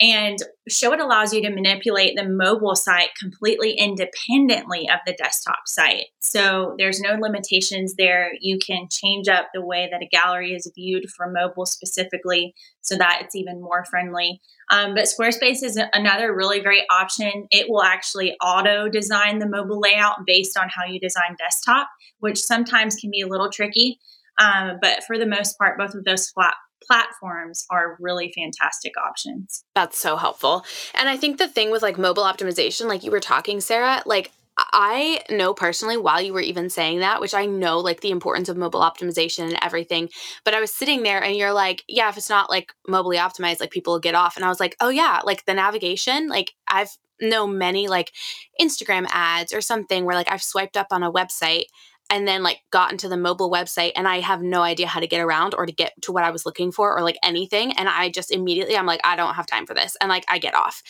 and 0.00 0.38
Showit 0.70 1.00
allows 1.00 1.32
you 1.32 1.42
to 1.42 1.50
manipulate 1.50 2.16
the 2.16 2.28
mobile 2.28 2.74
site 2.74 3.10
completely 3.20 3.72
independently 3.72 4.88
of 4.88 4.98
the 5.06 5.12
desktop 5.12 5.60
site. 5.66 6.06
So 6.20 6.74
there's 6.78 7.00
no 7.00 7.16
limitations 7.20 7.94
there. 7.96 8.32
You 8.40 8.58
can 8.58 8.88
change 8.90 9.28
up 9.28 9.48
the 9.52 9.64
way 9.64 9.88
that 9.90 10.02
a 10.02 10.08
gallery 10.08 10.54
is 10.54 10.70
viewed 10.74 11.04
for 11.10 11.30
mobile 11.30 11.66
specifically 11.66 12.54
so 12.80 12.96
that 12.96 13.22
it's 13.22 13.36
even 13.36 13.60
more 13.60 13.84
friendly. 13.84 14.40
Um, 14.70 14.94
but 14.94 15.04
Squarespace 15.04 15.62
is 15.62 15.80
another 15.92 16.34
really 16.34 16.60
great 16.60 16.84
option. 16.90 17.46
It 17.50 17.66
will 17.68 17.82
actually 17.82 18.34
auto 18.42 18.88
design 18.88 19.38
the 19.38 19.48
mobile 19.48 19.80
layout 19.80 20.26
based 20.26 20.58
on 20.58 20.68
how 20.68 20.84
you 20.84 20.98
design 20.98 21.36
desktop, 21.38 21.88
which 22.18 22.40
sometimes 22.40 22.96
can 22.96 23.10
be 23.10 23.20
a 23.20 23.28
little 23.28 23.50
tricky. 23.50 23.98
Um, 24.38 24.78
but 24.80 25.04
for 25.04 25.18
the 25.18 25.26
most 25.26 25.58
part, 25.58 25.78
both 25.78 25.94
of 25.94 26.04
those 26.04 26.30
flat 26.30 26.54
platforms 26.86 27.64
are 27.70 27.96
really 28.00 28.32
fantastic 28.34 28.92
options. 28.96 29.64
That's 29.74 29.98
so 29.98 30.16
helpful. 30.16 30.64
And 30.94 31.08
I 31.08 31.16
think 31.16 31.38
the 31.38 31.48
thing 31.48 31.70
with 31.70 31.82
like 31.82 31.98
mobile 31.98 32.24
optimization, 32.24 32.86
like 32.86 33.02
you 33.02 33.10
were 33.10 33.20
talking, 33.20 33.60
Sarah, 33.60 34.02
like 34.06 34.32
I 34.58 35.22
know 35.30 35.54
personally 35.54 35.96
while 35.96 36.20
you 36.20 36.32
were 36.32 36.40
even 36.40 36.68
saying 36.68 37.00
that, 37.00 37.20
which 37.20 37.34
I 37.34 37.46
know 37.46 37.78
like 37.80 38.00
the 38.00 38.10
importance 38.10 38.48
of 38.48 38.56
mobile 38.56 38.80
optimization 38.80 39.44
and 39.44 39.58
everything, 39.62 40.10
but 40.44 40.54
I 40.54 40.60
was 40.60 40.72
sitting 40.72 41.02
there 41.02 41.22
and 41.22 41.36
you're 41.36 41.54
like, 41.54 41.82
yeah, 41.88 42.08
if 42.10 42.18
it's 42.18 42.28
not 42.28 42.50
like 42.50 42.72
mobily 42.88 43.16
optimized, 43.16 43.60
like 43.60 43.70
people 43.70 43.98
get 43.98 44.14
off. 44.14 44.36
And 44.36 44.44
I 44.44 44.48
was 44.48 44.60
like, 44.60 44.76
oh 44.80 44.90
yeah, 44.90 45.20
like 45.24 45.46
the 45.46 45.54
navigation, 45.54 46.28
like 46.28 46.52
I've 46.68 46.90
know 47.20 47.46
many 47.46 47.88
like 47.88 48.12
Instagram 48.60 49.06
ads 49.10 49.52
or 49.52 49.60
something 49.60 50.04
where 50.04 50.16
like 50.16 50.30
I've 50.30 50.42
swiped 50.42 50.76
up 50.76 50.88
on 50.90 51.02
a 51.02 51.12
website 51.12 51.64
and 52.10 52.28
then 52.28 52.42
like 52.42 52.60
got 52.70 52.92
into 52.92 53.08
the 53.08 53.16
mobile 53.16 53.50
website 53.50 53.92
and 53.96 54.06
I 54.06 54.20
have 54.20 54.42
no 54.42 54.62
idea 54.62 54.86
how 54.86 55.00
to 55.00 55.06
get 55.06 55.20
around 55.20 55.54
or 55.54 55.66
to 55.66 55.72
get 55.72 55.92
to 56.02 56.12
what 56.12 56.24
I 56.24 56.30
was 56.30 56.44
looking 56.44 56.70
for 56.72 56.96
or 56.96 57.02
like 57.02 57.16
anything. 57.22 57.72
And 57.72 57.88
I 57.88 58.10
just 58.10 58.30
immediately 58.30 58.76
I'm 58.76 58.86
like, 58.86 59.00
I 59.04 59.16
don't 59.16 59.34
have 59.34 59.46
time 59.46 59.66
for 59.66 59.74
this. 59.74 59.96
And 60.00 60.08
like 60.08 60.24
I 60.28 60.38
get 60.38 60.54
off. 60.54 60.82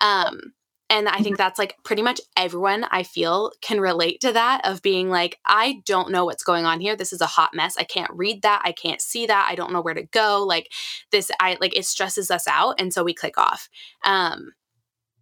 Um 0.00 0.52
and 0.88 1.08
I 1.08 1.16
think 1.16 1.26
mm-hmm. 1.26 1.36
that's 1.36 1.58
like 1.58 1.76
pretty 1.82 2.02
much 2.02 2.20
everyone 2.36 2.84
I 2.84 3.02
feel 3.02 3.50
can 3.60 3.80
relate 3.80 4.20
to 4.20 4.32
that 4.32 4.64
of 4.64 4.82
being 4.82 5.10
like, 5.10 5.38
I 5.44 5.82
don't 5.84 6.12
know 6.12 6.24
what's 6.24 6.44
going 6.44 6.64
on 6.64 6.78
here. 6.78 6.94
This 6.94 7.12
is 7.12 7.20
a 7.20 7.26
hot 7.26 7.54
mess. 7.54 7.76
I 7.76 7.82
can't 7.82 8.10
read 8.14 8.42
that. 8.42 8.62
I 8.64 8.70
can't 8.70 9.00
see 9.00 9.26
that. 9.26 9.48
I 9.50 9.56
don't 9.56 9.72
know 9.72 9.80
where 9.80 9.94
to 9.94 10.04
go. 10.04 10.44
Like 10.46 10.70
this, 11.10 11.30
I 11.40 11.56
like 11.60 11.76
it 11.76 11.86
stresses 11.86 12.30
us 12.30 12.46
out. 12.46 12.76
And 12.78 12.92
so 12.94 13.02
we 13.02 13.14
click 13.14 13.36
off. 13.36 13.68
Um, 14.04 14.52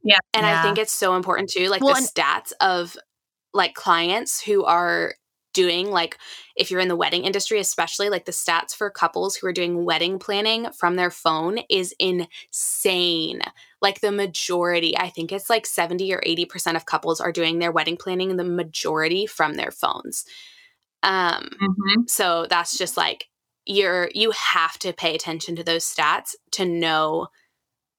yeah. 0.03 0.19
And 0.35 0.45
yeah. 0.45 0.59
I 0.59 0.63
think 0.63 0.77
it's 0.77 0.93
so 0.93 1.17
important 1.17 1.49
too, 1.49 1.69
like 1.69 1.81
well, 1.81 1.95
the 1.95 1.99
and- 1.99 2.09
stats 2.09 2.53
of 2.61 2.97
like 3.55 3.75
clients 3.75 4.43
who 4.43 4.65
are 4.65 5.15
doing 5.55 5.91
like 5.91 6.19
if 6.57 6.71
you're 6.71 6.81
in 6.81 6.89
the 6.89 6.97
wedding 6.97 7.25
industry 7.25 7.59
especially 7.59 8.11
like 8.11 8.27
the 8.27 8.33
stats 8.33 8.75
for 8.75 8.91
couples 8.91 9.37
who 9.37 9.47
are 9.47 9.53
doing 9.53 9.85
wedding 9.85 10.19
planning 10.19 10.71
from 10.73 10.97
their 10.97 11.11
phone 11.11 11.59
is 11.71 11.95
insane. 11.99 13.41
Like 13.81 14.01
the 14.01 14.13
majority 14.13 14.97
i 14.99 15.09
think 15.09 15.33
it's 15.33 15.49
like 15.49 15.67
70 15.67 16.13
or 16.13 16.21
80% 16.21 16.77
of 16.77 16.85
couples 16.85 17.21
are 17.21 17.33
doing 17.33 17.59
their 17.59 17.73
wedding 17.73 17.97
planning 17.97 18.37
the 18.37 18.45
majority 18.45 19.27
from 19.27 19.55
their 19.55 19.71
phones. 19.71 20.27
Um 21.03 21.49
mm-hmm. 21.63 22.03
so 22.07 22.47
that's 22.51 22.77
just 22.77 22.97
like 22.97 23.29
you're 23.67 24.11
you 24.15 24.31
have 24.33 24.79
to 24.81 24.93
pay 24.93 25.15
attention 25.15 25.57
to 25.57 25.65
those 25.65 25.85
stats 25.85 26.35
to 26.53 26.67
know 26.67 27.29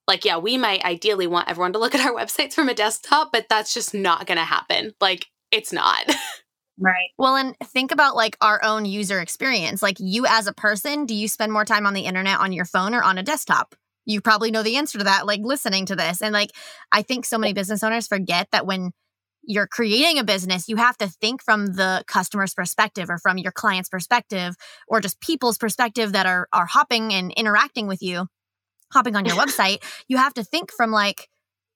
like 0.08 0.26
yeah 0.26 0.38
we 0.38 0.58
might 0.58 0.84
ideally 0.84 1.28
want 1.28 1.50
everyone 1.50 1.74
to 1.74 1.80
look 1.80 1.96
at 1.96 2.06
our 2.06 2.14
websites 2.20 2.54
from 2.54 2.70
a 2.70 2.74
desktop 2.74 3.32
but 3.32 3.48
that's 3.50 3.74
just 3.74 3.94
not 3.94 4.28
going 4.28 4.38
to 4.38 4.44
happen. 4.44 4.94
Like 5.02 5.28
it's 5.52 5.72
not 5.72 6.06
Right. 6.78 7.10
Well, 7.18 7.36
and 7.38 7.56
think 7.64 7.92
about 7.92 8.16
like 8.16 8.36
our 8.42 8.62
own 8.64 8.86
user 8.86 9.22
experience. 9.22 9.82
Like 9.82 9.96
you 10.00 10.26
as 10.28 10.48
a 10.48 10.54
person, 10.54 11.06
do 11.06 11.16
you 11.16 11.28
spend 11.28 11.54
more 11.54 11.64
time 11.66 11.86
on 11.86 11.94
the 11.94 12.02
internet 12.02 12.40
on 12.40 12.52
your 12.52 12.66
phone 12.66 12.94
or 12.94 13.02
on 13.02 13.18
a 13.18 13.24
desktop? 13.24 13.76
You 14.06 14.22
probably 14.22 14.52
know 14.52 14.62
the 14.62 14.76
answer 14.76 14.98
to 14.98 15.06
that, 15.06 15.26
like 15.26 15.40
listening 15.42 15.86
to 15.88 15.96
this. 15.96 16.22
And 16.22 16.34
like, 16.34 16.52
I 16.92 17.02
think 17.02 17.26
so 17.26 17.38
many 17.38 17.54
business 17.54 17.82
owners 17.84 18.08
forget 18.08 18.50
that 18.52 18.66
when 18.66 18.92
you're 19.44 19.68
creating 19.68 20.20
a 20.20 20.24
business, 20.24 20.68
you 20.68 20.76
have 20.76 20.98
to 20.98 21.08
think 21.08 21.42
from 21.42 21.68
the 21.68 22.04
customer's 22.08 22.54
perspective 22.54 23.10
or 23.10 23.20
from 23.20 23.38
your 23.38 23.52
client's 23.52 23.90
perspective 23.90 24.56
or 24.88 25.00
just 25.00 25.22
people's 25.22 25.58
perspective 25.58 26.12
that 26.12 26.26
are 26.26 26.48
are 26.52 26.66
hopping 26.66 27.14
and 27.14 27.32
interacting 27.38 27.88
with 27.88 28.02
you, 28.02 28.28
hopping 28.94 29.16
on 29.16 29.26
your 29.26 29.36
website. 29.44 29.84
You 30.08 30.18
have 30.18 30.34
to 30.36 30.44
think 30.44 30.72
from 30.72 30.92
like, 30.92 31.28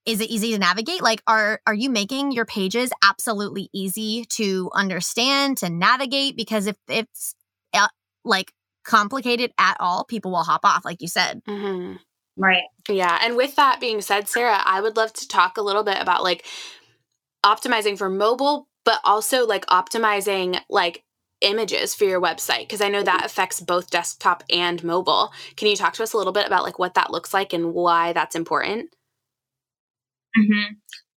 is 0.06 0.22
it 0.22 0.30
easy 0.30 0.52
to 0.52 0.60
navigate? 0.60 1.02
Like 1.02 1.22
are 1.28 1.62
are 1.68 1.74
you 1.74 1.90
making 1.90 2.32
your 2.32 2.46
pages 2.46 2.92
absolutely 3.04 3.70
easy 3.74 4.26
to 4.30 4.70
understand 4.74 5.58
to 5.58 5.70
navigate? 5.70 6.36
Because 6.36 6.68
if 6.68 6.78
it's 6.88 7.36
uh, 7.74 7.88
like 8.24 8.52
complicated 8.84 9.52
at 9.60 9.78
all 9.80 10.04
people 10.04 10.32
will 10.32 10.44
hop 10.44 10.62
off 10.64 10.86
like 10.86 11.02
you 11.02 11.08
said. 11.08 11.42
Mm-hmm. 11.48 11.98
right. 12.38 12.64
Yeah 12.88 13.20
and 13.22 13.36
with 13.36 13.56
that 13.56 13.80
being 13.80 14.02
said 14.02 14.28
sarah 14.28 14.62
i 14.66 14.82
would 14.82 14.98
love 14.98 15.14
to 15.14 15.28
talk 15.28 15.58
a 15.58 15.62
little 15.62 15.84
bit 15.84 16.02
about 16.02 16.24
like 16.24 16.46
optimizing 17.46 17.98
for 17.98 18.10
mobile 18.10 18.68
but 18.84 19.00
also 19.04 19.46
like 19.46 19.66
optimizing 19.68 20.60
like 20.70 21.04
images 21.42 21.94
for 21.94 22.06
your 22.06 22.20
website 22.20 22.62
because 22.62 22.82
i 22.82 22.90
know 22.90 23.04
that 23.04 23.26
affects 23.26 23.62
both 23.62 23.92
desktop 23.92 24.44
and 24.50 24.84
mobile. 24.84 25.32
Can 25.56 25.68
you 25.68 25.76
talk 25.76 25.94
to 25.94 26.04
us 26.04 26.14
a 26.14 26.18
little 26.18 26.34
bit 26.34 26.48
about 26.48 26.64
like 26.64 26.80
what 26.80 26.96
that 26.96 27.12
looks 27.12 27.34
like 27.34 27.54
and 27.54 27.74
why 27.74 28.14
that's 28.14 28.36
important 28.36 28.90
Mm-hmm. 30.38 30.74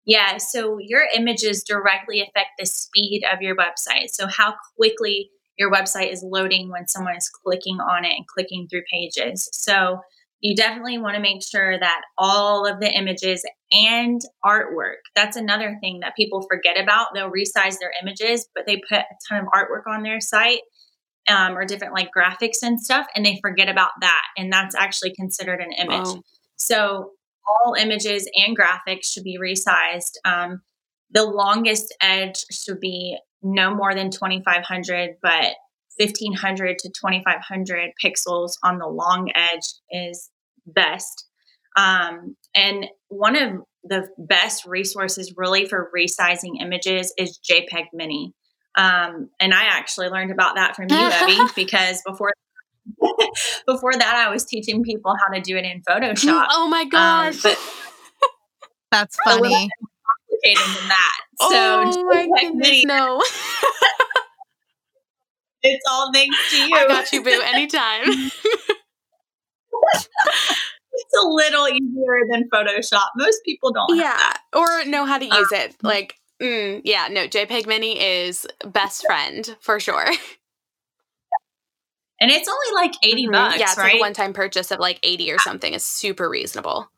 Yeah, 0.05 0.37
so 0.37 0.77
your 0.79 1.03
images 1.15 1.63
directly 1.63 2.21
affect 2.21 2.49
the 2.57 2.65
speed 2.65 3.23
of 3.31 3.41
your 3.41 3.55
website. 3.55 4.09
So, 4.09 4.27
how 4.27 4.55
quickly 4.75 5.29
your 5.57 5.71
website 5.71 6.11
is 6.11 6.23
loading 6.23 6.69
when 6.69 6.87
someone 6.87 7.15
is 7.15 7.29
clicking 7.29 7.79
on 7.79 8.03
it 8.05 8.13
and 8.15 8.25
clicking 8.27 8.67
through 8.67 8.83
pages. 8.91 9.47
So, 9.53 9.99
you 10.39 10.55
definitely 10.55 10.97
want 10.97 11.15
to 11.15 11.21
make 11.21 11.43
sure 11.43 11.77
that 11.79 12.01
all 12.17 12.65
of 12.65 12.79
the 12.79 12.91
images 12.91 13.45
and 13.71 14.19
artwork 14.43 14.95
that's 15.15 15.37
another 15.37 15.77
thing 15.81 15.99
that 15.99 16.15
people 16.15 16.41
forget 16.49 16.81
about. 16.81 17.09
They'll 17.13 17.29
resize 17.29 17.77
their 17.79 17.93
images, 18.01 18.47
but 18.55 18.65
they 18.65 18.77
put 18.89 18.99
a 18.99 19.15
ton 19.29 19.41
of 19.41 19.45
artwork 19.55 19.87
on 19.87 20.01
their 20.01 20.19
site. 20.19 20.61
um, 21.27 21.55
or 21.57 21.65
different 21.65 21.93
like 21.93 22.09
graphics 22.15 22.63
and 22.63 22.81
stuff, 22.81 23.05
and 23.15 23.25
they 23.25 23.39
forget 23.41 23.69
about 23.69 23.91
that. 24.01 24.23
And 24.37 24.51
that's 24.51 24.75
actually 24.75 25.13
considered 25.13 25.61
an 25.61 25.71
image. 25.73 26.07
Oh. 26.07 26.21
So 26.57 27.11
all 27.63 27.75
images 27.75 28.29
and 28.35 28.57
graphics 28.57 29.11
should 29.11 29.23
be 29.23 29.37
resized. 29.39 30.13
Um, 30.25 30.61
the 31.11 31.23
longest 31.23 31.93
edge 32.01 32.45
should 32.51 32.79
be 32.79 33.17
no 33.41 33.73
more 33.73 33.93
than 33.93 34.11
2500, 34.11 35.17
but 35.21 35.55
1500 35.97 36.79
to 36.79 36.89
2500 36.89 37.91
pixels 38.03 38.53
on 38.63 38.77
the 38.77 38.87
long 38.87 39.31
edge 39.35 39.73
is 39.89 40.29
best. 40.65 41.25
Um, 41.77 42.35
and 42.55 42.85
one 43.07 43.35
of 43.35 43.61
the 43.83 44.07
best 44.17 44.65
resources 44.65 45.33
really 45.35 45.65
for 45.65 45.91
resizing 45.95 46.61
images 46.61 47.13
is 47.17 47.39
JPEG 47.39 47.85
Mini. 47.93 48.33
Um, 48.77 49.29
and 49.39 49.53
I 49.53 49.63
actually 49.63 50.09
learned 50.09 50.31
about 50.31 50.55
that 50.55 50.75
from 50.75 50.87
you, 50.89 50.97
Evie, 51.27 51.51
because 51.55 52.01
before 52.05 52.31
before 53.67 53.93
that, 53.93 54.15
I 54.15 54.29
was 54.31 54.45
teaching 54.45 54.83
people 54.83 55.15
how 55.19 55.33
to 55.33 55.41
do 55.41 55.55
it 55.57 55.65
in 55.65 55.81
Photoshop. 55.81 56.47
Oh 56.51 56.67
my 56.67 56.81
Um, 56.81 56.89
gosh. 56.89 57.41
but 57.41 57.57
That's 58.91 59.17
funny. 59.23 59.49
more 59.49 59.67
complicated 60.41 60.75
than 60.79 60.87
that. 60.89 61.17
So 61.39 61.47
oh 61.51 62.03
my 62.05 62.27
goodness, 62.41 62.83
no. 62.85 63.21
it's 65.63 65.83
all 65.89 66.11
thanks 66.13 66.35
to 66.51 66.57
you. 66.57 66.75
I 66.75 66.87
got 66.87 67.11
you, 67.11 67.23
boo, 67.23 67.41
anytime. 67.53 68.01
it's 69.93 71.13
a 71.23 71.27
little 71.27 71.67
easier 71.67 72.25
than 72.31 72.49
Photoshop. 72.53 73.05
Most 73.15 73.41
people 73.45 73.71
don't. 73.71 73.89
have 73.95 74.03
yeah. 74.03 74.17
that. 74.17 74.41
Or 74.55 74.85
know 74.85 75.05
how 75.05 75.17
to 75.17 75.25
use 75.25 75.51
it. 75.51 75.75
Like, 75.81 76.15
mm, 76.41 76.81
yeah, 76.83 77.07
no, 77.09 77.27
JPEG 77.27 77.65
Mini 77.67 77.99
is 77.99 78.45
best 78.65 79.05
friend 79.05 79.55
for 79.61 79.79
sure. 79.79 80.07
And 82.21 82.31
it's 82.31 82.47
only 82.47 82.75
like 82.87 82.93
80 83.03 83.27
Mhm. 83.27 83.31
bucks, 83.33 83.59
Yeah, 83.59 83.65
it's 83.65 83.77
right? 83.77 83.85
like 83.87 83.95
a 83.95 83.99
one 83.99 84.13
time 84.13 84.31
purchase 84.31 84.71
of 84.71 84.79
like 84.79 84.99
80 85.03 85.29
or 85.31 85.39
something 85.39 85.73
is 85.73 85.83
super 85.83 86.29
reasonable. 86.29 86.89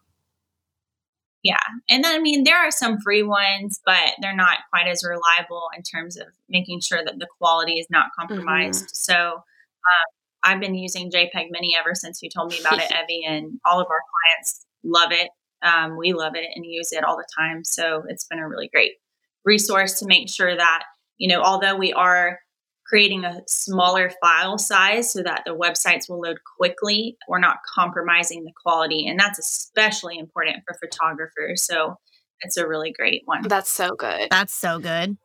Yeah. 1.44 1.60
And 1.90 2.04
then, 2.04 2.16
I 2.16 2.20
mean, 2.20 2.44
there 2.46 2.58
are 2.58 2.72
some 2.72 3.00
free 3.02 3.24
ones, 3.24 3.82
but 3.86 4.12
they're 4.22 4.36
not 4.36 4.60
quite 4.70 4.88
as 4.88 5.04
reliable 5.04 5.64
in 5.76 5.84
terms 5.84 6.16
of 6.18 6.28
making 6.48 6.80
sure 6.80 7.04
that 7.04 7.20
the 7.20 7.28
quality 7.38 7.80
is 7.80 7.88
not 7.90 8.08
compromised. 8.18 8.90
So 8.94 9.14
um, 9.36 9.42
I've 10.44 10.60
been 10.62 10.76
using 10.76 11.12
JPEG 11.12 11.48
Mini 11.52 11.76
ever 11.78 11.96
since 11.96 12.22
you 12.22 12.30
told 12.30 12.52
me 12.52 12.60
about 12.60 12.80
it, 12.80 12.90
Evie, 13.04 13.26
and 13.28 13.60
all 13.66 13.82
of 13.82 13.88
our 13.90 14.00
clients 14.32 14.66
love 14.84 15.12
it. 15.12 15.30
Um, 15.64 15.98
we 15.98 16.14
love 16.14 16.36
it 16.36 16.46
and 16.56 16.66
use 16.66 16.94
it 16.94 17.04
all 17.04 17.18
the 17.18 17.28
time. 17.38 17.64
So 17.66 18.04
it's 18.08 18.26
been 18.26 18.40
a 18.40 18.48
really 18.48 18.70
great 18.74 18.94
resource 19.44 20.00
to 20.00 20.06
make 20.06 20.30
sure 20.30 20.56
that, 20.56 20.84
you 21.18 21.28
know, 21.28 21.42
although 21.42 21.76
we 21.76 21.92
are 21.92 22.40
creating 22.94 23.26
a 23.26 23.42
smaller 23.48 24.12
file 24.22 24.56
size 24.56 25.12
so 25.12 25.24
that 25.24 25.42
the 25.48 25.56
websites 25.56 26.08
will 26.08 26.20
load 26.20 26.38
quickly. 26.58 27.18
We're 27.28 27.40
not 27.40 27.58
compromising 27.74 28.44
the 28.44 28.52
quality. 28.64 29.08
And 29.08 29.20
that's 29.20 29.40
especially 29.40 30.20
important 30.20 30.58
for 30.64 30.78
photographers. 30.80 31.64
So 31.64 31.96
it's 32.42 32.56
a 32.56 32.68
really 32.68 32.92
great 32.92 33.24
one. 33.26 33.48
That's 33.48 33.72
so 33.72 33.96
good. 33.98 34.28
That's 34.30 34.54
so 34.54 34.78
good. 34.78 35.18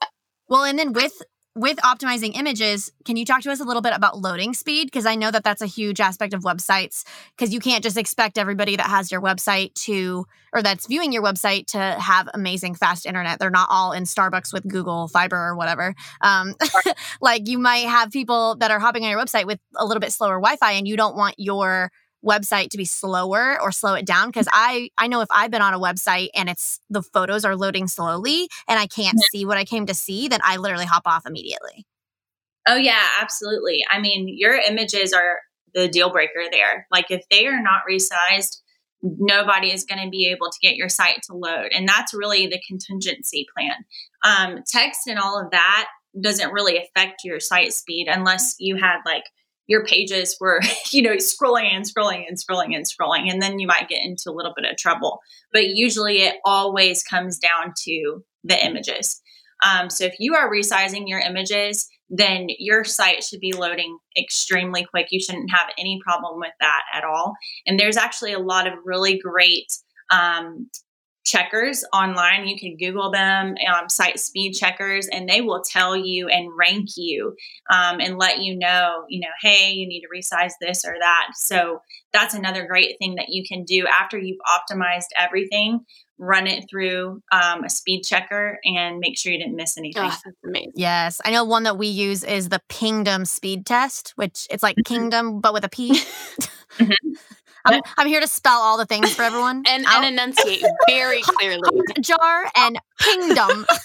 Well, 0.48 0.64
and 0.64 0.78
then 0.78 0.94
with 0.94 1.12
with 1.54 1.78
optimizing 1.78 2.36
images, 2.36 2.92
can 3.04 3.16
you 3.16 3.24
talk 3.24 3.42
to 3.42 3.50
us 3.50 3.60
a 3.60 3.64
little 3.64 3.82
bit 3.82 3.92
about 3.94 4.18
loading 4.18 4.54
speed? 4.54 4.86
Because 4.86 5.06
I 5.06 5.16
know 5.16 5.30
that 5.30 5.42
that's 5.42 5.62
a 5.62 5.66
huge 5.66 6.00
aspect 6.00 6.32
of 6.34 6.42
websites. 6.42 7.04
Because 7.36 7.52
you 7.52 7.60
can't 7.60 7.82
just 7.82 7.96
expect 7.96 8.38
everybody 8.38 8.76
that 8.76 8.86
has 8.86 9.10
your 9.10 9.20
website 9.20 9.74
to, 9.84 10.26
or 10.52 10.62
that's 10.62 10.86
viewing 10.86 11.12
your 11.12 11.22
website 11.22 11.66
to 11.68 11.78
have 11.78 12.28
amazing 12.32 12.74
fast 12.74 13.06
internet. 13.06 13.38
They're 13.38 13.50
not 13.50 13.68
all 13.70 13.92
in 13.92 14.04
Starbucks 14.04 14.52
with 14.52 14.68
Google 14.68 15.08
Fiber 15.08 15.36
or 15.36 15.56
whatever. 15.56 15.94
Um, 16.20 16.54
like 17.20 17.48
you 17.48 17.58
might 17.58 17.86
have 17.88 18.10
people 18.10 18.56
that 18.56 18.70
are 18.70 18.78
hopping 18.78 19.04
on 19.04 19.10
your 19.10 19.20
website 19.20 19.46
with 19.46 19.58
a 19.76 19.84
little 19.84 20.00
bit 20.00 20.12
slower 20.12 20.40
Wi-Fi, 20.40 20.72
and 20.72 20.86
you 20.86 20.96
don't 20.96 21.16
want 21.16 21.34
your 21.38 21.90
website 22.28 22.68
to 22.68 22.76
be 22.76 22.84
slower 22.84 23.58
or 23.62 23.72
slow 23.72 23.94
it 23.94 24.04
down 24.04 24.28
because 24.28 24.48
i 24.52 24.90
i 24.98 25.06
know 25.06 25.20
if 25.20 25.28
i've 25.30 25.50
been 25.50 25.62
on 25.62 25.74
a 25.74 25.78
website 25.78 26.28
and 26.34 26.48
it's 26.48 26.80
the 26.90 27.02
photos 27.02 27.44
are 27.44 27.56
loading 27.56 27.88
slowly 27.88 28.48
and 28.68 28.78
i 28.78 28.86
can't 28.86 29.18
see 29.32 29.44
what 29.44 29.56
i 29.56 29.64
came 29.64 29.86
to 29.86 29.94
see 29.94 30.28
then 30.28 30.40
i 30.44 30.56
literally 30.56 30.84
hop 30.84 31.02
off 31.06 31.26
immediately 31.26 31.86
Oh, 32.68 32.76
yeah, 32.76 33.02
absolutely. 33.20 33.82
I 33.90 33.98
mean, 33.98 34.26
your 34.28 34.54
images 34.54 35.14
are 35.14 35.40
the 35.74 35.88
deal 35.88 36.12
breaker 36.12 36.44
there. 36.52 36.86
Like, 36.92 37.10
if 37.10 37.24
they 37.30 37.46
are 37.46 37.62
not 37.62 37.80
resized, 37.90 38.58
nobody 39.02 39.72
is 39.72 39.84
going 39.84 40.04
to 40.04 40.10
be 40.10 40.26
able 40.26 40.50
to 40.50 40.58
get 40.60 40.76
your 40.76 40.90
site 40.90 41.22
to 41.24 41.34
load. 41.34 41.70
And 41.72 41.88
that's 41.88 42.12
really 42.12 42.46
the 42.46 42.60
contingency 42.68 43.46
plan. 43.56 43.84
Um, 44.22 44.64
text 44.66 45.06
and 45.06 45.18
all 45.18 45.40
of 45.40 45.50
that 45.52 45.88
doesn't 46.20 46.52
really 46.52 46.76
affect 46.76 47.24
your 47.24 47.40
site 47.40 47.72
speed 47.72 48.06
unless 48.10 48.56
you 48.58 48.76
had 48.76 48.98
like 49.06 49.24
your 49.68 49.84
pages 49.84 50.36
were, 50.40 50.60
you 50.90 51.02
know, 51.02 51.16
scrolling 51.16 51.72
and 51.72 51.84
scrolling 51.84 52.24
and 52.26 52.36
scrolling 52.36 52.74
and 52.74 52.84
scrolling. 52.84 53.30
And 53.30 53.40
then 53.40 53.60
you 53.60 53.68
might 53.68 53.88
get 53.88 54.04
into 54.04 54.30
a 54.30 54.32
little 54.34 54.54
bit 54.56 54.68
of 54.68 54.76
trouble. 54.76 55.20
But 55.52 55.68
usually 55.68 56.22
it 56.22 56.36
always 56.44 57.04
comes 57.04 57.38
down 57.38 57.74
to 57.84 58.24
the 58.42 58.66
images. 58.66 59.20
Um, 59.62 59.90
so 59.90 60.04
if 60.04 60.14
you 60.18 60.34
are 60.34 60.50
resizing 60.50 61.04
your 61.06 61.20
images, 61.20 61.88
then 62.08 62.46
your 62.58 62.84
site 62.84 63.22
should 63.22 63.40
be 63.40 63.52
loading 63.52 63.98
extremely 64.16 64.84
quick. 64.84 65.08
You 65.10 65.20
shouldn't 65.20 65.50
have 65.50 65.68
any 65.78 66.00
problem 66.02 66.40
with 66.40 66.52
that 66.60 66.82
at 66.94 67.04
all. 67.04 67.34
And 67.66 67.78
there's 67.78 67.96
actually 67.96 68.32
a 68.32 68.38
lot 68.38 68.66
of 68.66 68.74
really 68.84 69.18
great 69.18 69.70
um, 70.10 70.70
checkers 71.28 71.84
online. 71.92 72.46
You 72.46 72.58
can 72.58 72.76
Google 72.76 73.10
them, 73.10 73.54
um, 73.72 73.88
site 73.88 74.18
speed 74.18 74.54
checkers, 74.54 75.06
and 75.08 75.28
they 75.28 75.40
will 75.40 75.62
tell 75.62 75.96
you 75.96 76.28
and 76.28 76.50
rank 76.58 76.88
you 76.96 77.36
um, 77.70 78.00
and 78.00 78.18
let 78.18 78.40
you 78.40 78.56
know, 78.56 79.04
you 79.08 79.20
know, 79.20 79.28
hey, 79.42 79.72
you 79.72 79.86
need 79.86 80.00
to 80.00 80.08
resize 80.08 80.52
this 80.60 80.84
or 80.84 80.94
that. 80.98 81.28
So 81.34 81.80
that's 82.12 82.34
another 82.34 82.66
great 82.66 82.96
thing 82.98 83.16
that 83.16 83.26
you 83.28 83.44
can 83.46 83.64
do 83.64 83.86
after 83.86 84.18
you've 84.18 84.38
optimized 84.48 85.08
everything. 85.18 85.80
Run 86.20 86.48
it 86.48 86.64
through 86.68 87.22
um, 87.30 87.62
a 87.64 87.70
speed 87.70 88.02
checker 88.02 88.58
and 88.64 88.98
make 88.98 89.16
sure 89.16 89.30
you 89.30 89.38
didn't 89.38 89.54
miss 89.54 89.78
anything. 89.78 90.02
Oh, 90.04 90.08
that's 90.24 90.36
amazing. 90.44 90.72
yes 90.74 91.20
i 91.24 91.30
know 91.30 91.44
one 91.44 91.62
that 91.62 91.78
we 91.78 91.86
use 91.86 92.24
is 92.24 92.48
the 92.48 92.60
pingdom 92.68 93.24
speed 93.24 93.64
test 93.64 94.12
which 94.16 94.46
it's 94.50 94.62
like 94.62 94.76
kingdom 94.84 95.40
but 95.40 95.52
with 95.52 95.64
a 95.64 95.68
p 95.68 95.90
Mhm. 96.78 96.92
I'm, 97.64 97.80
I'm 97.96 98.06
here 98.06 98.20
to 98.20 98.26
spell 98.26 98.60
all 98.60 98.78
the 98.78 98.86
things 98.86 99.14
for 99.14 99.22
everyone. 99.22 99.62
And, 99.68 99.84
and 99.86 100.04
enunciate 100.06 100.62
very 100.88 101.20
clearly. 101.22 101.80
jar 102.00 102.44
and 102.56 102.78
pingdom 103.00 103.66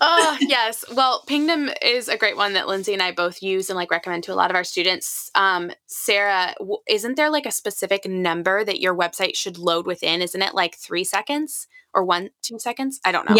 oh 0.00 0.36
yes. 0.40 0.84
Well 0.94 1.22
pingdom 1.26 1.70
is 1.80 2.08
a 2.08 2.16
great 2.16 2.36
one 2.36 2.54
that 2.54 2.66
lindsey 2.66 2.92
and 2.92 3.02
i 3.02 3.12
both 3.12 3.42
use 3.42 3.70
and 3.70 3.76
like 3.76 3.90
recommend 3.90 4.24
to 4.24 4.32
a 4.32 4.34
lot 4.34 4.50
of 4.50 4.56
our 4.56 4.64
students. 4.64 5.30
Um 5.34 5.70
sarah 5.86 6.54
w- 6.58 6.78
isn't 6.88 7.16
there 7.16 7.30
like 7.30 7.46
a 7.46 7.52
specific 7.52 8.06
number 8.06 8.64
that 8.64 8.80
your 8.80 8.94
website 8.96 9.36
should 9.36 9.58
load 9.58 9.86
within? 9.86 10.22
Isn't 10.22 10.42
it 10.42 10.54
like 10.54 10.76
three 10.76 11.04
seconds 11.04 11.68
or 11.94 12.04
one 12.04 12.30
two 12.42 12.58
seconds? 12.58 13.00
I 13.04 13.12
don't 13.12 13.28
know. 13.30 13.36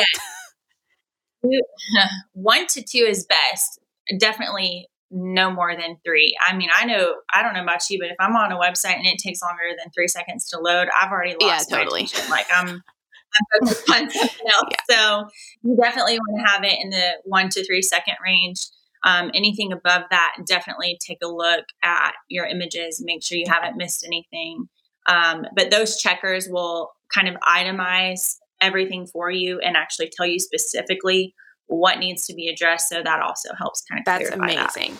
Yeah. 1.43 2.09
one 2.33 2.67
to 2.69 2.83
two 2.83 3.05
is 3.09 3.27
best. 3.27 3.81
Definitely 4.19 4.89
no 5.13 5.51
more 5.51 5.77
than 5.77 5.99
three. 6.05 6.35
I 6.41 6.57
mean, 6.57 6.71
I 6.75 6.87
know 6.87 7.17
I 7.33 7.43
don't 7.43 7.55
know 7.55 7.63
about 7.63 7.89
you, 7.91 7.99
but 8.01 8.09
if 8.09 8.17
I'm 8.19 8.35
on 8.35 8.51
a 8.51 8.59
website 8.59 8.97
and 8.97 9.07
it 9.07 9.19
takes 9.19 9.43
longer 9.43 9.77
than 9.79 9.93
three 9.93 10.09
seconds 10.09 10.49
to 10.51 10.59
load, 10.59 10.89
I've 10.99 11.13
already 11.13 11.37
lost 11.41 11.71
my 11.71 11.79
totally. 11.79 12.05
attention. 12.05 12.31
Like 12.31 12.47
I'm, 12.53 12.69
I'm 12.69 13.61
focused 13.61 13.91
on 13.91 14.11
something 14.11 14.47
else. 14.47 14.75
So 14.91 15.25
you 15.63 15.77
definitely 15.81 16.19
want 16.19 16.47
to 16.47 16.53
have 16.53 16.65
it 16.65 16.79
in 16.83 16.91
the 16.91 17.13
one 17.25 17.51
to 17.51 17.65
three 17.65 17.83
second 17.83 18.15
range. 18.25 18.61
Um, 19.05 19.31
anything 19.35 19.73
above 19.73 20.03
that, 20.11 20.37
definitely 20.47 20.99
take 21.07 21.19
a 21.23 21.29
look 21.29 21.65
at 21.83 22.15
your 22.29 22.47
images. 22.47 23.03
Make 23.05 23.23
sure 23.23 23.37
you 23.37 23.47
haven't 23.49 23.77
missed 23.77 24.07
anything. 24.07 24.69
Um, 25.07 25.45
but 25.55 25.71
those 25.71 26.01
checkers 26.01 26.49
will 26.49 26.93
kind 27.13 27.29
of 27.29 27.35
itemize 27.47 28.37
everything 28.61 29.07
for 29.07 29.31
you 29.31 29.59
and 29.59 29.77
actually 29.77 30.11
tell 30.17 30.27
you 30.27 30.39
specifically 30.39 31.35
what 31.73 31.99
needs 31.99 32.27
to 32.27 32.35
be 32.35 32.49
addressed. 32.49 32.89
So 32.89 33.03
that 33.03 33.21
also 33.21 33.51
helps 33.59 33.83
kind 33.83 34.01
of 34.01 34.05
that's 34.05 34.29
clarify 34.29 34.55
that. 34.55 34.71
amazing 34.77 34.99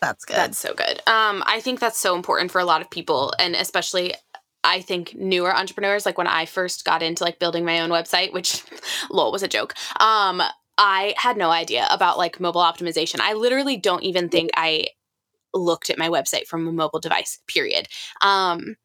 that's 0.00 0.24
good 0.24 0.36
That's 0.36 0.58
so 0.58 0.74
good. 0.74 0.98
Um, 1.06 1.42
I 1.46 1.60
think 1.60 1.80
that's 1.80 1.98
so 1.98 2.14
important 2.14 2.50
for 2.50 2.60
a 2.60 2.64
lot 2.64 2.80
of 2.80 2.90
people, 2.90 3.32
and 3.38 3.54
especially 3.54 4.14
I 4.64 4.80
think 4.80 5.14
newer 5.14 5.54
entrepreneurs. 5.54 6.06
Like 6.06 6.18
when 6.18 6.26
I 6.26 6.46
first 6.46 6.84
got 6.84 7.02
into 7.02 7.24
like 7.24 7.38
building 7.38 7.64
my 7.64 7.80
own 7.80 7.90
website, 7.90 8.32
which 8.32 8.62
lol 9.10 9.32
was 9.32 9.42
a 9.42 9.48
joke. 9.48 9.74
Um, 10.00 10.42
I 10.76 11.14
had 11.16 11.36
no 11.36 11.50
idea 11.50 11.86
about 11.90 12.18
like 12.18 12.40
mobile 12.40 12.60
optimization. 12.60 13.20
I 13.20 13.32
literally 13.32 13.76
don't 13.76 14.04
even 14.04 14.28
think 14.28 14.50
I 14.54 14.88
looked 15.52 15.90
at 15.90 15.98
my 15.98 16.08
website 16.08 16.46
from 16.46 16.68
a 16.68 16.72
mobile 16.72 17.00
device. 17.00 17.40
Period. 17.48 17.88
Um, 18.22 18.76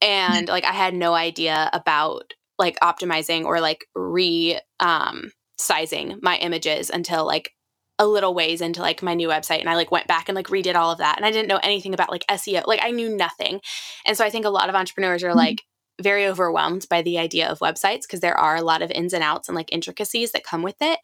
and 0.00 0.48
like 0.48 0.64
I 0.64 0.72
had 0.72 0.94
no 0.94 1.14
idea 1.14 1.68
about 1.72 2.34
like 2.58 2.78
optimizing 2.80 3.44
or 3.44 3.60
like 3.60 3.86
re 3.94 4.60
um 4.78 5.30
sizing 5.60 6.18
my 6.22 6.36
images 6.36 6.90
until 6.90 7.24
like 7.26 7.52
a 8.00 8.06
little 8.06 8.32
ways 8.32 8.62
into 8.62 8.80
like 8.80 9.02
my 9.02 9.12
new 9.12 9.28
website 9.28 9.60
and 9.60 9.68
I 9.68 9.74
like 9.74 9.90
went 9.90 10.06
back 10.06 10.28
and 10.28 10.34
like 10.34 10.46
redid 10.46 10.74
all 10.74 10.90
of 10.90 10.98
that 10.98 11.18
and 11.18 11.26
I 11.26 11.30
didn't 11.30 11.48
know 11.48 11.60
anything 11.62 11.92
about 11.92 12.10
like 12.10 12.26
SEO 12.28 12.66
like 12.66 12.80
I 12.82 12.90
knew 12.92 13.14
nothing. 13.14 13.60
And 14.06 14.16
so 14.16 14.24
I 14.24 14.30
think 14.30 14.46
a 14.46 14.50
lot 14.50 14.70
of 14.70 14.74
entrepreneurs 14.74 15.22
are 15.22 15.34
like 15.34 15.62
very 16.00 16.26
overwhelmed 16.26 16.86
by 16.88 17.02
the 17.02 17.18
idea 17.18 17.46
of 17.46 17.58
websites 17.58 18.02
because 18.02 18.20
there 18.20 18.38
are 18.38 18.56
a 18.56 18.62
lot 18.62 18.80
of 18.80 18.90
ins 18.90 19.12
and 19.12 19.22
outs 19.22 19.48
and 19.48 19.54
like 19.54 19.70
intricacies 19.70 20.32
that 20.32 20.44
come 20.44 20.62
with 20.62 20.76
it. 20.80 20.98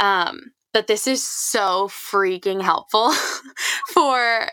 Um 0.00 0.52
that 0.72 0.86
this 0.86 1.06
is 1.06 1.22
so 1.22 1.88
freaking 1.88 2.62
helpful 2.62 3.12
for 3.92 4.48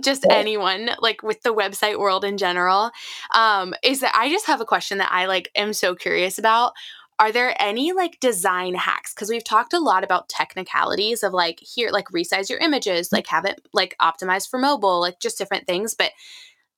just 0.00 0.26
anyone 0.30 0.90
like 0.98 1.22
with 1.22 1.40
the 1.42 1.54
website 1.54 1.98
world 1.98 2.24
in 2.24 2.36
general. 2.36 2.90
Um 3.34 3.72
is 3.82 4.00
that 4.00 4.14
i 4.14 4.28
just 4.28 4.46
have 4.46 4.60
a 4.60 4.66
question 4.66 4.98
that 4.98 5.12
i 5.12 5.24
like 5.24 5.50
am 5.56 5.72
so 5.72 5.94
curious 5.94 6.38
about 6.38 6.72
are 7.18 7.32
there 7.32 7.54
any 7.60 7.92
like 7.92 8.20
design 8.20 8.74
hacks? 8.74 9.12
Because 9.14 9.28
we've 9.28 9.44
talked 9.44 9.72
a 9.72 9.80
lot 9.80 10.04
about 10.04 10.28
technicalities 10.28 11.22
of 11.22 11.32
like 11.32 11.60
here 11.60 11.90
like 11.90 12.08
resize 12.08 12.48
your 12.48 12.58
images 12.58 13.10
like 13.12 13.26
have 13.26 13.44
it 13.44 13.60
like 13.72 13.96
optimized 14.00 14.48
for 14.48 14.58
mobile 14.58 15.00
like 15.00 15.18
just 15.20 15.38
different 15.38 15.66
things 15.66 15.94
but 15.94 16.12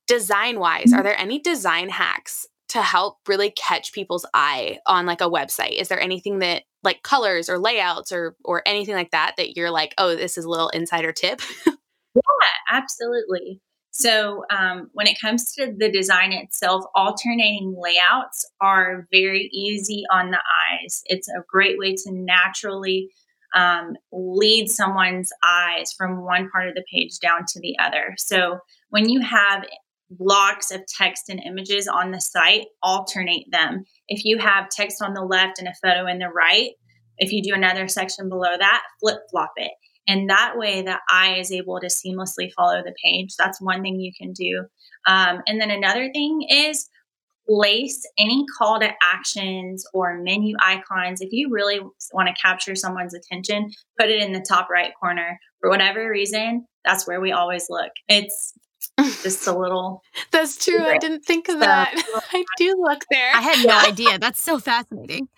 design 0.07 0.59
wise 0.59 0.93
are 0.93 0.97
mm-hmm. 0.97 1.05
there 1.05 1.18
any 1.18 1.38
design 1.38 1.88
hacks 1.88 2.47
to 2.68 2.82
help 2.82 3.18
really 3.26 3.51
catch 3.51 3.93
people's 3.93 4.24
eye 4.32 4.78
on 4.86 5.05
like 5.05 5.20
a 5.20 5.28
website? 5.28 5.80
Is 5.80 5.88
there 5.88 6.01
anything 6.01 6.38
that 6.38 6.62
like 6.82 7.03
colors 7.03 7.49
or 7.49 7.59
layouts 7.59 8.12
or 8.12 8.36
or 8.45 8.62
anything 8.66 8.95
like 8.95 9.11
that 9.11 9.34
that 9.36 9.57
you're 9.57 9.70
like 9.70 9.95
oh 9.99 10.16
this 10.16 10.38
is 10.38 10.45
a 10.45 10.49
little 10.49 10.68
insider 10.70 11.12
tip 11.12 11.41
yeah 11.66 11.72
absolutely 12.70 13.61
so 13.91 14.45
um, 14.51 14.88
when 14.93 15.07
it 15.07 15.20
comes 15.20 15.53
to 15.53 15.72
the 15.76 15.91
design 15.91 16.32
itself 16.32 16.84
alternating 16.95 17.74
layouts 17.78 18.49
are 18.61 19.07
very 19.11 19.49
easy 19.53 20.05
on 20.12 20.30
the 20.30 20.38
eyes 20.38 21.03
it's 21.07 21.28
a 21.28 21.45
great 21.49 21.78
way 21.78 21.95
to 21.95 22.11
naturally 22.12 23.09
um, 23.55 23.95
lead 24.12 24.68
someone's 24.68 25.30
eyes 25.45 25.93
from 25.93 26.24
one 26.24 26.49
part 26.51 26.68
of 26.68 26.74
the 26.74 26.84
page 26.93 27.18
down 27.20 27.45
to 27.49 27.61
the 27.61 27.76
other 27.80 28.14
so 28.16 28.59
when 28.91 29.09
you 29.09 29.20
have 29.20 29.64
blocks 30.11 30.70
of 30.70 30.82
text 30.86 31.28
and 31.28 31.41
images 31.41 31.86
on 31.86 32.11
the 32.11 32.20
site, 32.20 32.66
alternate 32.82 33.47
them. 33.51 33.84
If 34.09 34.24
you 34.24 34.38
have 34.38 34.68
text 34.68 35.01
on 35.03 35.14
the 35.14 35.22
left 35.22 35.59
and 35.59 35.68
a 35.68 35.74
photo 35.82 36.07
in 36.07 36.18
the 36.18 36.28
right, 36.28 36.70
if 37.18 37.32
you 37.32 37.43
do 37.43 37.55
another 37.55 37.86
section 37.86 38.28
below 38.28 38.57
that, 38.59 38.82
flip 39.01 39.18
flop 39.30 39.53
it. 39.57 39.72
And 40.11 40.29
that 40.29 40.55
way, 40.57 40.83
the 40.83 40.99
eye 41.09 41.37
is 41.39 41.53
able 41.53 41.79
to 41.79 41.87
seamlessly 41.87 42.53
follow 42.53 42.83
the 42.83 42.93
page. 43.03 43.37
That's 43.39 43.61
one 43.61 43.81
thing 43.81 44.01
you 44.01 44.11
can 44.13 44.33
do. 44.33 44.67
Um, 45.07 45.39
and 45.47 45.61
then 45.61 45.71
another 45.71 46.11
thing 46.13 46.45
is 46.51 46.89
place 47.49 48.03
any 48.19 48.45
call 48.59 48.81
to 48.81 48.91
actions 49.01 49.87
or 49.95 50.19
menu 50.21 50.57
icons. 50.61 51.21
If 51.21 51.29
you 51.31 51.49
really 51.49 51.79
want 52.13 52.29
to 52.29 52.43
capture 52.43 52.75
someone's 52.75 53.15
attention, 53.15 53.71
put 54.01 54.09
it 54.09 54.21
in 54.21 54.33
the 54.33 54.45
top 54.47 54.69
right 54.69 54.93
corner. 55.01 55.39
For 55.61 55.71
whatever 55.71 56.11
reason, 56.11 56.67
that's 56.85 57.07
where 57.07 57.21
we 57.21 57.31
always 57.31 57.67
look. 57.71 57.93
It's 58.09 58.55
just 59.23 59.47
a 59.47 59.57
little. 59.57 60.03
That's 60.33 60.65
true. 60.65 60.85
I 60.85 60.99
didn't 60.99 61.25
think 61.25 61.49
of 61.49 61.61
that. 61.61 61.93
I 62.33 62.45
do 62.57 62.77
look 62.81 63.05
there. 63.13 63.31
I 63.33 63.43
had 63.43 63.65
no 63.65 63.79
idea. 63.79 64.19
That's 64.19 64.43
so 64.43 64.59
fascinating. 64.59 65.29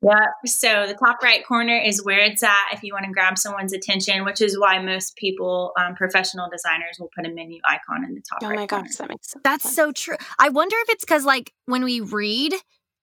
Yeah. 0.00 0.26
So 0.46 0.86
the 0.86 0.94
top 0.94 1.22
right 1.22 1.44
corner 1.44 1.76
is 1.76 2.04
where 2.04 2.20
it's 2.20 2.42
at 2.42 2.68
if 2.72 2.82
you 2.84 2.92
want 2.92 3.06
to 3.06 3.10
grab 3.12 3.36
someone's 3.36 3.72
attention, 3.72 4.24
which 4.24 4.40
is 4.40 4.58
why 4.58 4.78
most 4.80 5.16
people, 5.16 5.72
um, 5.78 5.94
professional 5.96 6.48
designers, 6.48 6.98
will 7.00 7.10
put 7.16 7.26
a 7.26 7.30
menu 7.34 7.60
icon 7.64 8.04
in 8.04 8.14
the 8.14 8.20
top. 8.20 8.38
Oh 8.42 8.48
right 8.48 8.56
my 8.60 8.66
corner. 8.68 8.84
gosh, 8.84 8.96
that 8.96 9.08
makes 9.08 9.30
sense. 9.32 9.42
That's 9.42 9.74
so 9.74 9.90
true. 9.90 10.16
I 10.38 10.50
wonder 10.50 10.76
if 10.82 10.90
it's 10.90 11.04
because, 11.04 11.24
like, 11.24 11.52
when 11.66 11.82
we 11.82 12.00
read, 12.00 12.54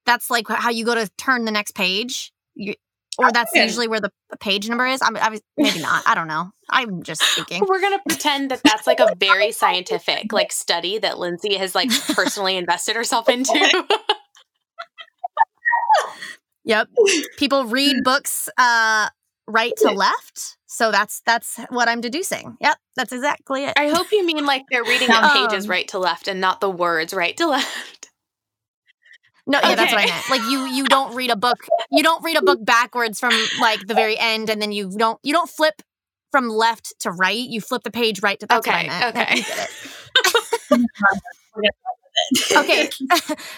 that's 0.06 0.30
like 0.30 0.48
how 0.48 0.70
you 0.70 0.86
go 0.86 0.96
to 0.96 1.10
turn 1.18 1.44
the 1.44 1.52
next 1.52 1.76
page. 1.76 2.32
You, 2.54 2.76
or 3.18 3.32
that's 3.32 3.52
Okay. 3.54 3.64
usually 3.64 3.88
where 3.90 4.00
the 4.02 4.12
page 4.40 4.70
number 4.70 4.86
is. 4.86 5.02
I'm, 5.02 5.18
I 5.18 5.30
was 5.30 5.42
maybe 5.58 5.80
not. 5.80 6.04
I 6.06 6.16
don't 6.16 6.28
know. 6.28 6.52
I'm 6.70 7.04
just 7.04 7.22
speaking. 7.22 7.66
We're 7.68 7.82
gonna 7.82 8.00
pretend 8.08 8.52
that 8.52 8.62
that's 8.64 8.88
like 8.88 9.00
a 9.02 9.14
very 9.20 9.52
scientific 9.52 10.32
like 10.32 10.52
study 10.54 10.98
that 11.00 11.18
Lindsey 11.20 11.56
has 11.56 11.76
like 11.76 11.90
personally 12.14 12.56
invested 12.56 12.96
herself 12.96 13.28
into. 13.28 13.54
Yep. 16.66 16.90
People 17.38 17.66
read 17.66 18.04
books 18.04 18.50
uh, 18.58 19.10
right 19.48 19.76
to 19.78 19.92
left, 19.92 20.58
so 20.68 20.92
that's 20.92 21.22
that's 21.26 21.60
what 21.70 21.88
I'm 21.88 22.02
deducing. 22.02 22.58
Yep, 22.62 22.78
that's 22.96 23.14
exactly 23.14 23.66
it. 23.66 23.74
I 23.78 23.88
hope 23.90 24.08
you 24.12 24.26
mean 24.26 24.46
like 24.46 24.64
they're 24.70 24.86
reading 24.86 25.14
on 25.14 25.28
pages 25.28 25.66
Um, 25.66 25.70
right 25.70 25.88
to 25.90 26.00
left 26.00 26.28
and 26.28 26.42
not 26.42 26.62
the 26.62 26.70
words 26.70 27.14
right 27.14 27.36
to 27.38 27.48
left. 27.48 28.10
No, 29.48 29.62
yeah, 29.62 29.76
that's 29.76 29.92
what 29.92 30.02
I 30.02 30.06
Okay. 30.06 30.08
meant. 30.08 30.28
Like 30.30 30.44
you, 30.44 30.66
you 30.66 30.88
don't 30.88 31.14
read 31.16 31.32
a 31.32 31.36
book. 31.36 31.68
You 31.92 32.04
don't 32.04 32.24
read 32.24 32.38
a 32.38 32.42
book 32.42 32.64
backwards 32.64 33.20
from 33.20 33.50
like 33.54 33.86
the 33.88 33.94
very 33.94 34.18
end, 34.18 34.50
and 34.50 34.62
then 34.62 34.72
you 34.72 34.90
don't 34.98 35.20
you 35.24 35.34
don't 35.34 35.50
flip 35.50 35.82
from 36.32 36.50
left 36.50 36.94
to 37.02 37.12
right. 37.12 37.38
You 37.38 37.62
flip 37.62 37.84
the 37.84 37.92
page 37.92 38.22
right 38.22 38.40
to. 38.40 38.48
That's 38.48 38.60
Okay, 38.60 38.72
what 38.72 38.76
I 38.76 38.84
meant. 38.84 39.08
okay. 39.16 39.36
You 39.36 39.44
okay, 42.58 42.90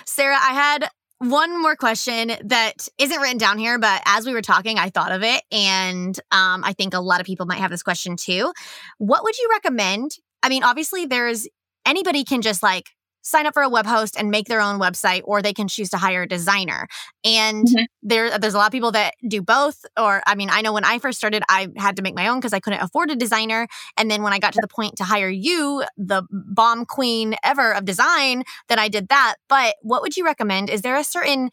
Sarah, 0.05 0.37
I 0.41 0.53
had 0.53 0.89
one 1.19 1.61
more 1.61 1.75
question 1.75 2.31
that 2.45 2.87
isn't 2.97 3.19
written 3.19 3.37
down 3.37 3.57
here, 3.57 3.79
but 3.79 4.01
as 4.05 4.25
we 4.25 4.33
were 4.33 4.41
talking, 4.41 4.77
I 4.77 4.89
thought 4.89 5.11
of 5.11 5.23
it, 5.23 5.43
and 5.51 6.17
um, 6.31 6.63
I 6.63 6.73
think 6.73 6.93
a 6.93 6.99
lot 6.99 7.19
of 7.19 7.25
people 7.25 7.45
might 7.45 7.59
have 7.59 7.71
this 7.71 7.83
question 7.83 8.15
too. 8.15 8.53
What 8.97 9.23
would 9.23 9.37
you 9.37 9.49
recommend? 9.51 10.11
I 10.43 10.49
mean, 10.49 10.63
obviously, 10.63 11.05
there's 11.05 11.47
anybody 11.85 12.23
can 12.23 12.41
just 12.41 12.61
like 12.61 12.89
sign 13.27 13.45
up 13.45 13.53
for 13.53 13.61
a 13.63 13.69
web 13.69 13.85
host 13.85 14.15
and 14.17 14.31
make 14.31 14.47
their 14.47 14.61
own 14.61 14.79
website, 14.79 15.21
or 15.25 15.41
they 15.41 15.53
can 15.53 15.67
choose 15.67 15.89
to 15.89 15.97
hire 15.97 16.23
a 16.23 16.27
designer. 16.27 16.87
And 17.23 17.67
Mhm. 17.67 17.85
there, 18.01 18.37
there's 18.39 18.53
a 18.53 18.57
lot 18.57 18.67
of 18.67 18.71
people 18.71 18.91
that 18.91 19.15
do 19.27 19.41
both. 19.41 19.85
Or, 19.97 20.21
I 20.25 20.35
mean, 20.35 20.49
I 20.49 20.61
know 20.61 20.73
when 20.73 20.85
I 20.85 20.99
first 20.99 21.17
started, 21.17 21.43
I 21.49 21.67
had 21.77 21.95
to 21.97 22.01
make 22.01 22.15
my 22.15 22.27
own 22.27 22.39
because 22.39 22.53
I 22.53 22.59
couldn't 22.59 22.81
afford 22.81 23.11
a 23.11 23.15
designer. 23.15 23.67
And 23.97 24.09
then 24.09 24.23
when 24.23 24.33
I 24.33 24.39
got 24.39 24.53
to 24.53 24.61
the 24.61 24.67
point 24.67 24.95
to 24.97 25.03
hire 25.03 25.29
you, 25.29 25.83
the 25.97 26.23
bomb 26.31 26.85
queen 26.85 27.35
ever 27.43 27.73
of 27.73 27.85
design, 27.85 28.43
then 28.69 28.79
I 28.79 28.87
did 28.87 29.09
that. 29.09 29.35
But 29.49 29.75
what 29.81 30.01
would 30.01 30.15
you 30.17 30.25
recommend? 30.25 30.69
Is 30.69 30.81
there 30.81 30.95
a 30.95 31.03
certain 31.03 31.49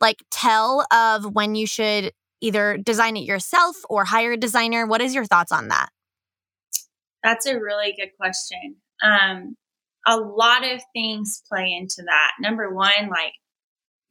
like 0.00 0.22
tell 0.30 0.86
of 0.92 1.34
when 1.34 1.54
you 1.54 1.66
should 1.66 2.12
either 2.40 2.76
design 2.78 3.16
it 3.16 3.24
yourself 3.24 3.76
or 3.90 4.04
hire 4.04 4.32
a 4.32 4.36
designer? 4.36 4.86
What 4.86 5.00
is 5.00 5.14
your 5.14 5.24
thoughts 5.24 5.52
on 5.52 5.68
that? 5.68 5.88
That's 7.22 7.46
a 7.46 7.58
really 7.58 7.94
good 7.98 8.10
question. 8.16 8.76
Um, 9.02 9.56
a 10.08 10.16
lot 10.16 10.64
of 10.66 10.80
things 10.94 11.42
play 11.48 11.72
into 11.72 12.02
that. 12.02 12.32
Number 12.40 12.74
one, 12.74 13.10
like, 13.10 13.34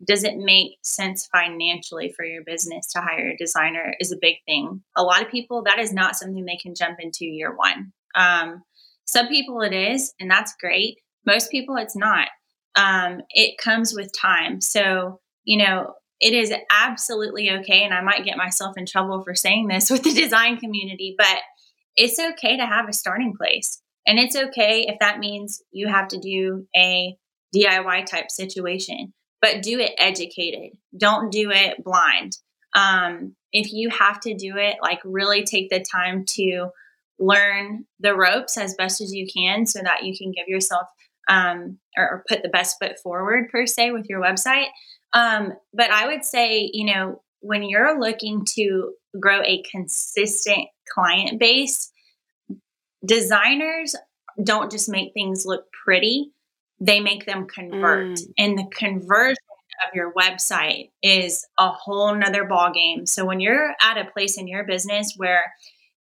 does 0.06 0.24
it 0.24 0.38
make 0.38 0.78
sense 0.84 1.28
financially 1.34 2.14
for 2.16 2.24
your 2.24 2.44
business 2.44 2.86
to 2.92 3.02
hire 3.02 3.32
a 3.32 3.38
designer 3.38 3.96
is 4.00 4.12
a 4.12 4.18
big 4.22 4.36
thing. 4.46 4.84
A 4.96 5.02
lot 5.02 5.24
of 5.24 5.32
people, 5.32 5.64
that 5.64 5.80
is 5.80 5.92
not 5.92 6.16
something 6.16 6.46
they 6.46 6.60
can 6.62 6.76
jump 6.76 7.00
into 7.00 7.26
year 7.26 7.56
one. 7.56 7.94
Um, 8.14 8.64
some 9.06 9.28
people 9.28 9.62
it 9.62 9.74
is, 9.74 10.14
and 10.20 10.30
that's 10.30 10.54
great. 10.62 11.00
Most 11.26 11.50
people 11.50 11.78
it's 11.78 11.96
not. 11.96 12.28
Um, 12.76 13.22
it 13.32 13.58
comes 13.58 13.96
with 13.96 14.12
time. 14.16 14.62
So, 14.62 15.20
you 15.46 15.58
know, 15.58 15.96
it 16.20 16.34
is 16.34 16.54
absolutely 16.70 17.50
okay. 17.50 17.84
And 17.84 17.94
I 17.94 18.02
might 18.02 18.24
get 18.24 18.38
myself 18.38 18.78
in 18.78 18.86
trouble 18.86 19.24
for 19.24 19.34
saying 19.34 19.68
this 19.68 19.90
with 19.92 20.04
the 20.04 20.14
design 20.14 20.58
community, 20.58 21.16
but 21.18 21.40
it's 21.96 22.20
okay 22.20 22.56
to 22.56 22.66
have 22.68 22.88
a 22.88 22.94
starting 22.94 23.34
place. 23.36 23.82
And 24.08 24.18
it's 24.18 24.36
okay 24.36 24.86
if 24.88 24.98
that 25.00 25.20
means 25.20 25.62
you 25.72 25.88
have 25.88 26.08
to 26.10 26.20
do 26.20 26.66
a 26.76 27.16
DIY 27.56 28.06
type 28.06 28.32
situation, 28.32 29.14
but 29.42 29.62
do 29.62 29.80
it 29.80 29.92
educated. 29.98 30.78
Don't 30.98 31.32
do 31.32 31.52
it 31.52 31.84
blind. 31.84 32.38
Um, 32.74 33.36
if 33.52 33.74
you 33.74 33.90
have 33.90 34.20
to 34.22 34.34
do 34.34 34.56
it, 34.58 34.78
like 34.82 35.00
really 35.04 35.44
take 35.44 35.70
the 35.70 35.84
time 35.84 36.26
to 36.36 36.70
learn 37.20 37.86
the 38.00 38.16
ropes 38.16 38.58
as 38.58 38.76
best 38.76 39.02
as 39.02 39.14
you 39.14 39.28
can 39.36 39.66
so 39.66 39.82
that 39.84 40.04
you 40.04 40.18
can 40.18 40.32
give 40.32 40.48
yourself 40.48 40.88
um, 41.28 41.78
or, 41.98 42.04
or 42.04 42.24
put 42.30 42.44
the 42.44 42.50
best 42.50 42.78
foot 42.82 43.00
forward, 43.00 43.50
per 43.50 43.66
se, 43.66 43.92
with 43.92 44.06
your 44.08 44.22
website. 44.22 44.68
Um, 45.14 45.54
but 45.74 45.92
I 45.92 46.08
would 46.08 46.24
say, 46.24 46.70
you 46.74 46.86
know, 46.86 47.22
when 47.42 47.64
you're 47.64 48.00
looking 48.00 48.46
to 48.56 48.94
grow 49.20 49.42
a 49.42 49.64
consistent 49.70 50.68
client 50.94 51.40
base, 51.40 51.92
designers 53.08 53.96
don't 54.44 54.72
just 54.72 54.90
make 54.90 55.14
things 55.14 55.46
look 55.46 55.66
pretty, 55.72 56.32
they 56.80 57.00
make 57.00 57.26
them 57.26 57.48
convert. 57.48 58.08
Mm. 58.08 58.34
And 58.38 58.58
the 58.58 58.68
conversion 58.72 59.36
of 59.88 59.96
your 59.96 60.14
website 60.14 60.92
is 61.02 61.46
a 61.58 61.70
whole 61.70 62.14
nother 62.16 62.46
ballgame. 62.46 63.08
So 63.08 63.26
when 63.26 63.40
you're 63.40 63.74
at 63.82 63.98
a 63.98 64.12
place 64.12 64.38
in 64.38 64.48
your 64.48 64.64
business 64.64 65.14
where 65.18 65.54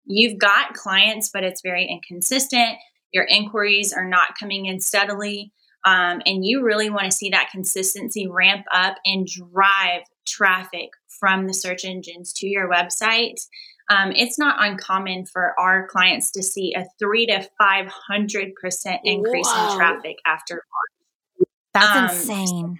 you've 0.04 0.38
got 0.38 0.74
clients, 0.74 1.30
but 1.32 1.44
it's 1.44 1.62
very 1.62 1.86
inconsistent, 1.86 2.76
your 3.12 3.24
inquiries 3.24 3.92
are 3.92 4.09
not 4.09 4.38
coming 4.38 4.66
in 4.66 4.80
steadily, 4.80 5.52
um, 5.84 6.20
and 6.26 6.44
you 6.44 6.62
really 6.64 6.90
want 6.90 7.04
to 7.04 7.16
see 7.16 7.30
that 7.30 7.50
consistency 7.50 8.26
ramp 8.26 8.66
up 8.72 8.96
and 9.04 9.26
drive 9.26 10.02
traffic 10.26 10.90
from 11.09 11.46
the 11.46 11.54
search 11.54 11.84
engines 11.84 12.32
to 12.34 12.46
your 12.46 12.68
website, 12.68 13.40
um, 13.89 14.12
it's 14.12 14.39
not 14.39 14.57
uncommon 14.59 15.26
for 15.26 15.55
our 15.59 15.87
clients 15.89 16.30
to 16.32 16.43
see 16.43 16.74
a 16.74 16.84
three 16.99 17.26
to 17.26 17.49
five 17.59 17.87
hundred 17.87 18.55
percent 18.61 19.01
increase 19.05 19.47
Whoa. 19.49 19.70
in 19.72 19.76
traffic 19.76 20.16
after 20.26 20.55
launch. 20.55 21.49
That's 21.72 21.97
Um, 21.97 22.05
insane. 22.16 22.78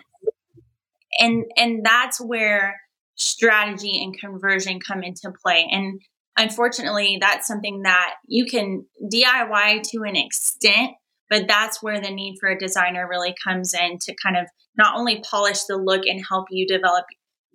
and 1.19 1.45
and 1.57 1.85
that's 1.85 2.21
where 2.21 2.81
strategy 3.15 4.03
and 4.03 4.19
conversion 4.19 4.79
come 4.81 5.03
into 5.03 5.33
play 5.43 5.67
and 5.71 6.01
unfortunately 6.37 7.17
that's 7.21 7.47
something 7.47 7.83
that 7.83 8.15
you 8.27 8.45
can 8.45 8.85
diy 9.13 9.83
to 9.83 10.03
an 10.03 10.17
extent 10.17 10.91
but 11.31 11.49
that's 11.49 11.83
where 11.83 11.99
the 12.01 12.11
need 12.11 12.37
for 12.39 12.51
a 12.51 12.59
designer 12.59 13.09
really 13.09 13.35
comes 13.43 13.73
in 13.73 13.99
to 13.99 14.15
kind 14.23 14.37
of 14.37 14.47
not 14.77 14.97
only 14.99 15.23
polish 15.31 15.65
the 15.65 15.77
look 15.77 16.05
and 16.05 16.23
help 16.29 16.47
you 16.51 16.67
develop 16.67 17.07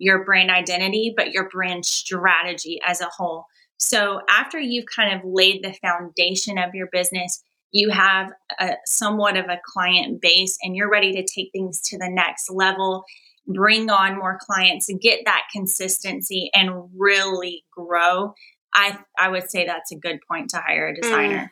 your 0.02 0.24
brand 0.24 0.50
identity 0.50 1.14
but 1.16 1.32
your 1.32 1.48
brand 1.48 1.86
strategy 1.86 2.80
as 2.84 3.00
a 3.00 3.08
whole 3.16 3.46
So 3.78 4.20
after 4.28 4.60
you've 4.60 4.86
kind 4.94 5.12
of 5.14 5.22
laid 5.24 5.64
the 5.64 5.72
foundation 5.72 6.56
of 6.56 6.72
your 6.72 6.88
business, 6.92 7.42
you 7.72 7.90
have 7.90 8.30
a 8.60 8.74
somewhat 8.86 9.36
of 9.36 9.46
a 9.46 9.60
client 9.66 10.20
base 10.20 10.56
and 10.62 10.76
you're 10.76 10.90
ready 10.90 11.12
to 11.12 11.24
take 11.24 11.50
things 11.52 11.80
to 11.86 11.98
the 11.98 12.08
next 12.08 12.48
level, 12.50 13.04
bring 13.46 13.90
on 13.90 14.18
more 14.18 14.38
clients, 14.40 14.88
get 15.00 15.20
that 15.24 15.42
consistency 15.52 16.50
and 16.54 16.70
really 16.96 17.64
grow. 17.76 18.34
I 18.72 18.98
I 19.18 19.28
would 19.30 19.50
say 19.50 19.66
that's 19.66 19.90
a 19.90 19.98
good 19.98 20.20
point 20.30 20.50
to 20.50 20.58
hire 20.58 20.88
a 20.88 21.00
designer. 21.00 21.44
Mm. 21.44 21.50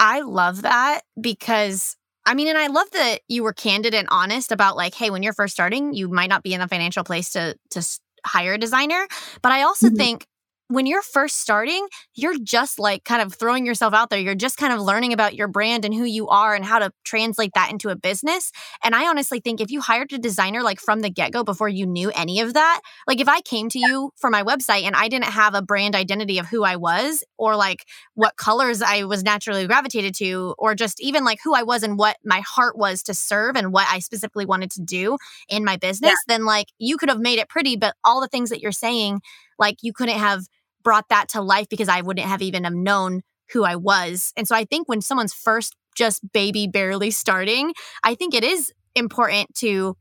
I 0.00 0.20
love 0.22 0.62
that 0.62 1.02
because 1.20 1.96
I 2.26 2.34
mean, 2.34 2.48
and 2.48 2.58
I 2.58 2.66
love 2.66 2.90
that 2.92 3.20
you 3.28 3.42
were 3.42 3.52
candid 3.52 3.94
and 3.94 4.06
honest 4.10 4.52
about 4.52 4.76
like, 4.76 4.94
hey, 4.94 5.10
when 5.10 5.22
you're 5.22 5.32
first 5.32 5.54
starting, 5.54 5.94
you 5.94 6.08
might 6.08 6.28
not 6.28 6.42
be 6.42 6.54
in 6.54 6.60
the 6.60 6.68
financial 6.68 7.04
place 7.04 7.30
to 7.30 7.56
to 7.70 7.82
hire 8.24 8.54
a 8.54 8.58
designer. 8.58 9.06
But 9.42 9.52
I 9.52 9.62
also 9.62 9.86
mm-hmm. 9.86 9.96
think 9.96 10.26
when 10.70 10.86
you're 10.86 11.02
first 11.02 11.36
starting, 11.36 11.88
you're 12.14 12.38
just 12.38 12.78
like 12.78 13.02
kind 13.02 13.20
of 13.20 13.34
throwing 13.34 13.66
yourself 13.66 13.92
out 13.92 14.08
there. 14.08 14.20
You're 14.20 14.36
just 14.36 14.56
kind 14.56 14.72
of 14.72 14.80
learning 14.80 15.12
about 15.12 15.34
your 15.34 15.48
brand 15.48 15.84
and 15.84 15.92
who 15.92 16.04
you 16.04 16.28
are 16.28 16.54
and 16.54 16.64
how 16.64 16.78
to 16.78 16.92
translate 17.04 17.50
that 17.56 17.72
into 17.72 17.88
a 17.88 17.96
business. 17.96 18.52
And 18.84 18.94
I 18.94 19.08
honestly 19.08 19.40
think 19.40 19.60
if 19.60 19.72
you 19.72 19.80
hired 19.80 20.12
a 20.12 20.18
designer 20.18 20.62
like 20.62 20.78
from 20.78 21.00
the 21.00 21.10
get 21.10 21.32
go 21.32 21.42
before 21.42 21.68
you 21.68 21.86
knew 21.86 22.12
any 22.14 22.38
of 22.38 22.54
that, 22.54 22.82
like 23.08 23.20
if 23.20 23.28
I 23.28 23.40
came 23.40 23.68
to 23.70 23.80
you 23.80 24.12
for 24.16 24.30
my 24.30 24.44
website 24.44 24.84
and 24.84 24.94
I 24.94 25.08
didn't 25.08 25.24
have 25.24 25.54
a 25.54 25.62
brand 25.62 25.96
identity 25.96 26.38
of 26.38 26.46
who 26.46 26.62
I 26.62 26.76
was 26.76 27.24
or 27.36 27.56
like 27.56 27.84
what 28.14 28.36
colors 28.36 28.80
I 28.80 29.02
was 29.04 29.24
naturally 29.24 29.66
gravitated 29.66 30.14
to, 30.16 30.54
or 30.56 30.76
just 30.76 31.00
even 31.00 31.24
like 31.24 31.40
who 31.42 31.52
I 31.52 31.64
was 31.64 31.82
and 31.82 31.98
what 31.98 32.16
my 32.24 32.42
heart 32.46 32.78
was 32.78 33.02
to 33.04 33.14
serve 33.14 33.56
and 33.56 33.72
what 33.72 33.88
I 33.90 33.98
specifically 33.98 34.46
wanted 34.46 34.70
to 34.72 34.82
do 34.82 35.18
in 35.48 35.64
my 35.64 35.76
business, 35.78 36.10
yeah. 36.10 36.36
then 36.36 36.44
like 36.44 36.68
you 36.78 36.96
could 36.96 37.08
have 37.08 37.18
made 37.18 37.40
it 37.40 37.48
pretty, 37.48 37.76
but 37.76 37.96
all 38.04 38.20
the 38.20 38.28
things 38.28 38.50
that 38.50 38.60
you're 38.60 38.70
saying, 38.70 39.20
like 39.58 39.78
you 39.82 39.92
couldn't 39.92 40.18
have 40.18 40.46
brought 40.82 41.08
that 41.08 41.28
to 41.30 41.40
life 41.40 41.68
because 41.68 41.88
I 41.88 42.00
wouldn't 42.00 42.26
have 42.26 42.42
even 42.42 42.64
have 42.64 42.74
known 42.74 43.22
who 43.52 43.64
I 43.64 43.76
was. 43.76 44.32
And 44.36 44.46
so 44.46 44.54
I 44.54 44.64
think 44.64 44.88
when 44.88 45.00
someone's 45.00 45.34
first 45.34 45.76
just 45.96 46.22
baby 46.32 46.66
barely 46.66 47.10
starting, 47.10 47.74
I 48.04 48.14
think 48.14 48.34
it 48.34 48.44
is 48.44 48.72
important 48.94 49.54
to 49.56 49.96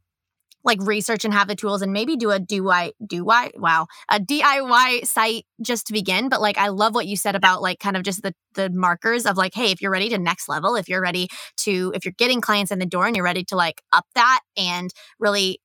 like 0.63 0.79
research 0.81 1.23
and 1.23 1.33
have 1.33 1.47
the 1.47 1.55
tools 1.55 1.81
and 1.81 1.93
maybe 1.93 2.15
do 2.15 2.31
a 2.31 2.39
do 2.39 2.69
I 2.69 2.91
do 3.05 3.29
I 3.29 3.51
wow 3.55 3.87
a 4.09 4.19
DIY 4.19 5.05
site 5.05 5.45
just 5.61 5.87
to 5.87 5.93
begin 5.93 6.29
but 6.29 6.41
like 6.41 6.57
I 6.57 6.67
love 6.67 6.93
what 6.93 7.07
you 7.07 7.15
said 7.15 7.35
about 7.35 7.61
like 7.61 7.79
kind 7.79 7.95
of 7.95 8.03
just 8.03 8.21
the 8.21 8.33
the 8.55 8.69
markers 8.69 9.25
of 9.25 9.37
like 9.37 9.53
hey 9.53 9.71
if 9.71 9.81
you're 9.81 9.91
ready 9.91 10.09
to 10.09 10.17
next 10.17 10.49
level 10.49 10.75
if 10.75 10.89
you're 10.89 11.01
ready 11.01 11.29
to 11.57 11.93
if 11.95 12.03
you're 12.03 12.13
getting 12.17 12.41
clients 12.41 12.71
in 12.71 12.79
the 12.79 12.85
door 12.85 13.07
and 13.07 13.15
you're 13.15 13.25
ready 13.25 13.43
to 13.45 13.55
like 13.55 13.81
up 13.93 14.05
that 14.15 14.41
and 14.57 14.93
really 15.17 15.61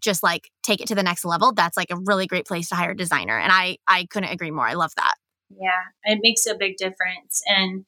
just 0.00 0.22
like 0.22 0.50
take 0.62 0.80
it 0.80 0.88
to 0.88 0.94
the 0.94 1.02
next 1.02 1.24
level 1.24 1.52
that's 1.52 1.76
like 1.76 1.90
a 1.90 1.96
really 1.96 2.26
great 2.26 2.46
place 2.46 2.68
to 2.68 2.74
hire 2.74 2.92
a 2.92 2.96
designer 2.96 3.38
and 3.38 3.52
i 3.52 3.76
i 3.86 4.06
couldn't 4.06 4.30
agree 4.30 4.50
more 4.50 4.66
i 4.66 4.74
love 4.74 4.92
that. 4.96 5.14
Yeah 5.50 5.82
it 6.04 6.20
makes 6.22 6.46
a 6.46 6.54
big 6.54 6.76
difference 6.76 7.42
and 7.46 7.84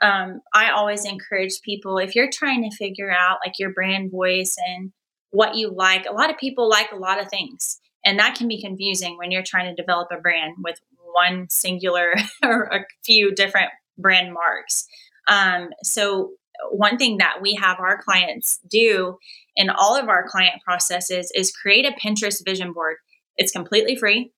um, 0.00 0.40
i 0.54 0.70
always 0.70 1.04
encourage 1.04 1.60
people 1.62 1.98
if 1.98 2.14
you're 2.14 2.30
trying 2.30 2.68
to 2.68 2.76
figure 2.76 3.10
out 3.10 3.38
like 3.44 3.58
your 3.58 3.72
brand 3.72 4.10
voice 4.10 4.56
and 4.58 4.92
what 5.30 5.56
you 5.56 5.70
like 5.70 6.06
a 6.06 6.12
lot 6.12 6.30
of 6.30 6.38
people 6.38 6.68
like 6.68 6.92
a 6.92 6.96
lot 6.96 7.20
of 7.20 7.28
things 7.28 7.80
and 8.04 8.18
that 8.18 8.36
can 8.36 8.48
be 8.48 8.60
confusing 8.60 9.16
when 9.18 9.30
you're 9.30 9.42
trying 9.42 9.74
to 9.74 9.80
develop 9.80 10.08
a 10.10 10.20
brand 10.20 10.56
with 10.62 10.78
one 11.12 11.48
singular 11.50 12.14
or 12.42 12.64
a 12.64 12.84
few 13.04 13.34
different 13.34 13.70
brand 13.96 14.32
marks. 14.32 14.86
Um, 15.28 15.70
so 15.82 16.32
one 16.70 16.96
thing 16.96 17.18
that 17.18 17.40
we 17.42 17.54
have 17.54 17.78
our 17.78 18.00
clients 18.02 18.58
do 18.68 19.18
in 19.58 19.68
all 19.68 19.96
of 19.96 20.08
our 20.08 20.26
client 20.26 20.62
processes 20.64 21.30
is 21.34 21.52
create 21.52 21.84
a 21.84 21.96
Pinterest 22.00 22.42
vision 22.44 22.72
board. 22.72 22.96
It's 23.36 23.52
completely 23.52 23.96
free. 23.96 24.32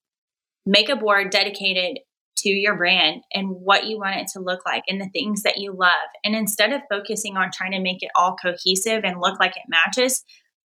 Make 0.64 0.88
a 0.88 0.96
board 0.96 1.30
dedicated 1.30 1.98
to 2.38 2.48
your 2.48 2.76
brand 2.76 3.20
and 3.34 3.50
what 3.50 3.86
you 3.86 3.98
want 3.98 4.16
it 4.16 4.28
to 4.32 4.40
look 4.40 4.64
like 4.64 4.82
and 4.88 4.98
the 4.98 5.10
things 5.10 5.42
that 5.42 5.58
you 5.58 5.72
love. 5.72 6.08
And 6.24 6.34
instead 6.34 6.72
of 6.72 6.80
focusing 6.90 7.36
on 7.36 7.50
trying 7.52 7.72
to 7.72 7.80
make 7.80 8.02
it 8.02 8.10
all 8.16 8.34
cohesive 8.42 9.04
and 9.04 9.20
look 9.20 9.38
like 9.38 9.56
it 9.56 9.62
matches, 9.68 10.24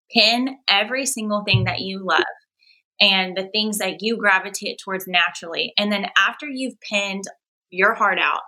pin 0.09 0.57
every 0.69 1.05
single 1.05 1.43
thing 1.43 1.65
that 1.65 1.81
you 1.81 2.05
love 2.05 2.23
and 3.01 3.35
the 3.35 3.49
things 3.49 3.79
that 3.79 3.97
you 3.99 4.15
gravitate 4.15 4.79
towards 4.81 5.05
naturally. 5.05 5.73
And 5.77 5.91
then 5.91 6.07
after 6.17 6.47
you've 6.47 6.79
pinned 6.79 7.25
your 7.71 7.93
heart 7.93 8.19
out, 8.19 8.41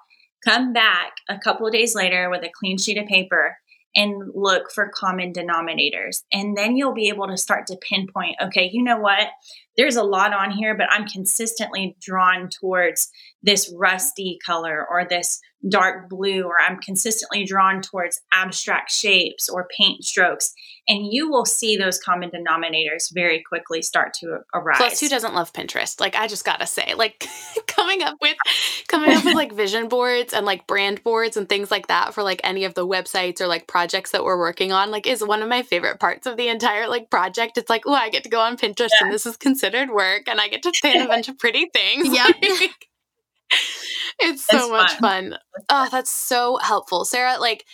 come 0.46 0.72
back 0.72 1.12
a 1.28 1.38
couple 1.38 1.68
of 1.68 1.74
days 1.74 1.96
later 1.96 2.30
with 2.30 2.44
a 2.44 2.52
clean 2.58 2.78
sheet 2.78 2.98
of 2.98 3.08
paper 3.08 3.58
and 3.96 4.32
look 4.36 4.72
for 4.72 4.92
common 4.94 5.34
denominators. 5.34 6.24
And 6.32 6.58
then 6.58 6.78
you'll 6.78 6.94
be 6.94 7.10
able 7.10 7.28
to 7.28 7.38
start 7.38 7.68
to 7.68 7.78
pinpoint 7.78 8.36
okay, 8.42 8.70
you 8.72 8.84
know 8.84 8.98
what? 8.98 9.30
There's 9.76 9.96
a 9.96 10.04
lot 10.04 10.34
on 10.34 10.52
here, 10.52 10.76
but 10.76 10.88
I'm 10.92 11.08
consistently 11.08 11.96
drawn 12.02 12.50
towards 12.50 13.10
this 13.48 13.74
rusty 13.76 14.38
color 14.46 14.86
or 14.90 15.06
this 15.06 15.40
dark 15.68 16.08
blue, 16.08 16.44
or 16.44 16.56
I'm 16.62 16.80
consistently 16.80 17.44
drawn 17.44 17.82
towards 17.82 18.22
abstract 18.32 18.92
shapes 18.92 19.50
or 19.50 19.68
paint 19.76 20.04
strokes. 20.04 20.54
And 20.88 21.12
you 21.12 21.30
will 21.30 21.46
see 21.46 21.76
those 21.76 22.00
common 22.00 22.30
denominators 22.30 23.12
very 23.14 23.44
quickly 23.44 23.82
start 23.82 24.14
to 24.20 24.40
arise. 24.54 24.78
Plus, 24.78 25.00
who 25.00 25.10
doesn't 25.10 25.34
love 25.34 25.52
Pinterest? 25.52 26.00
Like, 26.00 26.16
I 26.16 26.28
just 26.28 26.46
gotta 26.46 26.68
say, 26.68 26.94
like, 26.96 27.28
coming 27.68 28.04
up 28.04 28.18
with 28.22 28.38
coming 28.88 29.12
up 29.12 29.26
with 29.26 29.36
like 29.36 29.52
vision 29.52 29.90
boards 29.90 30.34
and 30.34 30.46
like 30.46 30.68
brand 30.68 31.04
boards 31.04 31.36
and 31.36 31.50
things 31.50 31.72
like 31.72 31.88
that 31.88 32.14
for 32.14 32.24
like 32.24 32.40
any 32.44 32.64
of 32.64 32.74
the 32.76 32.88
websites 32.88 33.42
or 33.42 33.48
like 33.48 33.68
projects 33.68 34.12
that 34.12 34.24
we're 34.24 34.40
working 34.40 34.72
on, 34.72 34.92
like, 34.92 35.08
is 35.08 35.24
one 35.24 35.42
of 35.42 35.50
my 35.50 35.64
favorite 35.64 36.00
parts 36.00 36.28
of 36.28 36.38
the 36.38 36.48
entire 36.48 36.88
like 36.88 37.10
project. 37.10 37.58
It's 37.58 37.70
like, 37.70 37.84
oh, 37.86 37.94
I 37.94 38.10
get 38.10 38.24
to 38.24 38.30
go 38.30 38.40
on 38.40 38.58
Pinterest 38.58 38.90
yeah. 39.00 39.06
and 39.08 39.14
this 39.14 39.26
is 39.26 39.38
considered 39.38 39.90
work, 39.90 40.28
and 40.28 40.40
I 40.40 40.48
get 40.48 40.64
to 40.64 40.72
paint 40.82 41.04
a 41.04 41.08
bunch 41.08 41.28
of 41.28 41.38
pretty 41.40 41.70
things. 41.74 42.16
Yeah. 42.16 42.28
it's 44.20 44.46
so 44.46 44.58
it's 44.58 44.70
much 44.70 44.92
fun. 44.94 45.32
fun. 45.32 45.40
Oh, 45.70 45.88
that's 45.92 46.12
so 46.12 46.58
helpful. 46.58 47.06
Sarah, 47.06 47.38
like 47.40 47.66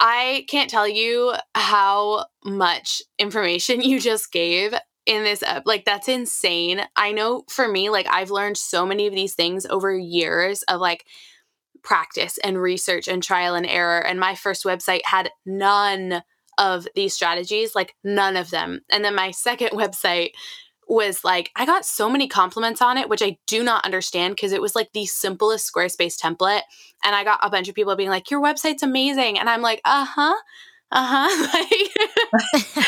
I 0.00 0.44
can't 0.48 0.70
tell 0.70 0.88
you 0.88 1.34
how 1.54 2.26
much 2.44 3.02
information 3.18 3.80
you 3.82 4.00
just 4.00 4.32
gave 4.32 4.74
in 5.06 5.22
this 5.22 5.42
up. 5.42 5.62
Like 5.66 5.84
that's 5.84 6.08
insane. 6.08 6.82
I 6.96 7.12
know 7.12 7.44
for 7.48 7.68
me, 7.68 7.90
like 7.90 8.06
I've 8.10 8.30
learned 8.30 8.56
so 8.56 8.84
many 8.84 9.06
of 9.06 9.14
these 9.14 9.34
things 9.34 9.66
over 9.66 9.96
years 9.96 10.62
of 10.64 10.80
like 10.80 11.06
practice 11.82 12.38
and 12.38 12.60
research 12.60 13.06
and 13.06 13.22
trial 13.22 13.54
and 13.54 13.66
error. 13.66 14.04
And 14.04 14.18
my 14.18 14.34
first 14.34 14.64
website 14.64 15.02
had 15.04 15.30
none 15.46 16.22
of 16.58 16.88
these 16.94 17.14
strategies, 17.14 17.74
like 17.74 17.94
none 18.02 18.36
of 18.36 18.50
them. 18.50 18.80
And 18.90 19.04
then 19.04 19.14
my 19.14 19.30
second 19.30 19.68
website 19.72 20.30
was 20.86 21.24
like 21.24 21.50
I 21.56 21.66
got 21.66 21.84
so 21.84 22.08
many 22.08 22.28
compliments 22.28 22.80
on 22.82 22.98
it, 22.98 23.08
which 23.08 23.22
I 23.22 23.38
do 23.46 23.62
not 23.62 23.84
understand 23.84 24.36
because 24.36 24.52
it 24.52 24.62
was 24.62 24.74
like 24.74 24.92
the 24.92 25.06
simplest 25.06 25.72
Squarespace 25.72 26.20
template. 26.20 26.62
And 27.04 27.14
I 27.14 27.24
got 27.24 27.40
a 27.42 27.50
bunch 27.50 27.68
of 27.68 27.74
people 27.74 27.96
being 27.96 28.10
like, 28.10 28.30
Your 28.30 28.42
website's 28.42 28.82
amazing. 28.82 29.38
And 29.38 29.48
I'm 29.48 29.62
like, 29.62 29.80
uh 29.84 30.04
huh. 30.04 30.36
Uh-huh. 30.92 32.82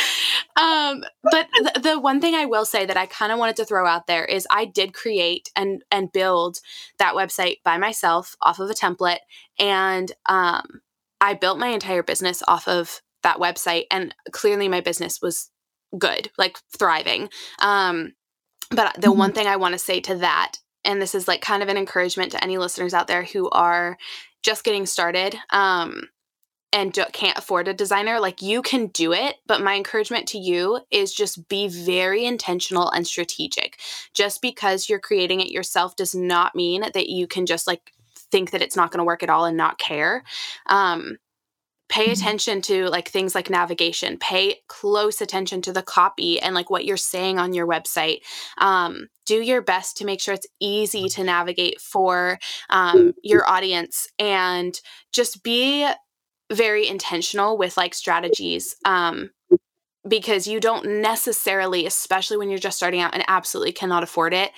um, 0.56 1.02
but 1.24 1.48
th- 1.52 1.82
the 1.82 1.98
one 1.98 2.20
thing 2.20 2.34
I 2.34 2.44
will 2.44 2.64
say 2.64 2.86
that 2.86 2.96
I 2.96 3.06
kind 3.06 3.32
of 3.32 3.40
wanted 3.40 3.56
to 3.56 3.64
throw 3.64 3.86
out 3.86 4.06
there 4.06 4.24
is 4.24 4.46
I 4.50 4.66
did 4.66 4.94
create 4.94 5.50
and 5.56 5.82
and 5.90 6.12
build 6.12 6.60
that 6.98 7.14
website 7.14 7.56
by 7.64 7.76
myself 7.76 8.36
off 8.40 8.60
of 8.60 8.70
a 8.70 8.74
template 8.74 9.18
and 9.58 10.12
um 10.26 10.80
I 11.20 11.34
built 11.34 11.58
my 11.58 11.68
entire 11.68 12.04
business 12.04 12.40
off 12.46 12.68
of 12.68 13.02
that 13.24 13.38
website 13.38 13.86
and 13.90 14.14
clearly 14.30 14.68
my 14.68 14.80
business 14.80 15.20
was 15.20 15.50
good, 15.96 16.30
like 16.36 16.58
thriving. 16.76 17.30
Um, 17.60 18.14
but 18.70 18.94
the 18.94 19.08
mm-hmm. 19.08 19.18
one 19.18 19.32
thing 19.32 19.46
I 19.46 19.56
want 19.56 19.72
to 19.72 19.78
say 19.78 20.00
to 20.00 20.16
that, 20.16 20.56
and 20.84 21.00
this 21.00 21.14
is 21.14 21.28
like 21.28 21.40
kind 21.40 21.62
of 21.62 21.68
an 21.68 21.76
encouragement 21.76 22.32
to 22.32 22.42
any 22.42 22.58
listeners 22.58 22.94
out 22.94 23.06
there 23.06 23.24
who 23.24 23.48
are 23.50 23.96
just 24.42 24.64
getting 24.64 24.86
started 24.86 25.36
um, 25.50 26.08
and 26.72 26.92
do- 26.92 27.04
can't 27.12 27.38
afford 27.38 27.68
a 27.68 27.74
designer, 27.74 28.20
like 28.20 28.42
you 28.42 28.62
can 28.62 28.88
do 28.88 29.12
it. 29.12 29.36
But 29.46 29.62
my 29.62 29.74
encouragement 29.74 30.28
to 30.28 30.38
you 30.38 30.80
is 30.90 31.12
just 31.12 31.48
be 31.48 31.68
very 31.68 32.24
intentional 32.24 32.90
and 32.90 33.06
strategic. 33.06 33.78
Just 34.14 34.42
because 34.42 34.88
you're 34.88 34.98
creating 34.98 35.40
it 35.40 35.50
yourself 35.50 35.96
does 35.96 36.14
not 36.14 36.54
mean 36.54 36.82
that 36.82 37.08
you 37.08 37.26
can 37.26 37.46
just 37.46 37.66
like 37.66 37.92
think 38.30 38.50
that 38.50 38.62
it's 38.62 38.76
not 38.76 38.90
going 38.90 38.98
to 38.98 39.04
work 39.04 39.22
at 39.22 39.30
all 39.30 39.46
and 39.46 39.56
not 39.56 39.78
care. 39.78 40.22
Um, 40.66 41.16
pay 41.88 42.04
mm-hmm. 42.04 42.12
attention 42.12 42.62
to 42.62 42.88
like 42.88 43.08
things 43.08 43.34
like 43.34 43.50
navigation. 43.50 44.18
Pay 44.18 44.56
close 44.68 45.20
attention 45.20 45.62
to 45.62 45.72
the 45.72 45.82
copy 45.82 46.40
and 46.40 46.54
like 46.54 46.70
what 46.70 46.84
you're 46.84 46.96
saying 46.96 47.38
on 47.38 47.54
your 47.54 47.66
website. 47.66 48.20
Um, 48.58 49.08
do 49.26 49.42
your 49.42 49.62
best 49.62 49.96
to 49.98 50.04
make 50.04 50.20
sure 50.20 50.34
it's 50.34 50.46
easy 50.60 51.08
to 51.10 51.24
navigate 51.24 51.80
for 51.80 52.38
um, 52.70 53.12
your 53.22 53.48
audience 53.48 54.08
and 54.18 54.80
just 55.12 55.42
be 55.42 55.88
very 56.50 56.88
intentional 56.88 57.58
with 57.58 57.76
like 57.76 57.94
strategies 57.94 58.74
um, 58.84 59.30
because 60.08 60.46
you 60.46 60.60
don't 60.60 61.02
necessarily 61.02 61.86
especially 61.86 62.36
when 62.36 62.48
you're 62.48 62.58
just 62.58 62.76
starting 62.76 63.00
out 63.00 63.12
and 63.12 63.24
absolutely 63.28 63.72
cannot 63.72 64.02
afford 64.02 64.32
it 64.32 64.50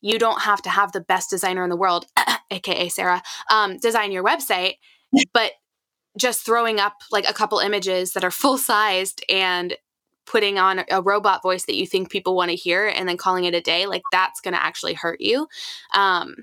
you 0.00 0.18
don't 0.18 0.42
have 0.42 0.60
to 0.60 0.68
have 0.68 0.92
the 0.92 1.00
best 1.00 1.30
designer 1.30 1.64
in 1.64 1.70
the 1.70 1.76
world 1.76 2.04
aka 2.50 2.88
sarah 2.88 3.22
um, 3.50 3.78
design 3.78 4.12
your 4.12 4.22
website 4.22 4.74
but 5.32 5.52
just 6.18 6.44
throwing 6.44 6.78
up 6.80 6.94
like 7.10 7.28
a 7.28 7.32
couple 7.32 7.58
images 7.58 8.12
that 8.12 8.24
are 8.24 8.30
full 8.30 8.58
sized 8.58 9.24
and 9.30 9.76
putting 10.26 10.58
on 10.58 10.84
a 10.90 11.00
robot 11.00 11.42
voice 11.42 11.64
that 11.64 11.76
you 11.76 11.86
think 11.86 12.10
people 12.10 12.36
want 12.36 12.50
to 12.50 12.56
hear 12.56 12.86
and 12.86 13.08
then 13.08 13.16
calling 13.16 13.44
it 13.44 13.54
a 13.54 13.62
day 13.62 13.86
like 13.86 14.02
that's 14.12 14.42
going 14.42 14.52
to 14.52 14.62
actually 14.62 14.92
hurt 14.92 15.20
you 15.20 15.48
um, 15.94 16.34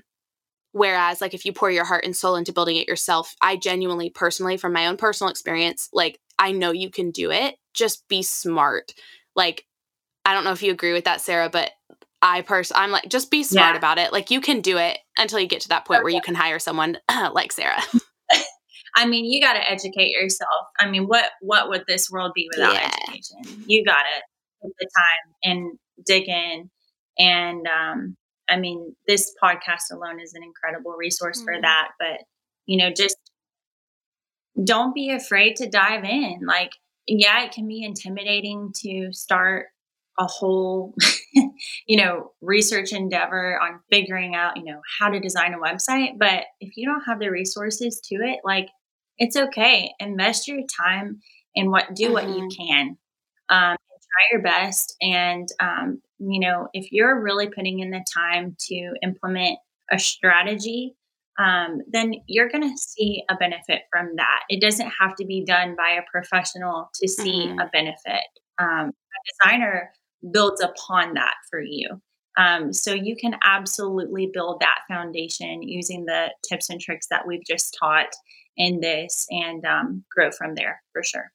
Whereas, 0.76 1.22
like, 1.22 1.32
if 1.32 1.46
you 1.46 1.54
pour 1.54 1.70
your 1.70 1.86
heart 1.86 2.04
and 2.04 2.14
soul 2.14 2.36
into 2.36 2.52
building 2.52 2.76
it 2.76 2.86
yourself, 2.86 3.34
I 3.40 3.56
genuinely, 3.56 4.10
personally, 4.10 4.58
from 4.58 4.74
my 4.74 4.88
own 4.88 4.98
personal 4.98 5.30
experience, 5.30 5.88
like, 5.90 6.20
I 6.38 6.52
know 6.52 6.70
you 6.70 6.90
can 6.90 7.12
do 7.12 7.30
it. 7.30 7.54
Just 7.72 8.06
be 8.08 8.22
smart. 8.22 8.92
Like, 9.34 9.64
I 10.26 10.34
don't 10.34 10.44
know 10.44 10.52
if 10.52 10.62
you 10.62 10.70
agree 10.70 10.92
with 10.92 11.04
that, 11.04 11.22
Sarah, 11.22 11.48
but 11.48 11.70
I 12.20 12.42
person 12.42 12.76
I'm 12.78 12.90
like, 12.90 13.08
just 13.08 13.30
be 13.30 13.42
smart 13.42 13.72
yeah. 13.72 13.78
about 13.78 13.96
it. 13.96 14.12
Like, 14.12 14.30
you 14.30 14.42
can 14.42 14.60
do 14.60 14.76
it 14.76 14.98
until 15.16 15.40
you 15.40 15.46
get 15.46 15.62
to 15.62 15.68
that 15.68 15.86
point 15.86 16.00
okay. 16.00 16.04
where 16.04 16.12
you 16.12 16.20
can 16.20 16.34
hire 16.34 16.58
someone 16.58 16.98
like 17.32 17.52
Sarah. 17.52 17.80
I 18.96 19.06
mean, 19.06 19.26
you 19.26 19.40
got 19.40 19.52
to 19.52 19.70
educate 19.70 20.10
yourself. 20.10 20.66
I 20.80 20.88
mean, 20.88 21.04
what 21.04 21.30
what 21.40 21.68
would 21.68 21.84
this 21.86 22.10
world 22.10 22.32
be 22.34 22.48
without 22.52 22.74
yeah. 22.74 22.90
education? 23.08 23.64
You 23.66 23.84
got 23.84 24.02
to 24.02 24.66
take 24.66 24.72
the 24.78 24.88
time 24.96 25.34
and 25.44 25.78
dig 26.06 26.28
in 26.28 26.70
and 27.18 27.66
um, 27.66 28.16
I 28.48 28.58
mean, 28.58 28.94
this 29.06 29.34
podcast 29.42 29.92
alone 29.92 30.20
is 30.20 30.34
an 30.34 30.42
incredible 30.42 30.92
resource 30.92 31.38
mm-hmm. 31.38 31.46
for 31.46 31.60
that. 31.62 31.88
But, 31.98 32.20
you 32.66 32.78
know, 32.78 32.90
just 32.90 33.16
don't 34.62 34.94
be 34.94 35.10
afraid 35.10 35.56
to 35.56 35.68
dive 35.68 36.04
in. 36.04 36.40
Like, 36.46 36.72
yeah, 37.06 37.44
it 37.44 37.52
can 37.52 37.66
be 37.68 37.82
intimidating 37.82 38.72
to 38.82 39.08
start 39.12 39.66
a 40.18 40.26
whole, 40.26 40.94
you 41.86 41.96
know, 41.96 42.32
research 42.40 42.92
endeavor 42.92 43.60
on 43.60 43.80
figuring 43.90 44.34
out, 44.34 44.56
you 44.56 44.64
know, 44.64 44.80
how 44.98 45.10
to 45.10 45.20
design 45.20 45.54
a 45.54 45.58
website. 45.58 46.18
But 46.18 46.44
if 46.60 46.76
you 46.76 46.86
don't 46.86 47.04
have 47.06 47.20
the 47.20 47.30
resources 47.30 48.00
to 48.08 48.16
it, 48.16 48.40
like, 48.44 48.68
it's 49.18 49.36
okay. 49.36 49.92
Invest 50.00 50.48
your 50.48 50.62
time 50.80 51.20
in 51.54 51.70
what, 51.70 51.94
do 51.94 52.04
mm-hmm. 52.04 52.12
what 52.12 52.28
you 52.28 52.48
mm-hmm. 52.48 52.66
can. 52.66 52.98
Um, 53.48 53.76
try 54.16 54.28
your 54.32 54.42
best 54.42 54.96
and 55.00 55.48
um, 55.60 56.00
you 56.18 56.40
know, 56.40 56.68
if 56.72 56.92
you're 56.92 57.20
really 57.20 57.48
putting 57.48 57.80
in 57.80 57.90
the 57.90 58.04
time 58.14 58.56
to 58.68 58.92
implement 59.02 59.58
a 59.92 59.98
strategy, 59.98 60.94
um, 61.38 61.80
then 61.90 62.14
you're 62.26 62.48
going 62.48 62.68
to 62.68 62.78
see 62.78 63.22
a 63.28 63.36
benefit 63.36 63.82
from 63.92 64.16
that. 64.16 64.44
It 64.48 64.60
doesn't 64.60 64.90
have 64.98 65.14
to 65.16 65.26
be 65.26 65.44
done 65.44 65.76
by 65.76 65.90
a 65.90 66.10
professional 66.10 66.88
to 66.94 67.08
see 67.08 67.48
mm-hmm. 67.48 67.58
a 67.58 67.68
benefit. 67.72 68.24
Um, 68.58 68.90
a 68.90 69.44
designer 69.44 69.90
builds 70.32 70.62
upon 70.62 71.14
that 71.14 71.34
for 71.50 71.60
you. 71.60 72.00
Um, 72.38 72.72
so 72.72 72.92
you 72.92 73.16
can 73.16 73.36
absolutely 73.42 74.30
build 74.32 74.60
that 74.60 74.80
foundation 74.88 75.62
using 75.62 76.04
the 76.04 76.28
tips 76.48 76.70
and 76.70 76.80
tricks 76.80 77.06
that 77.10 77.26
we've 77.26 77.44
just 77.46 77.76
taught 77.78 78.12
in 78.56 78.80
this 78.80 79.26
and 79.30 79.64
um, 79.64 80.04
grow 80.10 80.30
from 80.30 80.54
there 80.54 80.82
for 80.92 81.02
sure. 81.02 81.30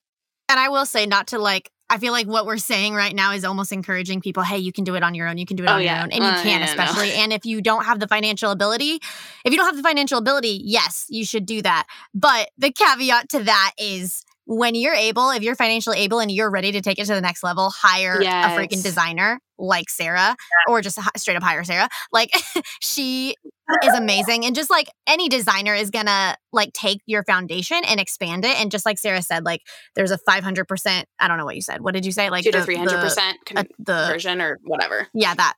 And 0.49 0.59
I 0.59 0.69
will 0.69 0.85
say, 0.85 1.05
not 1.05 1.27
to 1.27 1.39
like 1.39 1.71
I 1.91 1.97
feel 1.97 2.13
like 2.13 2.25
what 2.25 2.45
we're 2.45 2.57
saying 2.57 2.95
right 2.95 3.13
now 3.13 3.33
is 3.33 3.43
almost 3.43 3.73
encouraging 3.73 4.21
people, 4.21 4.43
hey, 4.43 4.57
you 4.57 4.71
can 4.71 4.85
do 4.85 4.95
it 4.95 5.03
on 5.03 5.13
your 5.13 5.27
own. 5.27 5.37
You 5.37 5.45
can 5.45 5.57
do 5.57 5.63
it 5.63 5.69
oh, 5.69 5.73
on 5.73 5.81
yeah. 5.81 5.95
your 5.95 6.03
own. 6.03 6.11
And 6.13 6.23
you 6.23 6.41
can, 6.41 6.61
yeah, 6.61 6.65
especially. 6.65 7.09
No. 7.09 7.15
And 7.15 7.33
if 7.33 7.45
you 7.45 7.61
don't 7.61 7.83
have 7.83 7.99
the 7.99 8.07
financial 8.07 8.49
ability, 8.49 9.01
if 9.43 9.51
you 9.51 9.57
don't 9.57 9.65
have 9.65 9.75
the 9.75 9.83
financial 9.83 10.17
ability, 10.17 10.61
yes, 10.63 11.05
you 11.09 11.25
should 11.25 11.45
do 11.45 11.61
that. 11.63 11.87
But 12.13 12.49
the 12.57 12.71
caveat 12.71 13.27
to 13.31 13.43
that 13.43 13.73
is 13.77 14.23
when 14.45 14.73
you're 14.73 14.93
able, 14.93 15.31
if 15.31 15.43
you're 15.43 15.55
financially 15.55 15.97
able 15.99 16.19
and 16.19 16.31
you're 16.31 16.49
ready 16.49 16.71
to 16.71 16.79
take 16.79 16.97
it 16.97 17.07
to 17.07 17.13
the 17.13 17.19
next 17.19 17.43
level, 17.43 17.69
hire 17.69 18.21
yes. 18.21 18.57
a 18.57 18.57
freaking 18.57 18.81
designer 18.81 19.41
like 19.57 19.89
Sarah 19.89 20.37
or 20.69 20.81
just 20.81 20.97
straight 21.17 21.35
up 21.35 21.43
hire 21.43 21.65
Sarah. 21.65 21.89
Like 22.13 22.31
she 22.81 23.35
is 23.83 23.93
amazing. 23.93 24.45
And 24.45 24.55
just 24.55 24.69
like 24.69 24.89
any 25.07 25.29
designer 25.29 25.73
is 25.73 25.89
gonna 25.89 26.35
like 26.51 26.73
take 26.73 27.01
your 27.05 27.23
foundation 27.23 27.81
and 27.87 27.99
expand 27.99 28.45
it. 28.45 28.59
And 28.59 28.71
just 28.71 28.85
like 28.85 28.97
Sarah 28.97 29.21
said, 29.21 29.45
like 29.45 29.61
there's 29.95 30.11
a 30.11 30.17
500%, 30.17 31.03
I 31.19 31.27
don't 31.27 31.37
know 31.37 31.45
what 31.45 31.55
you 31.55 31.61
said. 31.61 31.81
What 31.81 31.93
did 31.93 32.05
you 32.05 32.11
say? 32.11 32.29
Like 32.29 32.43
two 32.43 32.51
to 32.51 32.59
300% 32.59 33.33
uh, 33.55 33.63
conversion 33.85 34.41
or 34.41 34.59
whatever. 34.63 35.07
Yeah, 35.13 35.33
that. 35.33 35.53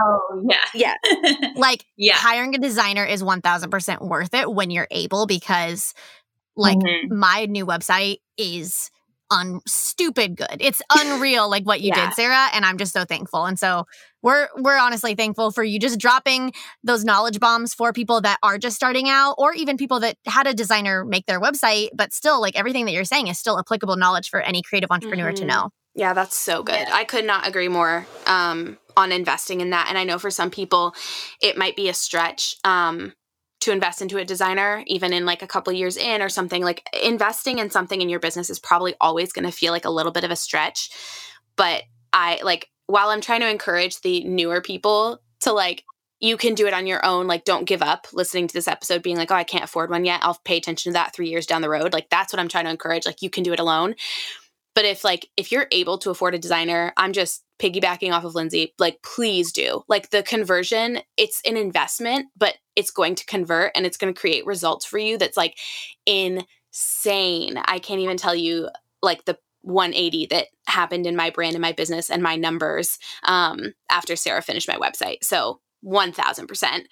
Oh, 0.00 0.44
yeah. 0.48 0.64
Yeah. 0.74 1.52
like 1.56 1.84
yeah. 1.96 2.14
hiring 2.14 2.54
a 2.54 2.58
designer 2.58 3.04
is 3.04 3.22
1000% 3.22 4.08
worth 4.08 4.34
it 4.34 4.52
when 4.52 4.70
you're 4.70 4.88
able 4.90 5.26
because 5.26 5.94
like 6.56 6.78
mm-hmm. 6.78 7.16
my 7.16 7.46
new 7.46 7.66
website 7.66 8.18
is 8.36 8.90
un 9.30 9.60
stupid 9.66 10.36
good. 10.36 10.56
It's 10.60 10.82
unreal 10.90 11.48
like 11.48 11.64
what 11.64 11.80
you 11.80 11.88
yeah. 11.88 12.06
did, 12.06 12.14
Sarah, 12.14 12.48
and 12.52 12.64
I'm 12.64 12.78
just 12.78 12.92
so 12.92 13.04
thankful. 13.04 13.44
And 13.44 13.58
so 13.58 13.86
we're 14.22 14.48
we're 14.56 14.78
honestly 14.78 15.14
thankful 15.14 15.50
for 15.52 15.62
you 15.62 15.78
just 15.78 15.98
dropping 15.98 16.52
those 16.82 17.04
knowledge 17.04 17.38
bombs 17.38 17.74
for 17.74 17.92
people 17.92 18.20
that 18.22 18.38
are 18.42 18.58
just 18.58 18.76
starting 18.76 19.08
out 19.08 19.34
or 19.38 19.54
even 19.54 19.76
people 19.76 20.00
that 20.00 20.16
had 20.26 20.46
a 20.46 20.54
designer 20.54 21.04
make 21.04 21.26
their 21.26 21.40
website, 21.40 21.90
but 21.94 22.12
still 22.12 22.40
like 22.40 22.58
everything 22.58 22.86
that 22.86 22.92
you're 22.92 23.04
saying 23.04 23.28
is 23.28 23.38
still 23.38 23.58
applicable 23.58 23.96
knowledge 23.96 24.30
for 24.30 24.40
any 24.40 24.62
creative 24.62 24.90
entrepreneur 24.90 25.28
mm-hmm. 25.28 25.36
to 25.36 25.44
know. 25.44 25.70
Yeah, 25.94 26.12
that's 26.12 26.36
so 26.36 26.62
good. 26.62 26.74
Yeah. 26.74 26.90
I 26.92 27.04
could 27.04 27.24
not 27.24 27.48
agree 27.48 27.68
more 27.68 28.06
um, 28.26 28.76
on 28.96 29.12
investing 29.12 29.62
in 29.62 29.70
that. 29.70 29.86
And 29.88 29.96
I 29.96 30.04
know 30.04 30.18
for 30.18 30.30
some 30.30 30.50
people 30.50 30.94
it 31.40 31.56
might 31.56 31.74
be 31.74 31.88
a 31.88 31.94
stretch. 31.94 32.56
Um, 32.64 33.14
to 33.66 33.72
invest 33.72 34.00
into 34.00 34.16
a 34.18 34.24
designer 34.24 34.82
even 34.86 35.12
in 35.12 35.26
like 35.26 35.42
a 35.42 35.46
couple 35.46 35.72
years 35.72 35.96
in 35.96 36.22
or 36.22 36.28
something 36.28 36.62
like 36.62 36.86
investing 37.02 37.58
in 37.58 37.68
something 37.68 38.00
in 38.00 38.08
your 38.08 38.20
business 38.20 38.48
is 38.48 38.60
probably 38.60 38.94
always 39.00 39.32
going 39.32 39.44
to 39.44 39.50
feel 39.50 39.72
like 39.72 39.84
a 39.84 39.90
little 39.90 40.12
bit 40.12 40.24
of 40.24 40.30
a 40.30 40.36
stretch. 40.36 40.90
But 41.56 41.82
i 42.12 42.40
like 42.44 42.70
while 42.86 43.08
i'm 43.08 43.20
trying 43.20 43.40
to 43.40 43.50
encourage 43.50 44.00
the 44.00 44.22
newer 44.24 44.60
people 44.60 45.20
to 45.40 45.52
like 45.52 45.84
you 46.20 46.36
can 46.36 46.54
do 46.54 46.66
it 46.68 46.72
on 46.72 46.86
your 46.86 47.04
own 47.04 47.26
like 47.26 47.44
don't 47.44 47.64
give 47.64 47.82
up 47.82 48.06
listening 48.12 48.46
to 48.46 48.54
this 48.54 48.68
episode 48.68 49.02
being 49.02 49.16
like 49.16 49.32
oh 49.32 49.34
i 49.34 49.44
can't 49.44 49.64
afford 49.64 49.90
one 49.90 50.04
yet. 50.04 50.20
I'll 50.22 50.38
pay 50.44 50.56
attention 50.56 50.92
to 50.92 50.94
that 50.94 51.12
3 51.12 51.28
years 51.28 51.46
down 51.46 51.62
the 51.62 51.68
road. 51.68 51.92
Like 51.92 52.08
that's 52.08 52.32
what 52.32 52.38
i'm 52.38 52.48
trying 52.48 52.66
to 52.66 52.70
encourage. 52.70 53.04
Like 53.04 53.20
you 53.20 53.30
can 53.30 53.42
do 53.42 53.52
it 53.52 53.60
alone. 53.60 53.96
But 54.76 54.84
if 54.84 55.02
like 55.02 55.28
if 55.36 55.50
you're 55.50 55.66
able 55.72 55.98
to 55.98 56.10
afford 56.10 56.34
a 56.34 56.38
designer, 56.38 56.92
I'm 56.96 57.12
just 57.12 57.42
piggybacking 57.58 58.12
off 58.12 58.24
of 58.24 58.34
Lindsey, 58.34 58.74
like 58.78 59.02
please 59.02 59.52
do. 59.52 59.82
Like 59.88 60.10
the 60.10 60.22
conversion, 60.22 61.00
it's 61.16 61.40
an 61.46 61.56
investment, 61.56 62.26
but 62.36 62.56
it's 62.74 62.90
going 62.90 63.14
to 63.14 63.26
convert 63.26 63.72
and 63.74 63.86
it's 63.86 63.96
going 63.96 64.12
to 64.12 64.20
create 64.20 64.46
results 64.46 64.84
for 64.84 64.98
you 64.98 65.18
that's 65.18 65.36
like 65.36 65.58
insane. 66.04 67.58
I 67.64 67.78
can't 67.78 68.00
even 68.00 68.16
tell 68.16 68.34
you 68.34 68.68
like 69.02 69.24
the 69.24 69.38
180 69.62 70.26
that 70.26 70.46
happened 70.66 71.06
in 71.06 71.16
my 71.16 71.30
brand 71.30 71.54
and 71.54 71.62
my 71.62 71.72
business 71.72 72.10
and 72.10 72.22
my 72.22 72.36
numbers 72.36 72.98
um, 73.24 73.74
after 73.90 74.14
Sarah 74.16 74.42
finished 74.42 74.68
my 74.68 74.76
website. 74.76 75.22
So 75.22 75.60
1000%. 75.84 76.82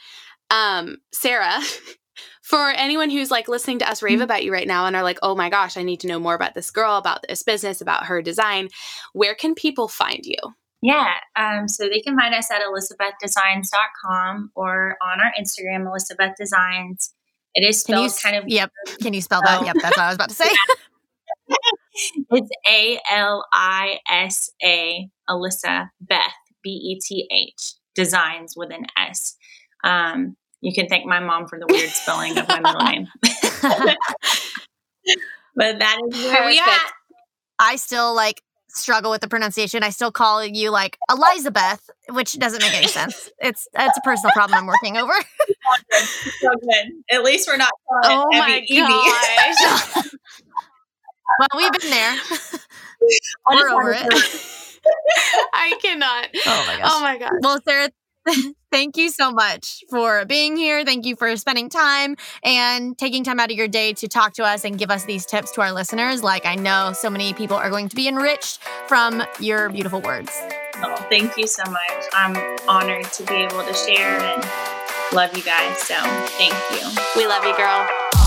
Um, 0.51 0.99
Sarah, 1.13 1.61
for 2.43 2.71
anyone 2.71 3.11
who's 3.11 3.31
like 3.31 3.49
listening 3.49 3.79
to 3.81 3.89
us 3.89 4.03
rave 4.03 4.15
mm-hmm. 4.15 4.23
about 4.23 4.45
you 4.45 4.53
right 4.53 4.67
now 4.67 4.87
and 4.87 4.97
are 4.97 5.03
like, 5.03 5.19
oh 5.23 5.35
my 5.35 5.51
gosh, 5.51 5.77
I 5.77 5.83
need 5.83 6.01
to 6.01 6.07
know 6.07 6.19
more 6.19 6.35
about 6.35 6.55
this 6.55 6.71
girl, 6.71 6.97
about 6.97 7.25
this 7.27 7.43
business, 7.43 7.81
about 7.81 8.07
her 8.07 8.23
design, 8.23 8.69
where 9.13 9.35
can 9.35 9.55
people 9.55 9.89
find 9.89 10.25
you? 10.25 10.37
Yeah, 10.85 11.15
um, 11.35 11.67
so 11.67 11.89
they 11.89 12.03
can 12.03 12.15
find 12.15 12.35
us 12.35 12.51
at 12.51 12.61
alisabethdesigns.com 12.61 14.51
or 14.55 14.99
on 15.03 15.19
our 15.19 15.33
Instagram, 15.41 15.87
Alisabeth 15.87 16.35
Designs. 16.39 17.15
It 17.55 17.67
is 17.67 17.81
spelled 17.81 18.11
you, 18.11 18.17
kind 18.23 18.37
of. 18.37 18.45
Yep. 18.47 18.71
Can 19.01 19.15
you 19.15 19.23
spell 19.23 19.41
that? 19.43 19.63
Oh. 19.63 19.65
Yep. 19.65 19.77
That's 19.81 19.97
what 19.97 20.05
I 20.05 20.09
was 20.09 20.17
about 20.17 20.29
to 20.29 20.35
say. 20.35 20.51
it's 22.31 22.51
A 22.69 23.01
L 23.11 23.47
I 23.51 23.99
S 24.11 24.51
A, 24.63 25.09
Alyssa 25.31 25.89
Beth, 26.03 26.35
B 26.63 26.69
E 26.71 27.01
T 27.01 27.29
H, 27.31 27.75
Designs 27.95 28.53
with 28.55 28.71
an 28.71 28.85
S. 28.99 29.37
Um, 29.85 30.37
you 30.65 30.73
can 30.73 30.89
thank 30.89 31.05
my 31.05 31.21
mom 31.21 31.47
for 31.47 31.59
the 31.59 31.67
weird 31.69 31.91
spelling 31.91 32.39
of 32.39 32.49
my 32.49 32.59
middle 32.59 32.81
name. 32.85 33.07
but 35.55 35.79
that 35.79 36.01
is 36.09 36.25
where 36.25 36.47
we 36.47 36.59
at. 36.59 36.93
I 37.59 37.77
still 37.77 38.15
like 38.15 38.43
struggle 38.69 39.11
with 39.11 39.21
the 39.21 39.29
pronunciation. 39.29 39.83
I 39.83 39.91
still 39.91 40.11
call 40.11 40.43
you 40.43 40.71
like 40.71 40.97
Elizabeth, 41.11 41.91
which 42.09 42.39
doesn't 42.39 42.63
make 42.63 42.75
any 42.75 42.87
sense. 42.87 43.31
It's 43.39 43.69
it's 43.75 43.99
a 43.99 44.01
personal 44.01 44.33
problem 44.33 44.59
I'm 44.59 44.67
working 44.67 44.97
over. 44.97 45.13
so 46.41 46.49
good. 46.49 46.93
At 47.11 47.23
least 47.23 47.47
we're 47.47 47.59
not 47.59 47.73
oh 48.03 48.25
my 48.33 48.61
gosh. 48.67 50.05
well, 51.39 51.49
we've 51.57 51.73
been 51.73 51.91
there. 51.91 52.17
we're 53.51 53.69
over 53.69 53.93
it. 53.93 54.09
I 55.53 55.79
cannot. 55.83 56.29
Oh 56.47 56.65
my 56.67 56.79
gosh. 56.79 56.91
Oh 56.91 57.01
my 57.01 57.19
gosh. 57.19 57.33
Well, 57.43 57.61
Sarah, 57.67 57.91
Thank 58.73 58.97
you 58.97 59.09
so 59.11 59.31
much 59.31 59.85
for 59.89 60.25
being 60.25 60.57
here. 60.57 60.85
Thank 60.85 61.07
you 61.07 61.15
for 61.15 61.37
spending 61.37 61.69
time 61.69 62.17
and 62.43 62.99
taking 62.99 63.23
time 63.23 63.39
out 63.39 63.51
of 63.51 63.57
your 63.57 63.69
day 63.69 63.93
to 63.95 64.09
talk 64.09 64.35
to 64.35 64.45
us 64.45 64.65
and 64.65 64.79
give 64.79 64.91
us 64.91 65.05
these 65.05 65.27
tips 65.27 65.53
to 65.53 65.61
our 65.61 65.73
listeners. 65.73 66.23
Like, 66.23 66.45
I 66.45 66.57
know 66.57 66.93
so 66.93 67.09
many 67.09 67.35
people 67.35 67.57
are 67.57 67.71
going 67.71 67.89
to 67.89 67.97
be 67.97 68.09
enriched 68.09 68.61
from 68.89 69.23
your 69.39 69.69
beautiful 69.69 70.01
words. 70.01 70.31
Oh, 70.77 70.97
thank 71.09 71.37
you 71.37 71.47
so 71.47 71.63
much. 71.71 72.05
I'm 72.13 72.59
honored 72.69 73.05
to 73.13 73.23
be 73.25 73.35
able 73.35 73.65
to 73.65 73.75
share 73.75 74.19
and 74.21 74.45
love 75.13 75.37
you 75.37 75.43
guys. 75.45 75.79
So, 75.79 75.95
thank 76.37 76.55
you. 76.73 76.89
We 77.17 77.27
love 77.27 77.45
you, 77.45 77.57
girl. 77.57 78.24